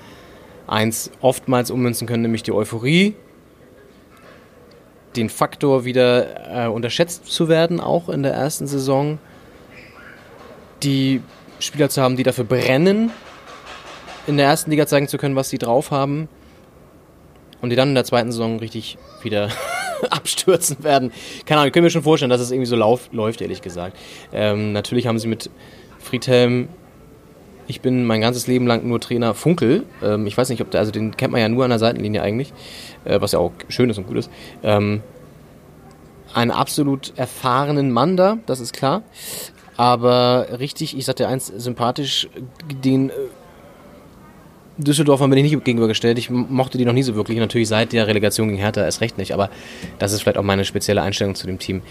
eins 0.68 1.12
oftmals 1.22 1.72
ummünzen 1.72 2.07
können, 2.07 2.24
nämlich 2.24 2.43
die 2.43 2.51
Euphorie, 2.51 3.16
den 5.16 5.30
Faktor 5.30 5.86
wieder 5.86 6.66
äh, 6.66 6.68
unterschätzt 6.70 7.26
zu 7.26 7.49
werden, 7.49 7.80
auch 7.80 8.09
in 8.09 8.24
der 8.24 8.34
ersten 8.34 8.68
Saison, 8.68 9.20
die 10.84 11.22
Spieler 11.59 11.89
zu 11.89 12.01
haben, 12.01 12.18
die 12.18 12.24
dafür 12.24 12.45
brennen, 12.45 13.12
in 14.28 14.38
der 14.38 14.47
ersten 14.47 14.72
Liga 14.72 14.88
zeigen 14.88 15.07
zu 15.07 15.18
können, 15.18 15.36
was 15.36 15.49
sie 15.49 15.57
drauf 15.57 15.91
haben 15.91 16.30
und 17.62 17.70
die 17.70 17.76
dann 17.76 17.89
in 17.89 17.95
der 17.95 18.05
zweiten 18.05 18.32
Saison 18.32 18.59
richtig 18.59 18.97
wieder 19.22 19.49
abstürzen 20.09 20.84
werden. 20.84 21.12
Keine 21.45 21.62
Ahnung, 21.62 21.68
ich 21.68 21.74
kann 21.74 21.84
mir 21.84 21.89
schon 21.89 22.03
vorstellen, 22.03 22.30
dass 22.30 22.41
es 22.41 22.51
irgendwie 22.51 22.68
so 22.68 22.76
lauf, 22.76 23.09
läuft, 23.12 23.41
ehrlich 23.41 23.62
gesagt. 23.62 23.97
Ähm, 24.32 24.72
natürlich 24.72 25.07
haben 25.07 25.20
sie 25.20 25.28
mit 25.28 25.49
Friedhelm 25.99 26.70
ich 27.68 27.82
bin 27.82 28.05
mein 28.05 28.22
ganzes 28.22 28.47
Leben 28.47 28.68
lang 28.68 28.88
nur 28.88 28.99
Trainer 28.99 29.34
Funkel. 29.34 29.84
Ähm, 30.03 30.28
ich 30.28 30.38
weiß 30.38 30.49
nicht, 30.49 30.62
ob 30.62 30.72
der, 30.72 30.80
also 30.80 30.91
den 30.91 31.16
kennt 31.16 31.32
man 31.32 31.41
ja 31.41 31.49
nur 31.49 31.64
an 31.64 31.70
der 31.70 31.80
Seitenlinie 31.80 32.22
eigentlich, 32.22 32.53
äh, 33.05 33.22
was 33.22 33.32
ja 33.32 33.39
auch 33.39 33.51
schön 33.70 33.89
ist 33.89 33.97
und 33.97 34.07
gut 34.07 34.18
ist. 34.18 34.30
Ähm, 34.64 35.01
einen 36.34 36.51
absolut 36.51 37.14
erfahrenen 37.18 37.91
Mann 37.91 38.18
da, 38.18 38.38
das 38.45 38.59
ist 38.59 38.74
klar. 38.74 39.03
Aber 39.78 40.59
richtig, 40.59 40.97
ich 40.97 41.05
sagte 41.05 41.28
eins, 41.28 41.47
sympathisch, 41.47 42.30
den 42.84 43.09
äh, 43.09 43.14
Düsseldorfer 44.78 45.28
bin 45.28 45.38
ich 45.38 45.51
nicht 45.51 45.64
gegenübergestellt. 45.64 46.18
Ich 46.18 46.30
mochte 46.30 46.78
die 46.78 46.86
noch 46.86 46.93
nie 46.93 47.03
so 47.03 47.16
wirklich. 47.16 47.38
Natürlich 47.38 47.68
seit 47.68 47.93
der 47.93 48.07
Relegation 48.07 48.47
gegen 48.47 48.59
Hertha 48.59 48.84
erst 48.84 49.01
recht 49.01 49.18
nicht. 49.18 49.34
Aber 49.34 49.49
das 49.99 50.14
ist 50.14 50.22
vielleicht 50.22 50.38
auch 50.38 50.43
meine 50.43 50.66
spezielle 50.66 51.01
Einstellung 51.01 51.36
zu 51.36 51.47
dem 51.47 51.59
Team. 51.59 51.82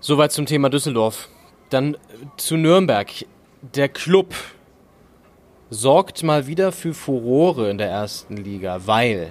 Soweit 0.00 0.32
zum 0.32 0.46
Thema 0.46 0.70
Düsseldorf. 0.70 1.28
Dann 1.70 1.94
äh, 1.94 1.98
zu 2.36 2.56
Nürnberg 2.56 3.08
der 3.62 3.88
Club 3.88 4.34
sorgt 5.70 6.22
mal 6.22 6.46
wieder 6.46 6.72
für 6.72 6.94
Furore 6.94 7.70
in 7.70 7.78
der 7.78 7.88
ersten 7.88 8.36
Liga, 8.36 8.80
weil 8.86 9.30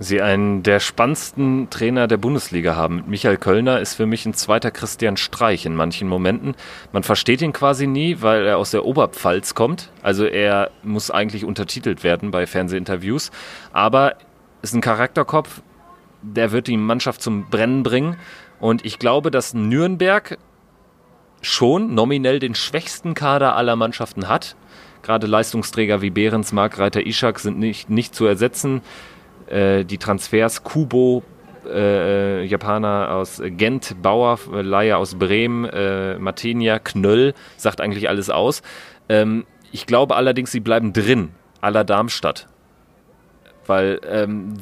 sie 0.00 0.20
einen 0.20 0.64
der 0.64 0.80
spannendsten 0.80 1.70
Trainer 1.70 2.08
der 2.08 2.16
Bundesliga 2.16 2.74
haben. 2.74 3.04
Michael 3.06 3.36
Kölner 3.36 3.78
ist 3.78 3.94
für 3.94 4.06
mich 4.06 4.26
ein 4.26 4.34
zweiter 4.34 4.72
Christian 4.72 5.16
Streich 5.16 5.64
in 5.64 5.76
manchen 5.76 6.08
Momenten. 6.08 6.56
Man 6.92 7.04
versteht 7.04 7.40
ihn 7.40 7.52
quasi 7.52 7.86
nie, 7.86 8.16
weil 8.20 8.44
er 8.44 8.58
aus 8.58 8.72
der 8.72 8.84
Oberpfalz 8.84 9.54
kommt. 9.54 9.90
Also 10.02 10.24
er 10.24 10.70
muss 10.82 11.12
eigentlich 11.12 11.44
untertitelt 11.44 12.02
werden 12.02 12.32
bei 12.32 12.46
Fernsehinterviews. 12.46 13.30
Aber 13.72 14.16
ist 14.62 14.74
ein 14.74 14.80
Charakterkopf, 14.80 15.62
der 16.22 16.50
wird 16.50 16.66
die 16.66 16.76
Mannschaft 16.76 17.22
zum 17.22 17.48
Brennen 17.48 17.84
bringen. 17.84 18.16
Und 18.58 18.84
ich 18.84 18.98
glaube, 18.98 19.30
dass 19.30 19.54
Nürnberg 19.54 20.38
schon 21.42 21.94
nominell 21.94 22.38
den 22.38 22.54
schwächsten 22.54 23.14
Kader 23.14 23.56
aller 23.56 23.76
Mannschaften 23.76 24.28
hat. 24.28 24.56
Gerade 25.02 25.26
Leistungsträger 25.26 26.00
wie 26.00 26.10
Behrens, 26.10 26.52
Markreiter, 26.52 27.04
Ishak 27.04 27.40
sind 27.40 27.58
nicht, 27.58 27.90
nicht 27.90 28.14
zu 28.14 28.24
ersetzen. 28.24 28.80
Äh, 29.48 29.84
die 29.84 29.98
Transfers 29.98 30.62
Kubo, 30.62 31.24
äh, 31.66 32.44
Japaner 32.44 33.10
aus 33.10 33.42
Gent, 33.44 33.96
Bauer, 34.00 34.38
Leier 34.50 34.98
aus 34.98 35.16
Bremen, 35.16 35.64
äh, 35.64 36.18
Matenia, 36.18 36.78
Knöll, 36.78 37.34
sagt 37.56 37.80
eigentlich 37.80 38.08
alles 38.08 38.30
aus. 38.30 38.62
Ähm, 39.08 39.44
ich 39.72 39.86
glaube 39.86 40.16
allerdings, 40.16 40.52
sie 40.52 40.60
bleiben 40.60 40.92
drin, 40.92 41.30
aller 41.60 41.84
Darmstadt. 41.84 42.46
Weil 43.66 44.00
ähm, 44.08 44.54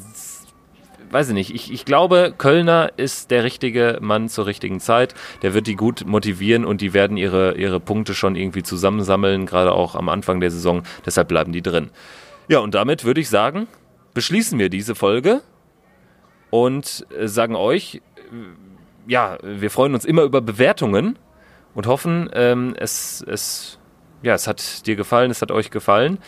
weiß 1.11 1.29
ich 1.29 1.33
nicht, 1.33 1.53
ich, 1.53 1.71
ich 1.71 1.85
glaube, 1.85 2.33
Kölner 2.37 2.91
ist 2.97 3.31
der 3.31 3.43
richtige 3.43 3.99
Mann 4.01 4.29
zur 4.29 4.45
richtigen 4.45 4.79
Zeit. 4.79 5.13
Der 5.41 5.53
wird 5.53 5.67
die 5.67 5.75
gut 5.75 6.05
motivieren 6.05 6.65
und 6.65 6.81
die 6.81 6.93
werden 6.93 7.17
ihre, 7.17 7.55
ihre 7.55 7.79
Punkte 7.79 8.13
schon 8.13 8.35
irgendwie 8.35 8.63
zusammensammeln, 8.63 9.45
gerade 9.45 9.73
auch 9.73 9.95
am 9.95 10.09
Anfang 10.09 10.39
der 10.39 10.51
Saison. 10.51 10.83
Deshalb 11.05 11.27
bleiben 11.27 11.51
die 11.51 11.61
drin. 11.61 11.91
Ja, 12.47 12.59
und 12.59 12.75
damit 12.75 13.03
würde 13.03 13.21
ich 13.21 13.29
sagen, 13.29 13.67
beschließen 14.13 14.59
wir 14.59 14.69
diese 14.69 14.95
Folge 14.95 15.41
und 16.49 17.05
äh, 17.17 17.27
sagen 17.27 17.55
euch, 17.55 17.95
äh, 17.95 17.99
ja, 19.07 19.37
wir 19.41 19.71
freuen 19.71 19.93
uns 19.93 20.05
immer 20.05 20.23
über 20.23 20.41
Bewertungen 20.41 21.17
und 21.73 21.87
hoffen, 21.87 22.29
ähm, 22.33 22.75
es, 22.77 23.23
es, 23.27 23.79
ja, 24.21 24.33
es 24.33 24.47
hat 24.47 24.85
dir 24.85 24.95
gefallen, 24.95 25.31
es 25.31 25.41
hat 25.41 25.51
euch 25.51 25.71
gefallen. 25.71 26.19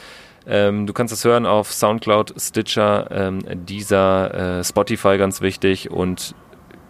Ähm, 0.45 0.87
du 0.87 0.93
kannst 0.93 1.13
es 1.13 1.23
hören 1.23 1.45
auf 1.45 1.71
Soundcloud, 1.71 2.33
Stitcher, 2.37 3.07
ähm, 3.11 3.39
Deezer, 3.65 4.59
äh, 4.59 4.63
Spotify 4.63 5.17
ganz 5.17 5.41
wichtig 5.41 5.89
und 5.91 6.35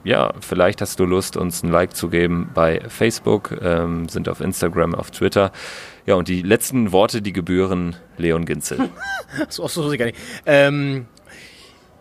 ja, 0.03 0.33
vielleicht 0.41 0.81
hast 0.81 0.99
du 0.99 1.05
Lust, 1.05 1.37
uns 1.37 1.63
ein 1.63 1.71
Like 1.71 1.95
zu 1.95 2.09
geben 2.09 2.49
bei 2.53 2.81
Facebook, 2.89 3.57
ähm, 3.61 4.09
sind 4.09 4.27
auf 4.27 4.41
Instagram, 4.41 4.95
auf 4.95 5.11
Twitter. 5.11 5.51
Ja, 6.05 6.15
und 6.15 6.27
die 6.27 6.41
letzten 6.41 6.91
Worte, 6.91 7.21
die 7.21 7.31
gebühren 7.31 7.95
Leon 8.17 8.45
Ginzel. 8.45 8.89
so, 9.49 9.67
so, 9.67 9.89
so 9.89 9.97
gar 9.97 10.05
nicht. 10.05 10.17
Ähm, 10.45 11.05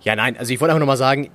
ja, 0.00 0.16
nein, 0.16 0.36
also 0.36 0.53
ich 0.53 0.61
wollte 0.61 0.72
einfach 0.72 0.80
nochmal 0.80 0.96
sagen, 0.96 1.30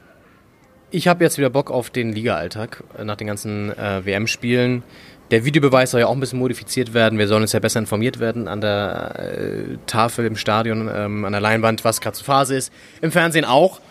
ich 0.92 1.08
habe 1.08 1.24
jetzt 1.24 1.38
wieder 1.38 1.50
Bock 1.50 1.72
auf 1.72 1.90
den 1.90 2.12
Liga-Alltag 2.12 2.84
äh, 2.98 3.04
nach 3.04 3.16
den 3.16 3.28
ganzen 3.28 3.78
äh, 3.78 4.06
WM-Spielen. 4.06 4.84
Der 5.32 5.44
Videobeweis 5.44 5.92
soll 5.92 6.02
ja 6.02 6.08
auch 6.08 6.14
ein 6.14 6.20
bisschen 6.22 6.40
modifiziert 6.40 6.94
werden. 6.94 7.20
Wir 7.20 7.28
sollen 7.28 7.42
uns 7.42 7.52
ja 7.52 7.60
besser 7.60 7.80
informiert 7.80 8.20
werden 8.20 8.48
an 8.48 8.62
der 8.62 9.20
äh, 9.20 9.78
Tafel 9.86 10.26
im 10.26 10.38
Stadion, 10.38 10.90
ähm, 10.94 11.26
an 11.26 11.34
der 11.34 11.42
Leinwand, 11.42 11.84
was 11.84 12.00
gerade 12.00 12.16
zur 12.16 12.26
Phase 12.26 12.56
ist. 12.56 12.72
Im 13.02 13.12
Fernsehen 13.12 13.44
auch. 13.44 13.82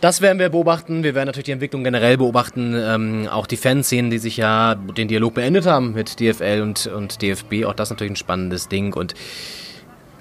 Das 0.00 0.20
werden 0.20 0.38
wir 0.38 0.48
beobachten. 0.48 1.02
Wir 1.02 1.14
werden 1.14 1.26
natürlich 1.26 1.46
die 1.46 1.52
Entwicklung 1.52 1.82
generell 1.82 2.18
beobachten. 2.18 2.74
Ähm, 2.76 3.28
auch 3.28 3.48
die 3.48 3.56
Fanszenen, 3.56 4.10
die 4.10 4.18
sich 4.18 4.36
ja 4.36 4.76
den 4.76 5.08
Dialog 5.08 5.34
beendet 5.34 5.66
haben 5.66 5.94
mit 5.94 6.20
DFL 6.20 6.60
und, 6.62 6.86
und 6.86 7.20
DFB. 7.20 7.64
Auch 7.64 7.74
das 7.74 7.90
natürlich 7.90 8.12
ein 8.12 8.16
spannendes 8.16 8.68
Ding. 8.68 8.94
Und 8.94 9.14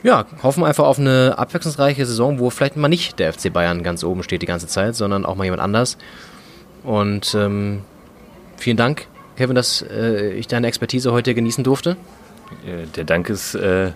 ja, 0.02 0.26
hoffen 0.42 0.64
einfach 0.64 0.86
auf 0.86 0.98
eine 0.98 1.36
abwechslungsreiche 1.38 2.06
Saison, 2.08 2.40
wo 2.40 2.50
vielleicht 2.50 2.78
mal 2.78 2.88
nicht 2.88 3.20
der 3.20 3.34
FC 3.34 3.54
Bayern 3.54 3.84
ganz 3.84 4.04
oben 4.04 4.24
steht 4.24 4.42
die 4.42 4.48
ganze 4.48 4.68
Zeit, 4.68 4.96
sondern 4.96 5.26
auch 5.26 5.36
mal 5.36 5.44
jemand 5.44 5.62
anders. 5.62 5.98
Und 6.84 7.36
ähm, 7.36 7.82
vielen 8.58 8.78
Dank 8.78 9.08
Kevin, 9.36 9.56
dass 9.56 9.82
äh, 9.82 10.34
ich 10.34 10.48
deine 10.48 10.68
Expertise 10.68 11.12
heute 11.12 11.34
genießen 11.34 11.64
durfte. 11.64 11.98
Der 12.96 13.04
Dank 13.04 13.30
ist 13.30 13.56
äh, 13.56 13.92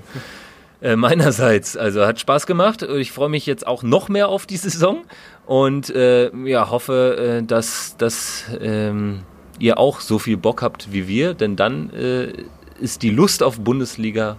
äh, 0.82 0.96
meinerseits. 0.96 1.78
Also 1.78 2.06
hat 2.06 2.20
Spaß 2.20 2.46
gemacht. 2.48 2.84
Ich 2.84 3.12
freue 3.12 3.30
mich 3.30 3.46
jetzt 3.46 3.68
auch 3.68 3.84
noch 3.84 4.10
mehr 4.10 4.30
auf 4.30 4.46
die 4.46 4.58
Saison 4.58 5.04
und 5.46 5.90
äh, 5.90 6.32
ja, 6.46 6.70
hoffe, 6.70 7.40
äh, 7.42 7.44
dass, 7.44 7.98
dass 7.98 8.46
ähm, 8.62 9.22
ihr 9.60 9.78
auch 9.78 10.00
so 10.00 10.20
viel 10.20 10.38
Bock 10.38 10.62
habt 10.62 10.92
wie 10.92 11.08
wir, 11.08 11.34
denn 11.34 11.56
dann 11.56 11.90
äh, 11.92 12.34
ist 12.80 13.04
die 13.04 13.10
Lust 13.10 13.44
auf 13.44 13.60
Bundesliga 13.60 14.38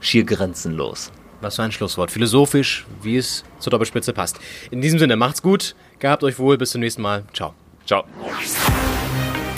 schier 0.00 0.24
grenzenlos. 0.24 1.12
Was 1.40 1.56
für 1.56 1.62
ein 1.62 1.72
Schlusswort. 1.72 2.10
Philosophisch, 2.10 2.86
wie 3.02 3.16
es 3.16 3.44
zur 3.58 3.70
Doppelspitze 3.70 4.12
passt. 4.12 4.38
In 4.70 4.82
diesem 4.82 4.98
Sinne, 4.98 5.16
macht's 5.16 5.40
gut, 5.40 5.74
gehabt 5.98 6.22
euch 6.22 6.38
wohl, 6.38 6.58
bis 6.58 6.72
zum 6.72 6.82
nächsten 6.82 7.00
Mal. 7.00 7.24
Ciao. 7.32 7.54
Ciao. 7.86 8.04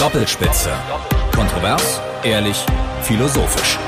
Doppelspitze. 0.03 0.73
Kontrovers, 1.33 2.01
ehrlich, 2.25 2.67
philosophisch. 3.05 3.79